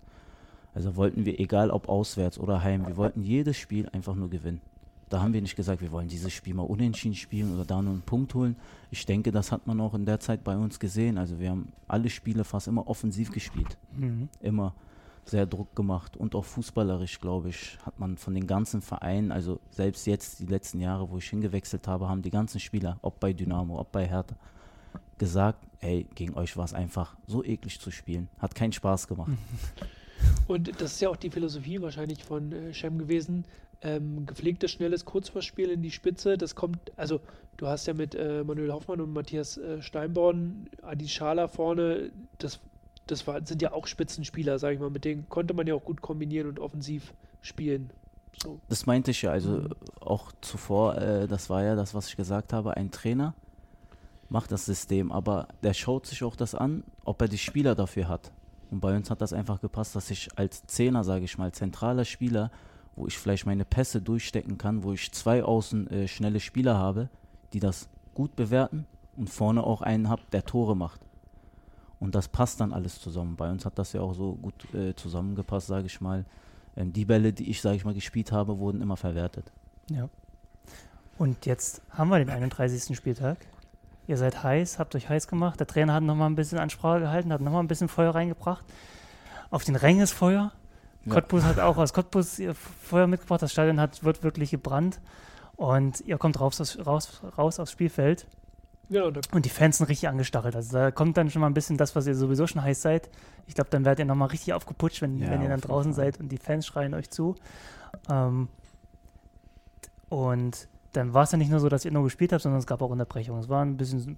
Also 0.74 0.96
wollten 0.96 1.24
wir, 1.24 1.38
egal 1.38 1.70
ob 1.70 1.88
auswärts 1.88 2.36
oder 2.36 2.64
heim, 2.64 2.84
wir 2.84 2.96
wollten 2.96 3.22
jedes 3.22 3.56
Spiel 3.56 3.88
einfach 3.90 4.16
nur 4.16 4.28
gewinnen. 4.28 4.60
Da 5.08 5.22
haben 5.22 5.32
wir 5.32 5.40
nicht 5.40 5.54
gesagt, 5.54 5.80
wir 5.80 5.92
wollen 5.92 6.08
dieses 6.08 6.32
Spiel 6.32 6.54
mal 6.54 6.62
unentschieden 6.62 7.14
spielen 7.14 7.54
oder 7.54 7.64
da 7.64 7.80
nur 7.80 7.92
einen 7.92 8.02
Punkt 8.02 8.34
holen. 8.34 8.56
Ich 8.90 9.06
denke, 9.06 9.30
das 9.30 9.52
hat 9.52 9.68
man 9.68 9.80
auch 9.80 9.94
in 9.94 10.04
der 10.04 10.18
Zeit 10.18 10.42
bei 10.42 10.56
uns 10.56 10.80
gesehen. 10.80 11.16
Also 11.16 11.38
wir 11.38 11.50
haben 11.50 11.68
alle 11.86 12.10
Spiele 12.10 12.42
fast 12.42 12.66
immer 12.66 12.88
offensiv 12.88 13.30
gespielt. 13.30 13.78
Mhm. 13.96 14.28
Immer 14.40 14.74
sehr 15.24 15.46
Druck 15.46 15.74
gemacht 15.74 16.16
und 16.16 16.34
auch 16.34 16.44
fußballerisch, 16.44 17.20
glaube 17.20 17.48
ich, 17.48 17.78
hat 17.84 17.98
man 17.98 18.18
von 18.18 18.34
den 18.34 18.46
ganzen 18.46 18.82
Vereinen, 18.82 19.32
also 19.32 19.60
selbst 19.70 20.06
jetzt 20.06 20.40
die 20.40 20.46
letzten 20.46 20.80
Jahre, 20.80 21.10
wo 21.10 21.18
ich 21.18 21.28
hingewechselt 21.28 21.88
habe, 21.88 22.08
haben 22.08 22.22
die 22.22 22.30
ganzen 22.30 22.60
Spieler, 22.60 22.98
ob 23.02 23.20
bei 23.20 23.32
Dynamo, 23.32 23.78
ob 23.78 23.92
bei 23.92 24.06
Hertha, 24.06 24.36
gesagt, 25.18 25.64
hey, 25.78 26.06
gegen 26.14 26.34
euch 26.34 26.56
war 26.56 26.64
es 26.64 26.74
einfach 26.74 27.16
so 27.26 27.44
eklig 27.44 27.80
zu 27.80 27.90
spielen. 27.90 28.28
Hat 28.38 28.54
keinen 28.54 28.72
Spaß 28.72 29.06
gemacht. 29.06 29.30
Und 30.48 30.80
das 30.80 30.94
ist 30.94 31.00
ja 31.00 31.08
auch 31.08 31.16
die 31.16 31.30
Philosophie 31.30 31.80
wahrscheinlich 31.80 32.24
von 32.24 32.52
äh, 32.52 32.74
Shem 32.74 32.98
gewesen. 32.98 33.44
Ähm, 33.82 34.24
gepflegtes, 34.26 34.70
schnelles 34.70 35.04
Kurzverspiel 35.04 35.68
in 35.68 35.82
die 35.82 35.90
Spitze, 35.90 36.38
das 36.38 36.54
kommt, 36.54 36.78
also 36.96 37.20
du 37.58 37.66
hast 37.66 37.86
ja 37.86 37.92
mit 37.92 38.14
äh, 38.14 38.42
Manuel 38.42 38.72
Hoffmann 38.72 39.00
und 39.00 39.12
Matthias 39.12 39.58
äh, 39.58 39.82
Steinborn, 39.82 40.70
Adi 40.80 41.06
Schala 41.06 41.48
vorne, 41.48 42.10
das, 42.38 42.60
das 43.06 43.26
war, 43.26 43.44
sind 43.44 43.62
ja 43.62 43.72
auch 43.72 43.86
Spitzenspieler, 43.86 44.58
sag 44.58 44.74
ich 44.74 44.80
mal, 44.80 44.90
mit 44.90 45.04
denen 45.04 45.28
konnte 45.28 45.54
man 45.54 45.66
ja 45.66 45.74
auch 45.74 45.84
gut 45.84 46.00
kombinieren 46.00 46.48
und 46.48 46.58
offensiv 46.58 47.12
spielen. 47.40 47.90
So. 48.42 48.58
Das 48.68 48.86
meinte 48.86 49.10
ich 49.10 49.22
ja, 49.22 49.30
also 49.30 49.68
auch 50.00 50.32
zuvor, 50.40 50.96
äh, 50.98 51.28
das 51.28 51.50
war 51.50 51.62
ja 51.62 51.76
das, 51.76 51.94
was 51.94 52.08
ich 52.08 52.16
gesagt 52.16 52.52
habe, 52.52 52.76
ein 52.76 52.90
Trainer 52.90 53.34
macht 54.28 54.50
das 54.50 54.64
System, 54.64 55.12
aber 55.12 55.48
der 55.62 55.74
schaut 55.74 56.06
sich 56.06 56.24
auch 56.24 56.34
das 56.34 56.54
an, 56.54 56.82
ob 57.04 57.20
er 57.20 57.28
die 57.28 57.38
Spieler 57.38 57.74
dafür 57.74 58.08
hat. 58.08 58.32
Und 58.70 58.80
bei 58.80 58.96
uns 58.96 59.10
hat 59.10 59.20
das 59.20 59.32
einfach 59.32 59.60
gepasst, 59.60 59.94
dass 59.94 60.10
ich 60.10 60.36
als 60.36 60.66
Zehner, 60.66 61.04
sage 61.04 61.24
ich 61.24 61.38
mal, 61.38 61.52
zentraler 61.52 62.04
Spieler, 62.04 62.50
wo 62.96 63.06
ich 63.06 63.18
vielleicht 63.18 63.46
meine 63.46 63.64
Pässe 63.64 64.00
durchstecken 64.00 64.58
kann, 64.58 64.82
wo 64.82 64.92
ich 64.92 65.12
zwei 65.12 65.44
außen 65.44 65.88
äh, 65.88 66.08
schnelle 66.08 66.40
Spieler 66.40 66.76
habe, 66.76 67.10
die 67.52 67.60
das 67.60 67.88
gut 68.14 68.34
bewerten 68.34 68.86
und 69.16 69.30
vorne 69.30 69.62
auch 69.62 69.82
einen 69.82 70.08
habe, 70.08 70.22
der 70.32 70.44
Tore 70.44 70.76
macht. 70.76 71.03
Und 72.00 72.14
das 72.14 72.28
passt 72.28 72.60
dann 72.60 72.72
alles 72.72 73.00
zusammen. 73.00 73.36
Bei 73.36 73.50
uns 73.50 73.64
hat 73.64 73.78
das 73.78 73.92
ja 73.92 74.00
auch 74.00 74.14
so 74.14 74.34
gut 74.34 74.54
äh, 74.74 74.94
zusammengepasst, 74.94 75.68
sage 75.68 75.86
ich 75.86 76.00
mal. 76.00 76.24
Ähm, 76.76 76.92
die 76.92 77.04
Bälle, 77.04 77.32
die 77.32 77.48
ich, 77.50 77.60
sage 77.62 77.76
ich 77.76 77.84
mal, 77.84 77.94
gespielt 77.94 78.32
habe, 78.32 78.58
wurden 78.58 78.82
immer 78.82 78.96
verwertet. 78.96 79.50
Ja. 79.90 80.08
Und 81.18 81.46
jetzt 81.46 81.80
haben 81.90 82.08
wir 82.10 82.18
den 82.18 82.30
31. 82.30 82.96
Spieltag. 82.96 83.38
Ihr 84.06 84.16
seid 84.18 84.42
heiß, 84.42 84.78
habt 84.78 84.94
euch 84.96 85.08
heiß 85.08 85.28
gemacht. 85.28 85.58
Der 85.60 85.66
Trainer 85.66 85.94
hat 85.94 86.02
nochmal 86.02 86.28
ein 86.28 86.34
bisschen 86.34 86.58
Ansprache 86.58 87.00
gehalten, 87.00 87.32
hat 87.32 87.40
nochmal 87.40 87.62
ein 87.62 87.68
bisschen 87.68 87.88
Feuer 87.88 88.14
reingebracht. 88.14 88.64
Auf 89.50 89.64
den 89.64 89.76
Rängen 89.76 90.02
ist 90.02 90.12
Feuer. 90.12 90.52
Ja. 91.06 91.12
Cottbus 91.12 91.44
hat 91.44 91.58
auch 91.60 91.76
aus 91.76 91.92
Cottbus 91.92 92.38
ihr 92.38 92.54
Feuer 92.54 93.06
mitgebracht. 93.06 93.40
Das 93.42 93.52
Stadion 93.52 93.80
hat, 93.80 94.02
wird 94.02 94.22
wirklich 94.22 94.50
gebrannt. 94.50 95.00
Und 95.56 96.00
ihr 96.00 96.18
kommt 96.18 96.40
raus, 96.40 96.60
aus- 96.60 96.84
raus, 96.84 97.22
raus 97.38 97.60
aufs 97.60 97.70
Spielfeld. 97.72 98.26
Genau, 98.90 99.10
Und 99.32 99.44
die 99.44 99.50
Fans 99.50 99.78
sind 99.78 99.88
richtig 99.88 100.08
angestachelt. 100.08 100.54
Also 100.54 100.76
da 100.76 100.90
kommt 100.90 101.16
dann 101.16 101.30
schon 101.30 101.40
mal 101.40 101.46
ein 101.46 101.54
bisschen 101.54 101.76
das, 101.76 101.96
was 101.96 102.06
ihr 102.06 102.14
sowieso 102.14 102.46
schon 102.46 102.62
heiß 102.62 102.82
seid. 102.82 103.08
Ich 103.46 103.54
glaube, 103.54 103.70
dann 103.70 103.84
werdet 103.84 104.00
ihr 104.00 104.04
nochmal 104.04 104.28
richtig 104.28 104.52
aufgeputscht, 104.52 105.00
wenn, 105.02 105.18
Ja, 105.18 105.30
wenn 105.30 105.42
ihr 105.42 105.48
dann 105.48 105.60
draußen 105.60 105.94
Fall. 105.94 106.04
seid 106.12 106.20
und 106.20 106.28
die 106.30 106.36
Fans 106.38 106.66
schreien 106.66 106.94
euch 106.94 107.10
zu. 107.10 107.34
Ähm, 108.10 108.48
und 110.08 110.68
dann 110.92 111.12
war 111.14 111.24
es 111.24 111.32
ja 111.32 111.38
nicht 111.38 111.50
nur 111.50 111.60
so, 111.60 111.68
dass 111.68 111.84
ihr 111.84 111.90
nur 111.90 112.04
gespielt 112.04 112.32
habt, 112.32 112.42
sondern 112.42 112.58
es 112.60 112.66
gab 112.66 112.80
auch 112.82 112.90
Unterbrechungen. 112.90 113.40
Es 113.40 113.48
war 113.48 113.64
ein 113.64 113.76
bisschen 113.76 114.16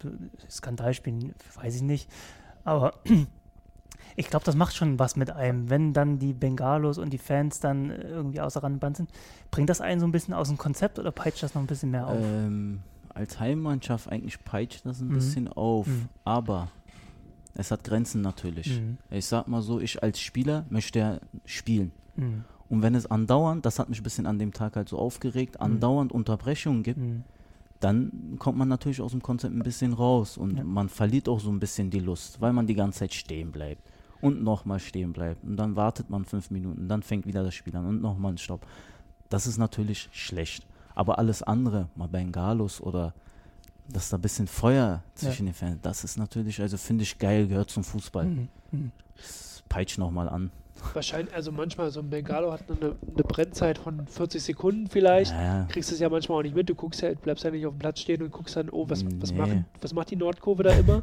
Skandalspielen, 0.50 1.34
weiß 1.62 1.76
ich 1.76 1.82
nicht. 1.82 2.10
Aber 2.64 2.94
ich 4.16 4.28
glaube, 4.28 4.44
das 4.44 4.56
macht 4.56 4.74
schon 4.74 4.98
was 4.98 5.16
mit 5.16 5.30
einem. 5.30 5.70
Wenn 5.70 5.92
dann 5.92 6.18
die 6.18 6.34
Bengalos 6.34 6.98
und 6.98 7.10
die 7.10 7.18
Fans 7.18 7.60
dann 7.60 7.90
irgendwie 7.90 8.40
außer 8.40 8.62
Rand 8.62 8.74
und 8.74 8.80
Band 8.80 8.96
sind, 8.98 9.10
bringt 9.50 9.70
das 9.70 9.80
einen 9.80 10.00
so 10.00 10.06
ein 10.06 10.12
bisschen 10.12 10.34
aus 10.34 10.48
dem 10.48 10.58
Konzept 10.58 10.98
oder 10.98 11.12
peitscht 11.12 11.42
das 11.42 11.54
noch 11.54 11.62
ein 11.62 11.66
bisschen 11.66 11.92
mehr 11.92 12.08
auf? 12.08 12.18
Ähm, 12.20 12.82
als 13.16 13.40
Heimmannschaft 13.40 14.08
eigentlich 14.08 14.44
peitscht 14.44 14.84
das 14.86 15.00
ein 15.00 15.08
Mhm. 15.08 15.14
bisschen 15.14 15.48
auf, 15.48 15.86
Mhm. 15.86 16.08
aber 16.24 16.70
es 17.54 17.70
hat 17.70 17.84
Grenzen 17.84 18.20
natürlich. 18.20 18.80
Mhm. 18.80 18.98
Ich 19.10 19.26
sag 19.26 19.48
mal 19.48 19.62
so, 19.62 19.80
ich 19.80 20.02
als 20.02 20.20
Spieler 20.20 20.64
möchte 20.70 20.98
ja 20.98 21.18
spielen. 21.44 21.92
Mhm. 22.16 22.44
Und 22.68 22.82
wenn 22.82 22.94
es 22.94 23.06
andauernd, 23.10 23.64
das 23.64 23.78
hat 23.78 23.88
mich 23.88 24.00
ein 24.00 24.02
bisschen 24.04 24.26
an 24.26 24.38
dem 24.38 24.52
Tag 24.52 24.76
halt 24.76 24.88
so 24.88 24.98
aufgeregt, 24.98 25.60
andauernd 25.60 26.12
Unterbrechungen 26.12 26.82
gibt, 26.82 26.98
Mhm. 27.00 27.22
dann 27.80 28.36
kommt 28.38 28.58
man 28.58 28.68
natürlich 28.68 29.00
aus 29.00 29.12
dem 29.12 29.22
Konzept 29.22 29.54
ein 29.54 29.62
bisschen 29.62 29.92
raus 29.92 30.36
und 30.36 30.56
Ja. 30.58 30.64
man 30.64 30.88
verliert 30.88 31.28
auch 31.28 31.40
so 31.40 31.50
ein 31.50 31.60
bisschen 31.60 31.90
die 31.90 32.00
Lust, 32.00 32.40
weil 32.40 32.52
man 32.52 32.66
die 32.66 32.74
ganze 32.74 33.00
Zeit 33.00 33.14
stehen 33.14 33.52
bleibt 33.52 33.82
und 34.20 34.42
nochmal 34.42 34.80
stehen 34.80 35.12
bleibt 35.12 35.44
und 35.44 35.56
dann 35.56 35.76
wartet 35.76 36.10
man 36.10 36.24
fünf 36.24 36.50
Minuten, 36.50 36.88
dann 36.88 37.02
fängt 37.02 37.26
wieder 37.26 37.44
das 37.44 37.54
Spiel 37.54 37.76
an 37.76 37.86
und 37.86 38.00
nochmal 38.02 38.32
ein 38.32 38.38
Stopp. 38.38 38.66
Das 39.28 39.46
ist 39.46 39.58
natürlich 39.58 40.08
schlecht. 40.12 40.66
Aber 40.96 41.18
alles 41.20 41.42
andere, 41.44 41.88
mal 41.94 42.08
Bengalos 42.08 42.80
oder 42.80 43.14
dass 43.88 44.08
da 44.08 44.16
ein 44.18 44.22
bisschen 44.22 44.48
Feuer 44.48 45.04
zwischen 45.14 45.46
den 45.46 45.54
Fans, 45.54 45.78
das 45.82 46.02
ist 46.02 46.16
natürlich, 46.18 46.60
also 46.60 46.76
finde 46.76 47.04
ich 47.04 47.18
geil, 47.18 47.46
gehört 47.46 47.70
zum 47.70 47.84
Fußball. 47.84 48.24
Mhm. 48.24 48.48
Mhm. 48.72 48.90
Das 49.16 49.62
peitscht 49.68 49.98
nochmal 49.98 50.28
an. 50.28 50.50
wahrscheinlich, 50.94 51.32
also 51.34 51.52
manchmal 51.52 51.90
so 51.90 52.00
ein 52.00 52.10
Bengalo 52.10 52.52
hat 52.52 52.62
eine, 52.68 52.96
eine 53.06 53.22
Brennzeit 53.22 53.78
von 53.78 54.06
40 54.08 54.42
Sekunden 54.42 54.88
vielleicht. 54.88 55.30
Ja, 55.32 55.66
Kriegst 55.68 55.92
es 55.92 56.00
ja 56.00 56.08
manchmal 56.08 56.38
auch 56.38 56.42
nicht 56.42 56.56
mit. 56.56 56.68
Du 56.68 56.74
guckst 56.74 57.00
ja, 57.02 57.12
bleibst 57.14 57.44
ja 57.44 57.50
nicht 57.52 57.64
auf 57.66 57.74
dem 57.74 57.78
Platz 57.78 58.00
stehen 58.00 58.22
und 58.22 58.32
guckst 58.32 58.56
dann, 58.56 58.70
oh, 58.70 58.88
was, 58.88 59.04
was, 59.20 59.30
Nee. 59.30 59.38
machen, 59.38 59.64
was 59.80 59.94
macht 59.94 60.10
die 60.10 60.16
Nordkurve 60.16 60.64
da 60.64 60.72
immer? 60.72 61.02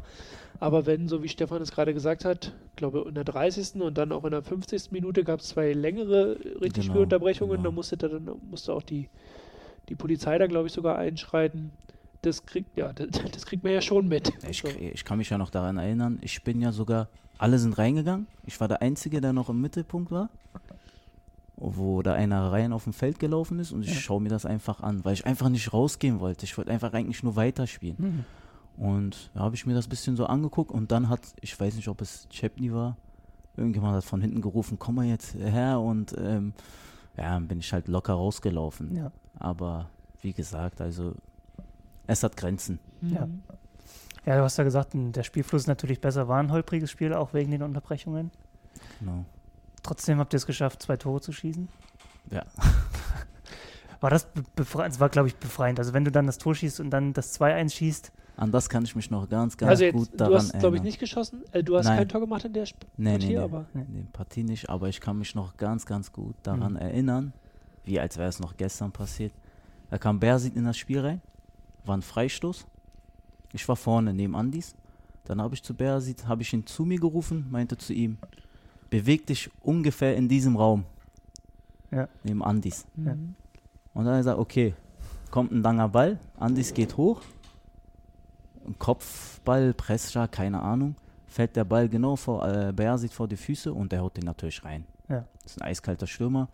Aber 0.60 0.86
wenn, 0.86 1.08
so 1.08 1.22
wie 1.22 1.28
Stefan 1.28 1.60
es 1.62 1.72
gerade 1.72 1.94
gesagt 1.94 2.24
hat, 2.24 2.52
ich 2.70 2.76
glaube 2.76 3.04
in 3.08 3.14
der 3.14 3.24
30. 3.24 3.80
und 3.80 3.96
dann 3.98 4.12
auch 4.12 4.24
in 4.24 4.30
der 4.30 4.42
50. 4.42 4.92
Minute 4.92 5.24
gab 5.24 5.40
es 5.40 5.48
zwei 5.48 5.72
längere 5.72 6.38
richtig 6.60 6.74
Genau, 6.84 6.94
Spielunterbrechungen, 6.94 7.56
genau. 7.56 7.70
da 7.70 7.74
musste 7.74 7.96
da 7.96 8.08
dann 8.08 8.28
musste 8.50 8.72
auch 8.72 8.82
die, 8.82 9.08
die 9.88 9.94
Polizei 9.94 10.38
da, 10.38 10.46
glaube 10.46 10.66
ich, 10.68 10.72
sogar 10.72 10.96
einschreiten. 10.98 11.70
Das 12.22 12.46
kriegt, 12.46 12.76
ja, 12.76 12.92
das, 12.92 13.08
das 13.32 13.44
kriegt 13.46 13.64
man 13.64 13.72
ja 13.72 13.82
schon 13.82 14.08
mit. 14.08 14.32
Ich, 14.48 14.64
ich 14.64 15.04
kann 15.04 15.18
mich 15.18 15.28
ja 15.30 15.36
noch 15.38 15.50
daran 15.50 15.76
erinnern, 15.76 16.18
ich 16.22 16.42
bin 16.42 16.60
ja 16.62 16.72
sogar, 16.72 17.08
alle 17.36 17.58
sind 17.58 17.76
reingegangen. 17.76 18.26
Ich 18.46 18.58
war 18.60 18.68
der 18.68 18.80
Einzige, 18.80 19.20
der 19.20 19.32
noch 19.34 19.50
im 19.50 19.60
Mittelpunkt 19.60 20.10
war, 20.10 20.30
wo 21.56 22.02
da 22.02 22.14
einer 22.14 22.50
rein 22.50 22.72
auf 22.72 22.84
dem 22.84 22.92
Feld 22.94 23.18
gelaufen 23.18 23.58
ist 23.58 23.72
und 23.72 23.82
ich 23.82 23.94
Ja. 23.94 24.00
schaue 24.00 24.20
mir 24.22 24.28
das 24.30 24.46
einfach 24.46 24.80
an, 24.80 25.04
weil 25.04 25.12
ich 25.14 25.26
einfach 25.26 25.48
nicht 25.50 25.72
rausgehen 25.72 26.18
wollte. 26.20 26.44
Ich 26.44 26.56
wollte 26.56 26.70
einfach 26.70 26.92
eigentlich 26.94 27.22
nur 27.22 27.36
weiterspielen. 27.36 27.96
Mhm. 27.98 28.24
Und 28.82 29.30
da 29.34 29.40
habe 29.40 29.54
ich 29.54 29.66
mir 29.66 29.74
das 29.74 29.86
bisschen 29.86 30.16
so 30.16 30.26
angeguckt 30.26 30.72
und 30.72 30.90
dann 30.90 31.08
hat, 31.08 31.20
ich 31.42 31.58
weiß 31.58 31.76
nicht, 31.76 31.88
ob 31.88 32.00
es 32.00 32.26
Chepney 32.30 32.72
war, 32.72 32.96
irgendjemand 33.56 33.94
hat 33.94 34.04
von 34.04 34.20
hinten 34.20 34.40
gerufen, 34.40 34.78
komm 34.80 34.96
mal 34.96 35.04
jetzt 35.06 35.34
her 35.34 35.78
und 35.78 36.14
ähm, 36.18 36.54
ja, 37.16 37.34
dann 37.34 37.46
bin 37.46 37.60
ich 37.60 37.72
halt 37.72 37.86
locker 37.86 38.14
rausgelaufen. 38.14 38.96
Ja. 38.96 39.12
Aber 39.38 39.88
wie 40.22 40.32
gesagt, 40.32 40.80
also 40.80 41.14
es 42.06 42.22
hat 42.22 42.36
Grenzen. 42.36 42.78
Ja. 43.02 43.26
Mhm. 43.26 43.42
ja, 44.26 44.36
du 44.36 44.42
hast 44.42 44.56
ja 44.56 44.64
gesagt, 44.64 44.90
der 44.94 45.22
Spielfluss 45.22 45.62
ist 45.62 45.66
natürlich 45.68 46.00
besser, 46.00 46.28
war 46.28 46.38
ein 46.40 46.50
holpriges 46.52 46.90
Spiel, 46.90 47.12
auch 47.14 47.34
wegen 47.34 47.50
den 47.50 47.62
Unterbrechungen. 47.62 48.30
Genau. 49.00 49.24
Trotzdem 49.82 50.18
habt 50.18 50.32
ihr 50.32 50.38
es 50.38 50.46
geschafft, 50.46 50.82
zwei 50.82 50.96
Tore 50.96 51.20
zu 51.20 51.32
schießen. 51.32 51.68
Ja. 52.30 52.42
War 54.00 54.10
das 54.10 54.26
befreiend? 54.54 54.94
Es 54.94 55.00
war, 55.00 55.08
glaube 55.08 55.28
ich, 55.28 55.36
befreiend. 55.36 55.78
Also 55.78 55.94
wenn 55.94 56.04
du 56.04 56.10
dann 56.12 56.26
das 56.26 56.36
Tor 56.36 56.54
schießt 56.54 56.80
und 56.80 56.90
dann 56.90 57.14
das 57.14 57.40
2-1 57.40 57.70
schießt, 57.74 58.12
An 58.36 58.52
das 58.52 58.68
kann 58.68 58.84
ich 58.84 58.94
mich 58.94 59.10
noch 59.10 59.26
ganz, 59.30 59.56
ganz 59.56 59.70
Also 59.70 59.84
jetzt, 59.84 59.94
gut 59.94 60.12
du 60.12 60.16
daran 60.18 60.34
hast, 60.34 60.50
glaube 60.52 60.58
ich, 60.58 60.64
erinnern. 60.80 60.84
nicht 60.84 60.98
geschossen. 60.98 61.42
Äh, 61.52 61.62
du 61.64 61.76
hast 61.78 61.86
Nein. 61.86 61.98
kein 61.98 62.08
Tor 62.10 62.20
gemacht 62.20 62.44
in 62.44 62.52
der 62.52 62.64
Sp 62.68 62.84
Nee, 62.98 63.12
Partie, 63.12 63.26
nee, 63.28 63.32
nee. 63.34 63.38
aber 63.38 63.64
Nee, 63.72 64.06
Partie 64.12 64.42
nicht, 64.42 64.68
aber 64.68 64.88
ich 64.90 65.00
kann 65.00 65.18
mich 65.18 65.34
noch 65.34 65.56
ganz, 65.56 65.86
ganz 65.86 66.12
gut 66.12 66.34
daran 66.42 66.72
Mhm. 66.72 66.78
erinnern, 66.80 67.32
wie 67.84 68.00
als 68.00 68.16
wäre 68.16 68.28
es 68.28 68.40
noch 68.40 68.56
gestern 68.56 68.92
passiert. 68.92 69.32
Da 69.90 69.98
kam 69.98 70.20
Bersit 70.20 70.56
in 70.56 70.64
das 70.64 70.76
Spiel 70.76 71.00
rein, 71.00 71.20
war 71.84 71.96
ein 71.96 72.02
Freistoß. 72.02 72.66
Ich 73.52 73.68
war 73.68 73.76
vorne 73.76 74.12
neben 74.12 74.34
Andis. 74.34 74.74
Dann 75.24 75.40
habe 75.40 75.54
ich 75.54 75.62
zu 75.62 75.74
Bersit, 75.74 76.26
habe 76.26 76.42
ich 76.42 76.52
ihn 76.52 76.66
zu 76.66 76.84
mir 76.84 76.98
gerufen, 76.98 77.46
meinte 77.50 77.78
zu 77.78 77.92
ihm, 77.92 78.18
beweg 78.90 79.26
dich 79.26 79.50
ungefähr 79.60 80.16
in 80.16 80.28
diesem 80.28 80.56
Raum. 80.56 80.84
Ja. 81.90 82.08
Neben 82.22 82.42
Andis. 82.42 82.86
Ja. 82.96 83.12
Und 83.12 84.04
dann 84.04 84.06
hat 84.06 84.14
er 84.14 84.18
gesagt, 84.18 84.38
okay, 84.38 84.74
kommt 85.30 85.52
ein 85.52 85.62
langer 85.62 85.88
Ball, 85.88 86.18
Andis 86.36 86.74
geht 86.74 86.96
hoch, 86.96 87.22
ein 88.66 88.78
Kopfball, 88.78 89.74
Pressstark, 89.74 90.32
keine 90.32 90.60
Ahnung, 90.60 90.96
fällt 91.26 91.56
der 91.56 91.64
Ball 91.64 91.88
genau 91.88 92.16
vor 92.16 92.46
äh, 92.46 92.72
Bersit 92.72 93.12
vor 93.12 93.28
die 93.28 93.36
Füße 93.36 93.72
und 93.72 93.92
der 93.92 94.02
haut 94.02 94.16
den 94.16 94.24
natürlich 94.24 94.64
rein. 94.64 94.84
Ja. 95.08 95.24
Das 95.42 95.52
ist 95.52 95.62
ein 95.62 95.68
eiskalter 95.68 96.06
Stürmer. 96.06 96.48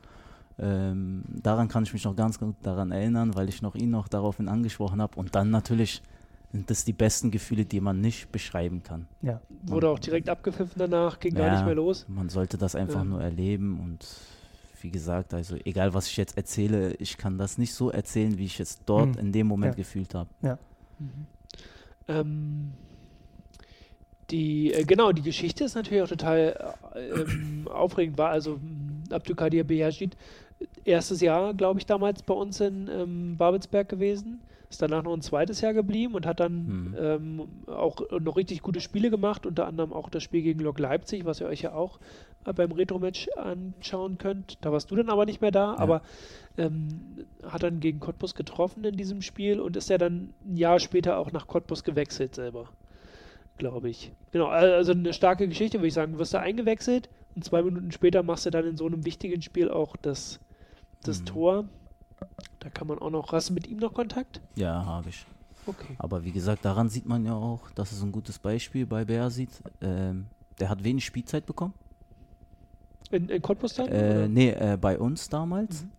Ähm, 0.61 1.25
daran 1.43 1.69
kann 1.69 1.85
ich 1.85 1.93
mich 1.93 2.05
noch 2.05 2.15
ganz 2.15 2.39
gut 2.39 2.55
daran 2.63 2.93
erinnern, 2.93 3.35
weil 3.35 3.49
ich 3.49 3.63
noch 3.63 3.75
ihn 3.75 3.91
noch 3.91 4.09
daraufhin 4.09 4.49
angesprochen 4.49 5.01
habe. 5.01 5.19
Und 5.19 5.35
dann 5.35 5.51
natürlich 5.51 6.03
sind 6.53 6.69
das 6.71 6.85
die 6.85 6.93
besten 6.93 7.31
Gefühle, 7.31 7.65
die 7.65 7.81
man 7.81 8.01
nicht 8.01 8.31
beschreiben 8.33 8.83
kann. 8.83 9.07
ja. 9.23 9.41
Wurde 9.63 9.89
auch 9.89 9.99
direkt 9.99 10.29
abgepfiffen 10.29 10.75
danach, 10.79 11.21
ging 11.21 11.35
gar 11.35 11.47
Ja. 11.47 11.53
nicht 11.53 11.65
mehr 11.65 11.75
los. 11.75 12.07
Man 12.09 12.29
sollte 12.29 12.59
das 12.59 12.75
einfach 12.75 13.01
Ja. 13.01 13.05
nur 13.05 13.23
erleben 13.23 13.79
und 13.81 14.07
wie 14.83 14.91
gesagt, 14.91 15.35
also 15.35 15.57
egal 15.65 15.93
was 15.95 16.07
ich 16.09 16.17
jetzt 16.17 16.37
erzähle, 16.39 16.95
ich 16.95 17.19
kann 17.19 17.37
das 17.39 17.59
nicht 17.59 17.75
so 17.75 17.91
erzählen, 17.91 18.39
wie 18.39 18.47
ich 18.47 18.59
es 18.61 18.79
dort 18.87 19.17
Mhm. 19.17 19.21
in 19.21 19.33
dem 19.33 19.47
Moment 19.47 19.75
Ja. 19.75 19.77
gefühlt 19.77 20.15
habe. 20.15 20.31
Ähm, 22.09 22.73
die, 24.31 24.73
äh, 24.73 24.85
genau, 24.85 25.13
die 25.13 25.23
Geschichte 25.23 25.65
ist 25.65 25.75
natürlich 25.75 26.03
auch 26.03 26.09
total 26.09 26.75
äh, 26.95 27.01
ähm, 27.23 27.69
aufregend. 27.69 28.17
War 28.19 28.31
also 28.31 28.59
mh, 28.63 29.15
Abdülkadir 29.15 29.65
Beyazid, 29.65 30.17
erstes 30.85 31.21
Jahr, 31.21 31.55
glaube 31.55 31.79
ich, 31.81 31.87
damals 31.87 32.23
bei 32.23 32.35
uns 32.35 32.61
in 32.61 32.89
ähm, 32.89 33.37
Babelsberg 33.37 33.89
gewesen. 33.89 34.41
Ist 34.69 34.81
danach 34.83 35.03
noch 35.03 35.13
ein 35.15 35.21
zweites 35.21 35.61
Jahr 35.63 35.75
geblieben 35.75 36.15
und 36.15 36.27
hat 36.27 36.39
dann 36.39 36.53
Hm. 36.53 36.97
ähm, 36.99 37.43
auch 37.67 38.03
noch 38.21 38.37
richtig 38.37 38.63
gute 38.63 38.81
Spiele 38.81 39.11
gemacht, 39.11 39.45
unter 39.45 39.67
anderem 39.67 39.93
auch 39.93 40.09
das 40.09 40.23
Spiel 40.23 40.43
gegen 40.43 40.61
Lok 40.61 40.79
Leipzig, 40.79 41.25
was 41.25 41.41
ihr 41.41 41.49
euch 41.49 41.63
ja 41.63 41.73
auch 41.75 41.99
äh, 42.45 42.53
beim 42.53 42.71
Retro-Match 42.71 43.29
anschauen 43.37 44.19
könnt. 44.19 44.59
Da 44.61 44.71
warst 44.71 44.89
du 44.93 44.95
dann 44.95 45.09
aber 45.11 45.27
nicht 45.27 45.41
mehr 45.41 45.51
da, 45.51 45.75
aber 45.77 46.03
ähm, 46.57 46.87
hat 47.45 47.65
dann 47.65 47.81
gegen 47.81 47.99
Cottbus 47.99 48.37
getroffen 48.37 48.85
in 48.85 48.97
diesem 48.97 49.23
Spiel 49.23 49.59
und 49.59 49.77
ist 49.77 49.91
ja 49.91 49.99
dann 49.99 50.33
ein 50.47 50.57
Jahr 50.57 50.79
später 50.79 51.19
auch 51.19 51.33
nach 51.33 51.49
Cottbus 51.49 51.83
gewechselt 51.83 52.37
selber, 52.37 52.69
glaube 53.59 53.89
ich. 53.91 54.13
Genau, 54.31 54.47
al- 54.47 54.73
also 54.75 54.93
eine 54.93 55.13
starke 55.13 55.49
Geschichte, 55.49 55.79
würde 55.79 55.89
ich 55.89 55.95
sagen. 55.95 56.13
Du 56.13 56.19
wirst 56.21 56.33
da 56.35 56.39
eingewechselt, 56.41 57.09
Und 57.35 57.45
zwei 57.45 57.63
Minuten 57.63 57.91
später 57.91 58.23
machst 58.23 58.47
du 58.47 58.51
dann 58.51 58.67
in 58.67 58.77
so 58.77 58.87
einem 58.87 59.05
wichtigen 59.05 59.43
Spiel 59.43 59.69
auch 59.69 59.97
das, 59.97 60.39
das 61.03 61.21
Mhm. 61.21 61.27
Tor. 61.27 61.65
Da 62.59 62.69
kann 62.71 62.87
man 62.87 62.99
auch 62.99 63.11
noch. 63.11 63.33
Hast 63.33 63.49
du 63.51 63.55
mit 63.55 63.67
ihm 63.67 63.79
noch 63.79 63.95
Kontakt? 63.95 64.41
Ja, 64.55 64.85
habe 64.85 65.09
ich. 65.09 65.25
Okay. 65.67 65.95
Aber 65.99 66.25
wie 66.25 66.33
gesagt, 66.33 66.65
daran 66.65 66.89
sieht 66.89 67.07
man 67.07 67.25
ja 67.25 67.35
auch, 67.35 67.71
das 67.75 67.93
ist 67.93 68.03
ein 68.03 68.13
gutes 68.13 68.39
Beispiel 68.39 68.87
bei 68.87 69.05
Beasit. 69.05 69.51
Ähm, 69.81 70.27
der 70.59 70.69
hat 70.69 70.83
wenig 70.85 71.05
Spielzeit 71.05 71.47
bekommen. 71.47 71.75
In, 73.11 73.29
in 73.29 73.43
Cottbus 73.43 73.75
dann? 73.75 73.89
Äh, 73.89 74.29
nee, 74.29 74.51
äh, 74.51 74.79
bei 74.81 74.99
uns 74.99 75.29
damals. 75.29 75.83
Mhm. 75.85 75.91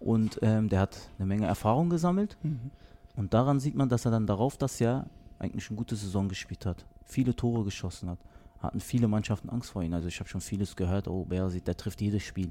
Und 0.00 0.38
ähm, 0.42 0.68
der 0.68 0.80
hat 0.80 0.96
eine 1.18 1.26
Menge 1.26 1.46
Erfahrung 1.46 1.90
gesammelt. 1.90 2.36
Mhm. 2.42 2.70
Und 3.16 3.34
daran 3.34 3.60
sieht 3.60 3.74
man, 3.74 3.88
dass 3.88 4.04
er 4.04 4.10
dann 4.10 4.26
darauf 4.26 4.56
das 4.56 4.78
Jahr 4.78 5.06
eigentlich 5.38 5.68
eine 5.68 5.76
gute 5.76 5.96
Saison 5.96 6.28
gespielt 6.28 6.64
hat. 6.66 6.84
Viele 7.04 7.34
Tore 7.36 7.64
geschossen 7.64 8.08
hat. 8.08 8.18
Hatten 8.60 8.80
viele 8.80 9.08
Mannschaften 9.08 9.50
Angst 9.50 9.70
vor 9.70 9.82
ihm. 9.82 9.92
Also 9.94 10.08
ich 10.08 10.18
habe 10.20 10.28
schon 10.28 10.40
vieles 10.40 10.76
gehört, 10.76 11.08
oh, 11.08 11.24
Beasit, 11.24 11.66
der 11.66 11.76
trifft 11.76 12.00
jedes 12.00 12.22
Spiel. 12.22 12.50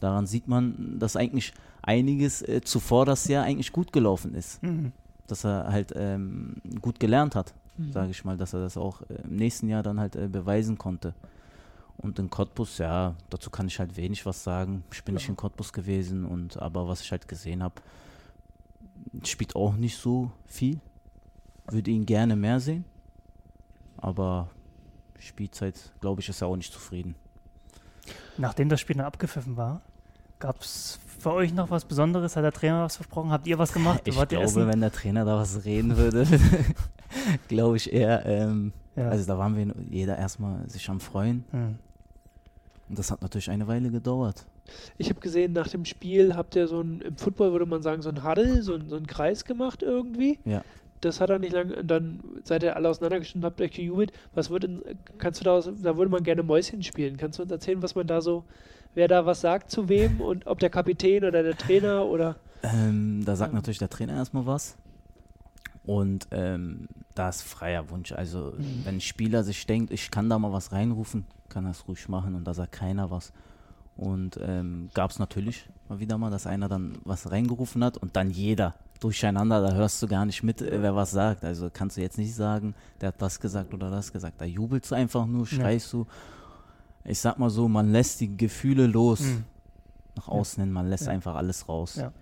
Daran 0.00 0.26
sieht 0.26 0.48
man, 0.48 0.98
dass 0.98 1.16
eigentlich 1.16 1.52
einiges 1.82 2.42
äh, 2.42 2.60
zuvor 2.62 3.06
das 3.06 3.26
Jahr 3.28 3.44
eigentlich 3.44 3.72
gut 3.72 3.92
gelaufen 3.92 4.34
ist. 4.34 4.62
Mhm. 4.62 4.92
Dass 5.26 5.44
er 5.44 5.68
halt 5.70 5.92
ähm, 5.96 6.56
gut 6.80 7.00
gelernt 7.00 7.34
hat, 7.34 7.54
Mhm. 7.76 7.90
sage 7.92 8.10
ich 8.12 8.24
mal, 8.24 8.36
dass 8.36 8.52
er 8.52 8.60
das 8.60 8.76
auch 8.76 9.00
äh, 9.02 9.14
im 9.24 9.34
nächsten 9.36 9.68
Jahr 9.68 9.82
dann 9.82 9.98
halt 9.98 10.14
äh, 10.16 10.28
beweisen 10.28 10.78
konnte. 10.78 11.12
Und 11.96 12.18
in 12.18 12.30
Cottbus, 12.30 12.78
ja, 12.78 13.14
dazu 13.30 13.50
kann 13.50 13.66
ich 13.66 13.78
halt 13.80 13.96
wenig 13.96 14.24
was 14.26 14.44
sagen. 14.44 14.84
Ich 14.92 15.02
bin 15.04 15.14
nicht 15.14 15.24
Ja. 15.24 15.30
in 15.30 15.36
Cottbus 15.36 15.72
gewesen 15.72 16.24
und 16.24 16.56
aber 16.60 16.86
was 16.88 17.00
ich 17.00 17.10
halt 17.10 17.26
gesehen 17.28 17.62
habe, 17.62 17.74
spielt 19.24 19.56
auch 19.56 19.74
nicht 19.74 19.96
so 19.96 20.30
viel. 20.46 20.78
Würde 21.70 21.90
ihn 21.90 22.04
gerne 22.06 22.36
mehr 22.36 22.60
sehen. 22.60 22.84
Aber 23.96 24.48
Spielzeit, 25.18 25.92
glaube 26.00 26.20
ich, 26.20 26.28
ist 26.28 26.42
er 26.42 26.48
auch 26.48 26.56
nicht 26.56 26.72
zufrieden. 26.72 27.14
Nachdem 28.38 28.68
das 28.68 28.80
Spiel 28.80 28.96
dann 28.96 29.06
abgepfiffen 29.06 29.56
war, 29.56 29.80
gab 30.38 30.60
es 30.60 30.98
für 31.18 31.32
euch 31.32 31.54
noch 31.54 31.70
was 31.70 31.84
Besonderes? 31.84 32.36
Hat 32.36 32.44
der 32.44 32.52
Trainer 32.52 32.84
was 32.84 32.96
versprochen? 32.96 33.30
Habt 33.30 33.46
ihr 33.46 33.58
was 33.58 33.72
gemacht? 33.72 34.02
Ich 34.04 34.16
Wart 34.16 34.30
glaube, 34.30 34.66
wenn 34.66 34.80
der 34.80 34.92
Trainer 34.92 35.24
da 35.24 35.36
was 35.38 35.64
reden 35.64 35.96
würde, 35.96 36.26
glaube 37.48 37.76
ich 37.76 37.92
eher, 37.92 38.24
ähm, 38.26 38.72
Ja. 38.96 39.08
also 39.08 39.24
da 39.26 39.38
waren 39.38 39.56
wir 39.56 39.74
jeder 39.90 40.18
erstmal 40.18 40.68
sich 40.68 40.88
am 40.90 41.00
Freuen. 41.00 41.44
Hm. 41.50 41.76
Und 42.88 42.98
das 42.98 43.10
hat 43.10 43.22
natürlich 43.22 43.50
eine 43.50 43.66
Weile 43.66 43.90
gedauert. 43.90 44.44
Ich 44.98 45.08
habe 45.10 45.20
gesehen, 45.20 45.52
nach 45.52 45.68
dem 45.68 45.84
Spiel 45.84 46.34
habt 46.36 46.54
ihr 46.56 46.68
so 46.68 46.80
ein, 46.80 47.00
im 47.00 47.16
Football 47.16 47.52
würde 47.52 47.66
man 47.66 47.82
sagen, 47.82 48.02
so 48.02 48.10
ein 48.10 48.22
Huddle, 48.24 48.62
so 48.62 48.74
ein, 48.74 48.88
so 48.88 48.96
ein 48.96 49.06
Kreis 49.06 49.44
gemacht 49.44 49.82
irgendwie. 49.82 50.38
Ja. 50.44 50.62
Das 51.04 51.20
hat 51.20 51.30
er 51.30 51.38
nicht 51.38 51.52
lange, 51.52 51.76
und 51.76 51.86
dann 51.90 52.20
seid 52.44 52.62
ihr 52.62 52.76
alle 52.76 52.88
auseinandergestimmt, 52.88 53.44
habt 53.44 53.60
euch 53.60 53.72
gejubelt. 53.72 54.12
Was 54.34 54.50
würde, 54.50 54.68
denn- 54.68 54.98
kannst 55.18 55.40
du 55.40 55.44
da, 55.44 55.52
aus- 55.52 55.68
da 55.82 55.96
würde 55.96 56.10
man 56.10 56.22
gerne 56.24 56.42
Mäuschen 56.42 56.82
spielen. 56.82 57.16
Kannst 57.16 57.38
du 57.38 57.42
uns 57.42 57.52
erzählen, 57.52 57.82
was 57.82 57.94
man 57.94 58.06
da 58.06 58.20
so, 58.20 58.44
wer 58.94 59.08
da 59.08 59.26
was 59.26 59.40
sagt 59.40 59.70
zu 59.70 59.88
wem 59.88 60.20
und 60.20 60.46
ob 60.46 60.58
der 60.60 60.70
Kapitän 60.70 61.24
oder 61.24 61.42
der 61.42 61.56
Trainer 61.56 62.06
oder. 62.06 62.36
Ähm, 62.62 63.22
da 63.24 63.36
sagt 63.36 63.50
Ähm. 63.50 63.56
natürlich 63.56 63.78
der 63.78 63.90
Trainer 63.90 64.14
erstmal 64.14 64.46
was. 64.46 64.76
Und 65.86 66.28
ähm, 66.30 66.88
da 67.14 67.28
ist 67.28 67.42
freier 67.42 67.90
Wunsch. 67.90 68.12
Also, 68.12 68.54
Mhm. 68.56 68.80
wenn 68.84 68.96
ein 68.96 69.00
Spieler 69.00 69.44
sich 69.44 69.66
denkt, 69.66 69.92
ich 69.92 70.10
kann 70.10 70.30
da 70.30 70.38
mal 70.38 70.52
was 70.52 70.72
reinrufen, 70.72 71.26
kann 71.50 71.66
er 71.66 71.72
es 71.72 71.86
ruhig 71.86 72.08
machen 72.08 72.34
und 72.34 72.44
da 72.44 72.54
sagt 72.54 72.72
keiner 72.72 73.10
was. 73.10 73.32
Und 73.96 74.38
ähm, 74.42 74.90
gab 74.94 75.10
es 75.12 75.18
natürlich 75.18 75.68
mal 75.88 76.00
wieder 76.00 76.18
mal, 76.18 76.30
dass 76.30 76.46
einer 76.46 76.68
dann 76.68 76.98
was 77.04 77.30
reingerufen 77.30 77.84
hat 77.84 77.96
und 77.96 78.16
dann 78.16 78.30
jeder 78.30 78.74
durcheinander, 79.00 79.60
da 79.60 79.74
hörst 79.74 80.02
du 80.02 80.08
gar 80.08 80.24
nicht 80.24 80.42
mit, 80.42 80.62
äh, 80.62 80.82
wer 80.82 80.96
was 80.96 81.12
sagt. 81.12 81.44
Also 81.44 81.70
kannst 81.72 81.96
du 81.96 82.00
jetzt 82.00 82.18
nicht 82.18 82.34
sagen, 82.34 82.74
der 83.00 83.08
hat 83.08 83.22
das 83.22 83.38
gesagt 83.38 83.72
oder 83.74 83.90
das 83.90 84.12
gesagt. 84.12 84.40
Da 84.40 84.44
jubelst 84.46 84.90
du 84.90 84.94
einfach 84.96 85.26
nur, 85.26 85.46
Ja. 85.46 85.56
schreist 85.56 85.92
du. 85.92 86.06
Ich 87.04 87.20
sag 87.20 87.38
mal 87.38 87.50
so, 87.50 87.68
man 87.68 87.92
lässt 87.92 88.20
die 88.20 88.36
Gefühle 88.36 88.86
los. 88.86 89.20
Hm. 89.20 89.44
Nach 90.16 90.28
außen 90.28 90.62
hin, 90.62 90.72
man 90.72 90.88
lässt 90.88 91.06
Ja. 91.06 91.12
einfach 91.12 91.34
alles 91.34 91.68
raus. 91.68 91.96
Ja. 91.96 92.12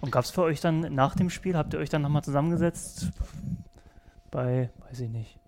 Und 0.00 0.10
gab 0.10 0.24
es 0.24 0.30
für 0.30 0.42
euch 0.42 0.60
dann 0.60 0.94
nach 0.94 1.14
dem 1.14 1.30
Spiel, 1.30 1.56
habt 1.56 1.74
ihr 1.74 1.78
euch 1.80 1.90
dann 1.90 2.02
nochmal 2.02 2.24
zusammengesetzt 2.24 3.08
bei, 4.30 4.70
weiß 4.88 5.00
ich 5.00 5.10
nicht, 5.10 5.38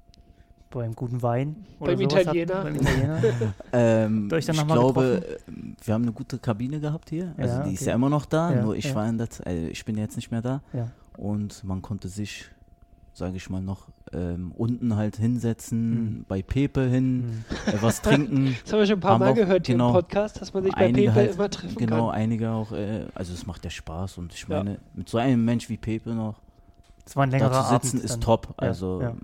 beim 0.80 0.94
guten 0.94 1.22
Wein? 1.22 1.64
Beim 1.78 1.98
sowas 1.98 2.26
habt- 2.26 2.36
Italiener. 2.36 2.62
beim 2.62 2.74
Italiener? 2.76 3.22
Ähm, 3.72 4.30
ich 4.36 4.46
glaube, 4.46 5.22
äh, 5.46 5.52
wir 5.84 5.94
haben 5.94 6.02
eine 6.02 6.12
gute 6.12 6.38
Kabine 6.38 6.80
gehabt 6.80 7.10
hier. 7.10 7.34
Also 7.36 7.54
Ja, 7.58 7.62
die 7.64 7.74
ist 7.74 7.80
okay. 7.82 7.90
ja 7.90 7.94
immer 7.96 8.08
noch 8.10 8.24
da, 8.26 8.52
Ja, 8.54 8.62
nur 8.62 8.76
ich 8.76 8.86
ja. 8.86 8.94
war 8.94 9.08
in 9.08 9.18
der 9.18 9.28
äh, 9.46 9.68
ich 9.68 9.84
bin 9.84 9.96
jetzt 9.98 10.16
nicht 10.16 10.30
mehr 10.30 10.42
da. 10.42 10.62
Ja. 10.72 10.88
Und 11.16 11.64
man 11.64 11.82
konnte 11.82 12.08
sich, 12.08 12.46
sage 13.14 13.36
ich 13.36 13.48
mal, 13.50 13.60
noch 13.62 13.88
ähm, 14.12 14.52
unten 14.56 14.94
halt 14.94 15.16
hinsetzen, 15.16 15.90
Mhm. 16.18 16.24
bei 16.28 16.40
Pepe 16.40 16.82
hin, 16.86 17.42
Hm. 17.66 17.74
äh, 17.74 17.82
was 17.82 18.00
trinken. 18.02 18.54
Das 18.64 18.72
haben 18.72 18.78
wir 18.78 18.86
schon 18.86 18.98
ein 18.98 19.00
paar 19.00 19.12
Haben 19.14 19.20
Mal 19.20 19.30
auch- 19.32 19.34
gehört 19.34 19.66
hier 19.66 19.74
genau. 19.74 19.88
im 19.88 19.94
Podcast, 19.94 20.40
dass 20.40 20.54
man 20.54 20.62
sich 20.62 20.72
bei 20.74 20.92
Pepe 20.92 21.12
halt, 21.14 21.34
immer 21.34 21.50
treffen 21.50 21.74
genau, 21.76 22.06
kann. 22.10 22.14
einige 22.14 22.50
auch, 22.50 22.70
äh, 22.72 23.06
also 23.14 23.32
es 23.34 23.46
macht 23.46 23.64
ja 23.64 23.70
Spaß 23.70 24.18
und 24.18 24.32
ich 24.32 24.42
Ja. 24.48 24.58
meine, 24.62 24.78
mit 24.94 25.08
so 25.08 25.18
einem 25.18 25.44
Mensch 25.44 25.68
wie 25.68 25.76
Pepe 25.76 26.10
noch 26.14 26.36
Es 27.04 27.16
war 27.16 27.24
ein 27.24 27.30
da 27.30 27.38
längerer 27.38 27.64
zu 27.64 27.70
sitzen 27.74 27.96
Abend 27.96 28.04
ist 28.04 28.12
dann. 28.14 28.20
top. 28.20 28.46
Ja, 28.60 28.68
Also 28.68 29.00
ja. 29.02 29.14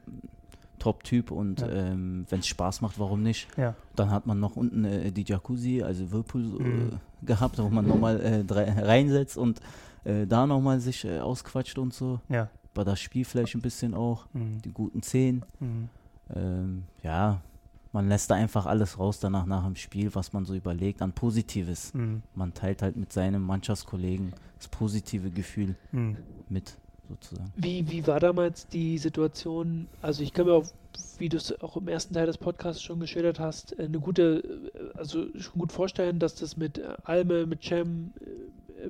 Top-Typ 0.83 1.31
und 1.31 1.61
Ja. 1.61 1.69
ähm, 1.69 2.27
wenn 2.29 2.41
es 2.41 2.47
Spaß 2.49 2.81
macht, 2.81 2.99
warum 2.99 3.23
nicht? 3.23 3.47
Ja. 3.57 3.75
Dann 3.95 4.11
hat 4.11 4.27
man 4.27 4.41
noch 4.41 4.57
unten 4.57 4.85
äh, 4.85 5.13
die 5.13 5.25
Jacuzzi, 5.25 5.83
also 5.83 6.11
Whirlpool 6.11 6.43
Mhm. 6.43 6.89
äh, 7.23 7.27
gehabt, 7.27 7.59
wo 7.59 7.69
man 7.69 7.87
nochmal 7.87 8.21
äh, 8.21 8.45
drei- 8.45 8.71
reinsetzt 8.73 9.37
und 9.39 9.61
äh, 10.05 10.27
da 10.27 10.47
nochmal 10.47 10.81
sich 10.81 11.05
äh, 11.05 11.21
ausquatscht 11.21 11.79
und 11.79 11.95
so. 11.95 12.19
Ja. 12.29 12.49
Bei 12.75 12.83
das 12.85 12.99
Spiel 13.01 13.25
vielleicht 13.25 13.55
ein 13.55 13.61
bisschen 13.63 13.95
auch, 13.95 14.27
Hm. 14.33 14.61
die 14.63 14.73
guten 14.73 15.03
Zehn. 15.03 15.45
Hm. 15.61 15.89
Ähm, 16.35 16.85
ja, 17.03 17.41
man 17.93 18.09
lässt 18.09 18.31
da 18.31 18.35
einfach 18.35 18.65
alles 18.67 18.99
raus 18.99 19.21
danach 19.21 19.45
nach 19.47 19.65
dem 19.65 19.77
Spiel, 19.77 20.15
was 20.15 20.33
man 20.33 20.45
so 20.47 20.55
überlegt 20.55 21.03
an 21.03 21.13
Positives. 21.13 21.93
Hm. 21.93 22.23
Man 22.35 22.55
teilt 22.55 22.83
halt 22.83 22.97
mit 22.97 23.13
seinem 23.13 23.43
Mannschaftskollegen 23.43 24.33
das 24.59 24.69
positive 24.69 25.31
Gefühl 25.31 25.77
Hm. 25.93 26.17
mit, 26.49 26.77
sozusagen. 27.09 27.53
Wie, 27.57 27.91
wie 27.91 28.07
war 28.07 28.21
damals 28.21 28.67
die 28.69 28.99
Situation? 28.99 29.89
Also 30.01 30.23
ich 30.23 30.33
kann 30.33 30.47
mir 30.47 30.55
auch, 30.55 30.67
wie 31.19 31.29
du 31.29 31.37
es 31.37 31.61
auch 31.63 31.77
im 31.77 31.89
ersten 31.89 32.15
Teil 32.15 32.27
des 32.27 32.39
Podcasts 32.39 32.83
schon 32.83 33.01
geschildert 33.01 33.39
hast, 33.39 33.79
äh, 33.79 33.85
eine 33.85 34.01
gute, 34.01 34.71
äh, 34.75 34.99
also 34.99 35.27
schon 35.39 35.61
gut 35.61 35.73
vorstellen, 35.73 36.19
dass 36.19 36.35
das 36.35 36.57
mit 36.57 36.79
äh, 36.79 36.95
Alme, 37.05 37.47
mit 37.47 37.63
Cem, 37.63 38.13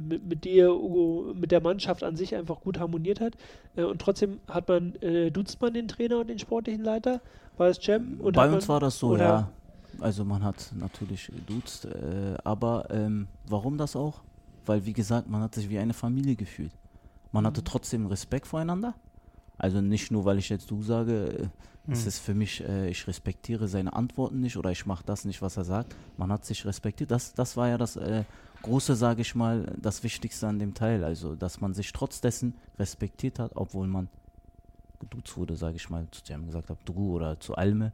mit, 0.01 0.27
mit 0.27 0.45
dir, 0.45 0.75
Ugo, 0.75 1.35
mit 1.35 1.51
der 1.51 1.61
Mannschaft 1.61 2.03
an 2.03 2.17
sich 2.17 2.35
einfach 2.35 2.61
gut 2.61 2.79
harmoniert 2.79 3.21
hat. 3.21 3.35
Und 3.77 4.01
trotzdem 4.01 4.41
hat 4.49 4.67
man, 4.67 4.95
duzt 5.35 5.61
man 5.61 5.75
den 5.75 5.87
Trainer 5.87 6.19
und 6.19 6.31
den 6.31 6.39
sportlichen 6.39 6.83
Leiter? 6.83 7.21
War 7.59 7.69
es 7.69 7.79
Cem? 7.79 8.19
Und 8.19 8.35
Bei 8.35 8.51
uns 8.51 8.67
man, 8.67 8.75
war 8.75 8.81
das 8.81 8.99
so, 8.99 9.15
ja. 9.19 9.51
Also 10.01 10.25
man 10.25 10.43
hat 10.43 10.73
natürlich 10.79 11.27
geduzt, 11.27 11.85
äh, 11.85 12.35
aber 12.45 12.87
ähm, 12.91 13.29
warum 13.47 13.77
das 13.77 13.97
auch? 13.97 14.21
Weil 14.65 14.87
wie 14.87 14.93
gesagt, 14.93 15.29
man 15.29 15.43
hat 15.43 15.55
sich 15.55 15.69
wie 15.69 15.79
eine 15.79 15.93
Familie 15.93 16.37
gefühlt. 16.37 16.73
Man 17.33 17.47
hatte 17.47 17.65
trotzdem 17.65 18.07
Respekt 18.07 18.47
voreinander. 18.47 18.95
Also 19.59 19.81
nicht 19.81 20.11
nur, 20.11 20.25
weil 20.25 20.39
ich 20.39 20.49
jetzt 20.49 20.71
du 20.71 20.83
sage, 20.83 21.51
äh, 21.87 21.93
es 21.93 22.03
Hm. 22.03 22.09
ist 22.09 22.19
für 22.21 22.35
mich, 22.35 22.63
äh, 22.63 22.89
ich 22.91 23.07
respektiere 23.07 23.67
seine 23.67 23.93
Antworten 23.95 24.41
nicht 24.41 24.57
oder 24.57 24.71
ich 24.71 24.87
mache 24.87 25.05
das 25.05 25.25
nicht, 25.25 25.43
was 25.43 25.57
er 25.57 25.65
sagt. 25.65 25.95
Man 26.17 26.31
hat 26.31 26.45
sich 26.45 26.65
respektiert. 26.65 27.11
Das, 27.11 27.35
das 27.35 27.57
war 27.57 27.69
ja 27.69 27.79
das 27.79 27.97
äh, 27.97 28.25
Große, 28.63 28.95
sage 28.95 29.23
ich 29.23 29.35
mal, 29.35 29.75
das 29.81 30.05
Wichtigste 30.05 30.47
an 30.47 30.61
dem 30.61 30.75
Teil. 30.75 31.03
Also, 31.03 31.35
dass 31.35 31.61
man 31.61 31.75
sich 31.75 31.93
trotz 31.93 32.21
dessen 32.21 32.55
respektiert 32.79 33.41
hat, 33.41 33.53
obwohl 33.57 33.89
man 33.89 34.09
geduzt 35.01 35.37
wurde, 35.37 35.57
sage 35.57 35.77
ich 35.77 35.91
mal, 35.91 36.07
zu 36.13 36.23
dem 36.23 36.47
gesagt 36.47 36.71
habe, 36.71 36.79
du 36.85 37.17
oder 37.17 37.41
zu 37.41 37.57
Alme. 37.57 37.93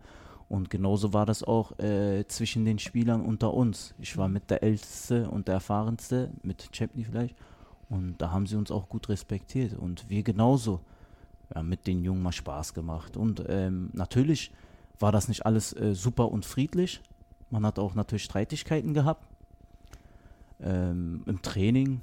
Und 0.51 0.68
genauso 0.68 1.14
war 1.14 1.24
das 1.24 1.43
auch 1.43 1.78
äh, 1.78 2.26
zwischen 2.28 2.64
den 2.66 2.78
Spielern 2.78 3.22
unter 3.22 3.55
uns. 3.55 3.95
Ich 3.99 4.16
war 4.18 4.28
mit 4.28 4.51
der 4.51 4.62
Älteste 4.62 5.30
und 5.30 5.49
der 5.49 5.55
Erfahrenste, 5.55 6.30
mit 6.43 6.70
Chapney 6.72 7.05
vielleicht. 7.05 7.34
Und 7.89 8.18
da 8.18 8.30
haben 8.30 8.47
sie 8.47 8.57
uns 8.57 8.70
auch 8.70 8.89
gut 8.89 9.09
respektiert. 9.09 9.74
Und 9.74 10.09
wir 10.09 10.22
genauso. 10.22 10.80
Ja, 11.55 11.62
mit 11.62 11.86
den 11.86 12.05
Jungen 12.05 12.22
mal 12.22 12.32
Spaß 12.32 12.74
gemacht. 12.74 13.16
Und 13.16 13.43
ähm, 13.49 13.91
natürlich 13.95 14.53
war 14.99 15.12
das 15.12 15.28
nicht 15.28 15.47
alles 15.47 15.72
äh, 15.72 15.95
super 15.95 16.30
und 16.30 16.45
friedlich. 16.45 17.01
Man 17.51 17.64
hat 17.64 17.78
auch 17.78 17.95
natürlich 17.95 18.24
Streitigkeiten 18.24 18.93
gehabt 18.93 19.26
ähm, 20.61 21.22
im 21.24 21.41
Training. 21.41 22.03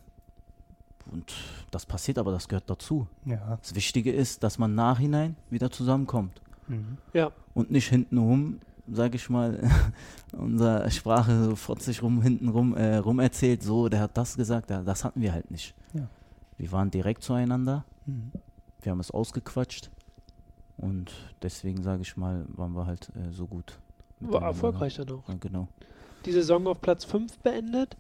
Und 1.12 1.34
das 1.70 1.86
passiert, 1.86 2.18
aber 2.18 2.32
das 2.32 2.48
gehört 2.48 2.68
dazu. 2.68 3.08
Ja. 3.26 3.58
Das 3.62 3.76
Wichtige 3.76 4.12
ist, 4.12 4.42
dass 4.42 4.58
man 4.58 4.74
nachhinein 4.74 5.36
wieder 5.52 5.70
zusammenkommt 5.70 6.42
Hm. 6.68 6.98
Ja, 7.14 7.32
und 7.54 7.72
nicht 7.72 7.90
hintenrum, 7.90 8.60
sage 8.92 9.16
ich 9.16 9.30
mal, 9.30 9.60
unsere 10.32 10.90
Sprache 10.92 11.44
so 11.46 11.56
fotzig 11.56 12.02
rum, 12.04 12.22
hintenrum 12.22 12.76
äh, 12.76 12.98
rum 12.98 13.20
erzählt, 13.20 13.64
so, 13.64 13.90
der 13.90 14.02
hat 14.02 14.18
das 14.18 14.36
gesagt, 14.38 14.70
ja, 14.70 14.82
das 14.82 15.04
hatten 15.04 15.22
wir 15.22 15.32
halt 15.34 15.50
nicht. 15.52 15.74
Ja. 15.94 16.08
Wir 16.58 16.72
waren 16.72 16.92
direkt 16.92 17.24
zueinander, 17.24 17.84
Hm. 18.06 18.32
wir 18.82 18.92
haben 18.92 19.00
es 19.00 19.12
ausgequatscht 19.12 19.90
und 20.78 21.12
deswegen, 21.42 21.82
sage 21.82 22.02
ich 22.04 22.16
mal, 22.18 22.46
waren 22.50 22.74
wir 22.76 22.86
halt 22.86 23.10
äh, 23.16 23.32
so 23.32 23.48
gut. 23.48 23.80
war 24.20 24.44
erfolgreich 24.44 24.96
dann 24.96 25.10
auch. 25.10 25.28
Ja, 25.28 25.36
genau. 25.40 25.68
die 26.26 26.32
Saison 26.32 26.68
auf 26.68 26.82
Platz 26.82 27.04
5 27.06 27.40
beendet. 27.40 27.98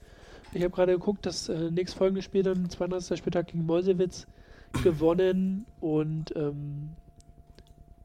Ich 0.54 0.62
habe 0.64 0.72
gerade 0.74 0.94
geguckt, 0.94 1.26
das 1.26 1.50
äh, 1.50 1.72
nächstfolgende 1.72 2.22
Spiel 2.22 2.44
dann, 2.44 2.70
32. 2.70 3.18
Spieltag 3.18 3.48
gegen 3.48 3.66
Meuselwitz, 3.66 4.28
gewonnen 4.84 5.66
und 5.80 6.34
ähm, 6.36 6.92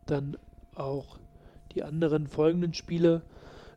dann 0.06 0.36
auch 0.74 1.18
die 1.74 1.82
anderen 1.82 2.26
folgenden 2.26 2.74
Spiele 2.74 3.22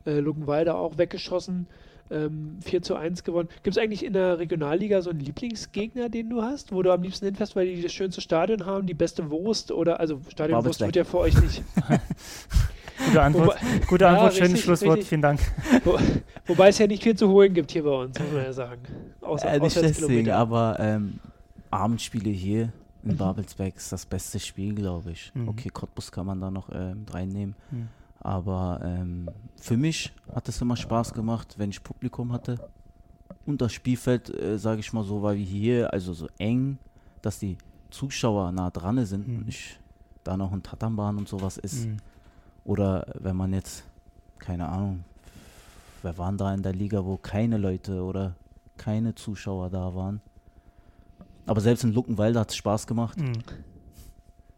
Äh, 0.05 0.19
Luckenwalde 0.19 0.75
auch 0.75 0.97
weggeschossen. 0.97 1.67
Ähm, 2.11 2.57
4 2.61 2.81
zu 2.81 2.95
1 2.95 3.23
gewonnen. 3.23 3.47
Gibt 3.63 3.77
es 3.77 3.81
eigentlich 3.81 4.03
in 4.03 4.11
der 4.11 4.37
Regionalliga 4.37 5.01
so 5.01 5.09
einen 5.09 5.21
Lieblingsgegner, 5.21 6.09
den 6.09 6.29
du 6.29 6.41
hast, 6.41 6.73
wo 6.73 6.83
du 6.83 6.91
am 6.91 7.01
liebsten 7.01 7.25
hinfährst, 7.25 7.55
weil 7.55 7.73
die 7.73 7.81
das 7.81 7.93
schönste 7.93 8.19
Stadion 8.19 8.65
haben, 8.65 8.85
die 8.85 8.93
beste 8.93 9.31
Wurst 9.31 9.71
oder, 9.71 10.01
also 10.01 10.19
Stadionwurst 10.29 10.81
wird 10.81 10.97
ja 10.97 11.05
für 11.05 11.19
euch 11.19 11.41
nicht. 11.41 11.63
Gute 13.05 13.21
Antwort, 13.21 13.57
Wobei- 13.61 13.85
gute 13.87 14.03
Ja, 14.03 14.11
Antwort 14.11 14.33
schönes 14.33 14.49
richtig, 14.49 14.63
Schlusswort, 14.65 14.91
richtig. 14.97 15.09
vielen 15.09 15.21
Dank. 15.21 15.39
Wo, 15.83 15.97
wobei 16.45 16.67
es 16.67 16.77
ja 16.77 16.87
nicht 16.87 17.01
viel 17.03 17.15
zu 17.15 17.29
holen 17.29 17.53
gibt 17.53 17.71
hier 17.71 17.83
bei 17.83 17.89
uns, 17.91 18.19
muss 18.19 18.31
man 18.31 18.43
ja 18.43 18.53
sagen. 18.53 18.81
Außer, 19.21 19.51
Äh, 19.53 19.59
nicht 19.59 19.75
deswegen, 19.75 20.29
aber 20.31 20.77
ähm, 20.79 21.19
Abendspiele 21.71 22.29
hier 22.29 22.71
in 23.03 23.11
Mhm. 23.13 23.17
Babelsberg 23.17 23.75
ist 23.75 23.91
das 23.91 24.05
beste 24.05 24.39
Spiel, 24.39 24.73
glaube 24.75 25.11
ich. 25.11 25.31
Mhm. 25.35 25.47
Okay, 25.49 25.69
Cottbus 25.69 26.11
kann 26.11 26.25
man 26.25 26.39
da 26.39 26.49
noch 26.49 26.69
ähm, 26.73 27.05
reinnehmen. 27.09 27.55
Mhm. 27.71 27.87
Aber 28.19 28.79
ähm, 28.83 29.29
für 29.59 29.75
mich 29.77 30.13
hat 30.33 30.47
es 30.47 30.61
immer 30.61 30.77
Spaß 30.77 31.13
gemacht, 31.13 31.55
wenn 31.57 31.69
ich 31.69 31.83
Publikum 31.83 32.31
hatte. 32.31 32.57
Und 33.45 33.61
das 33.61 33.73
Spielfeld, 33.73 34.29
äh, 34.29 34.57
sage 34.57 34.79
ich 34.79 34.93
mal 34.93 35.03
so, 35.03 35.21
war 35.21 35.35
wie 35.35 35.43
hier, 35.43 35.91
also 35.91 36.13
so 36.13 36.27
eng, 36.37 36.77
dass 37.21 37.39
die 37.39 37.57
Zuschauer 37.89 38.51
nah 38.53 38.69
dran 38.69 39.05
sind 39.05 39.27
Mhm. 39.27 39.37
und 39.39 39.45
nicht 39.47 39.79
da 40.23 40.37
noch 40.37 40.53
ein 40.53 40.63
Tatanbahn 40.63 41.17
und 41.17 41.27
sowas 41.27 41.57
ist. 41.57 41.85
Mhm. 41.87 41.97
Oder 42.63 43.05
wenn 43.19 43.35
man 43.35 43.51
jetzt, 43.51 43.83
keine 44.39 44.69
Ahnung, 44.69 45.03
wer 46.01 46.17
waren 46.17 46.37
da 46.37 46.53
in 46.53 46.63
der 46.63 46.73
Liga, 46.73 47.03
wo 47.03 47.17
keine 47.17 47.57
Leute 47.57 48.01
oder 48.03 48.35
keine 48.77 49.13
Zuschauer 49.15 49.69
da 49.69 49.93
waren. 49.93 50.21
Aber 51.45 51.61
selbst 51.61 51.83
in 51.83 51.93
Luckenwalde 51.93 52.39
hat 52.39 52.49
es 52.51 52.55
Spaß 52.55 52.87
gemacht. 52.87 53.17
Mhm. 53.17 53.33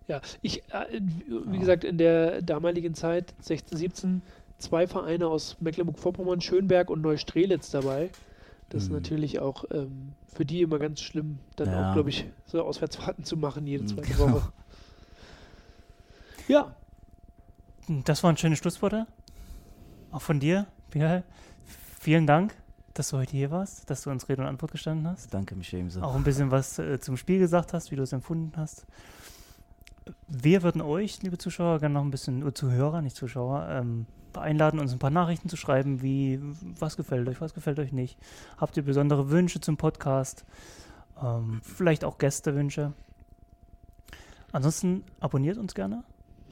Ja, 0.07 0.21
ich, 0.41 0.59
äh, 0.71 1.01
wie 1.47 1.57
gesagt, 1.57 1.83
in 1.83 1.97
der 1.97 2.41
damaligen 2.43 2.93
Zeit, 2.93 3.33
16, 3.41 3.77
17, 3.77 4.21
zwei 4.59 4.86
Vereine 4.88 5.27
aus 5.27 5.57
Mecklenburg-Vorpommern, 5.61 6.41
Schönberg 6.41 6.89
und 6.91 7.01
Neustrelitz 7.01 7.71
dabei. 7.71 8.09
Das 8.69 8.83
ist 8.83 8.89
Mhm. 8.89 8.95
natürlich 8.97 9.39
auch 9.39 9.63
ähm, 9.71 10.13
für 10.33 10.45
die 10.45 10.61
immer 10.61 10.77
ganz 10.79 11.01
schlimm, 11.01 11.39
dann 11.55 11.69
Ja. 11.69 11.89
auch, 11.89 11.93
glaube 11.93 12.09
ich, 12.09 12.25
so 12.45 12.61
Auswärtsfahrten 12.61 13.23
zu 13.23 13.36
machen 13.38 13.65
jede 13.65 13.83
Mhm, 13.83 13.88
zweite 13.88 14.13
genau. 14.13 14.31
Woche. 14.33 14.51
Ja, 16.47 16.75
Das 18.05 18.23
waren 18.23 18.36
schöne 18.38 18.55
Schlussworte. 18.55 19.05
Auch 20.11 20.21
von 20.21 20.39
dir, 20.39 20.65
Michael. 20.93 21.23
Vielen 21.99 22.25
Dank, 22.27 22.53
dass 22.96 23.10
du 23.10 23.18
heute 23.18 23.32
hier 23.32 23.52
warst, 23.52 23.89
dass 23.89 24.02
du 24.02 24.10
uns 24.10 24.28
Rede 24.30 24.41
und 24.41 24.48
Antwort 24.48 24.72
gestanden 24.72 25.08
hast. 25.08 25.34
Danke 25.34 25.56
mich 25.56 25.72
ebenso. 25.74 26.02
Auch 26.02 26.16
ein 26.16 26.24
bisschen 26.24 26.50
was 26.50 26.80
äh, 26.80 27.00
zum 27.00 27.18
Spiel 27.18 27.39
gesagt 27.39 27.74
hast, 27.74 27.91
wie 27.91 27.96
du 27.96 28.04
es 28.04 28.14
empfunden 28.14 28.54
hast. 28.56 28.86
Wir 30.28 30.64
würden 30.64 30.82
euch, 30.82 31.22
liebe 31.22 31.38
Zuschauer, 31.38 31.80
gerne 31.80 31.93
noch 31.93 32.04
ein 32.04 32.12
bisschen, 32.12 32.43
oder 32.43 32.56
Zuhörer, 32.56 33.02
nicht 33.02 33.16
Zuschauer, 33.16 33.68
ähm, 33.70 34.06
einladen, 34.36 34.80
uns 34.80 34.91
ein 34.91 35.00
paar 35.00 35.10
Nachrichten 35.10 35.50
zu 35.50 35.58
schreiben, 35.58 36.02
wie 36.02 36.39
was 36.80 36.98
gefällt 36.98 37.28
euch, 37.28 37.41
was 37.41 37.54
gefällt 37.54 37.80
euch 37.80 37.91
nicht. 37.91 38.18
Habt 38.58 38.78
ihr 38.78 38.84
besondere 38.84 39.30
Wünsche 39.30 39.60
zum 39.62 39.78
Podcast? 39.78 40.46
Ähm, 41.22 41.62
vielleicht 41.64 42.04
auch 42.04 42.18
Gästewünsche. 42.18 42.93
Ansonsten 44.52 45.04
abonniert 45.20 45.58
uns 45.58 45.76
gerne 45.76 46.04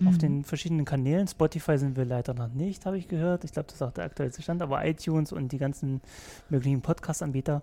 auf 0.06 0.14
Mhm. 0.14 0.20
den 0.20 0.44
verschiedenen 0.44 0.86
Kanälen. 0.86 1.28
Spotify 1.28 1.78
sind 1.78 1.96
wir 1.98 2.06
leider 2.06 2.34
noch 2.34 2.50
nicht, 2.50 2.86
habe 2.86 2.98
ich 2.98 3.08
gehört. 3.08 3.44
Ich 3.44 3.52
glaube, 3.52 3.68
das 3.68 3.76
ist 3.76 3.82
auch 3.82 3.92
der 3.92 4.06
aktuellste 4.06 4.42
Stand, 4.42 4.62
aber 4.62 4.86
iTunes 4.86 5.32
und 5.32 5.52
die 5.52 5.58
ganzen 5.58 6.02
möglichen 6.50 6.82
Podcast-Anbieter. 6.82 7.62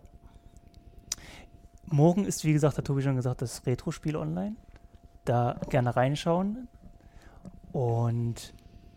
Morgen 1.87 2.25
ist, 2.25 2.45
wie 2.45 2.53
gesagt, 2.53 2.79
hat 2.79 2.85
Tobi 2.85 3.03
schon 3.03 3.17
gesagt, 3.17 3.43
das 3.43 3.67
Retro-Spiel 3.67 4.17
online. 4.17 4.55
Da 5.25 5.59
gerne 5.71 5.95
reinschauen. 5.97 6.69
Und 7.73 8.53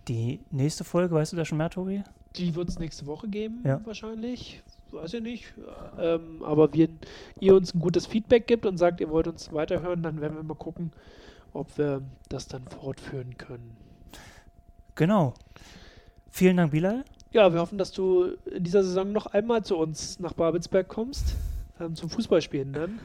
die 0.07 0.41
nächste 0.51 0.83
Folge, 0.83 1.15
weißt 1.15 1.33
du 1.33 1.37
da 1.37 1.45
schon 1.45 1.57
mehr, 1.57 1.69
Tobi? 1.69 2.03
die 2.35 2.55
wird 2.55 2.67
es 2.67 2.79
nächste 2.79 3.05
Woche 3.05 3.27
geben, 3.27 3.61
Ja. 3.63 3.79
wahrscheinlich. 3.85 4.63
Weiß 4.89 5.13
ich 5.13 5.21
nicht. 5.21 5.53
Ähm, 5.99 6.41
aber 6.43 6.73
wenn 6.73 6.97
ihr 7.39 7.53
uns 7.55 7.75
ein 7.75 7.79
gutes 7.79 8.07
Feedback 8.07 8.47
gibt 8.47 8.65
und 8.65 8.77
sagt, 8.79 9.01
ihr 9.01 9.09
wollt 9.11 9.27
uns 9.27 9.53
weiterhören, 9.53 10.01
dann 10.01 10.19
werden 10.19 10.35
wir 10.37 10.41
mal 10.43 10.55
gucken, 10.55 10.91
ob 11.53 11.77
wir 11.77 12.01
das 12.29 12.47
dann 12.47 12.67
fortführen 12.67 13.37
können. 13.37 13.75
Genau. 14.95 15.33
Vielen 16.29 16.57
Dank, 16.57 16.71
Bilal. 16.71 17.03
Ja, 17.31 17.51
wir 17.51 17.59
hoffen, 17.59 17.77
dass 17.77 17.91
du 17.91 18.25
in 18.51 18.63
dieser 18.63 18.83
Saison 18.83 19.11
noch 19.11 19.27
einmal 19.27 19.63
zu 19.63 19.77
uns 19.77 20.19
nach 20.19 20.33
Babelsberg 20.33 20.87
kommst. 20.87 21.35
Ähm, 21.79 21.95
zum 21.95 22.09
Fußballspielen 22.09 22.73
dann. 22.73 22.99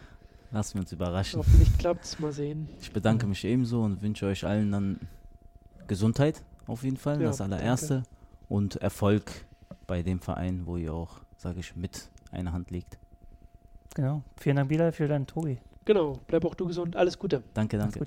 Lassen 0.51 0.75
wir 0.75 0.81
uns 0.83 0.93
überraschen. 0.93 1.39
Hoffentlich 1.39 1.77
klappt 1.79 2.05
es. 2.05 2.19
Mal 2.19 2.33
sehen. 2.33 2.69
Ich 2.81 2.93
bedanke 2.93 3.27
mich 3.27 3.45
ebenso 3.45 3.83
und 3.83 4.03
wünsche 4.03 4.27
euch 4.27 4.45
allen 4.45 4.73
dann 4.73 5.01
Gesundheit 5.87 6.43
auf 6.67 6.85
jeden 6.85 6.97
Fall, 6.99 7.21
Ja, 7.21 7.29
das 7.29 7.41
allererste. 7.41 8.03
Und 8.49 8.77
Erfolg 8.77 9.47
bei 9.87 10.03
dem 10.03 10.21
Verein, 10.21 10.63
wo 10.67 10.77
ihr 10.77 10.93
auch, 10.93 11.21
sage 11.37 11.61
ich, 11.61 11.77
mit 11.77 12.09
einer 12.31 12.53
Hand 12.53 12.71
liegt. 12.71 12.99
Genau. 13.95 14.23
Vielen 14.37 14.57
Dank, 14.57 14.69
Bilal, 14.69 14.93
vielen 14.93 15.09
Dank, 15.09 15.29
Tobi. 15.29 15.59
Genau, 15.85 16.19
bleib 16.27 16.45
auch 16.45 16.55
du 16.55 16.67
gesund. 16.67 16.95
Alles 16.97 17.19
Gute. 17.19 17.43
Danke, 17.55 17.79
danke. 17.79 18.07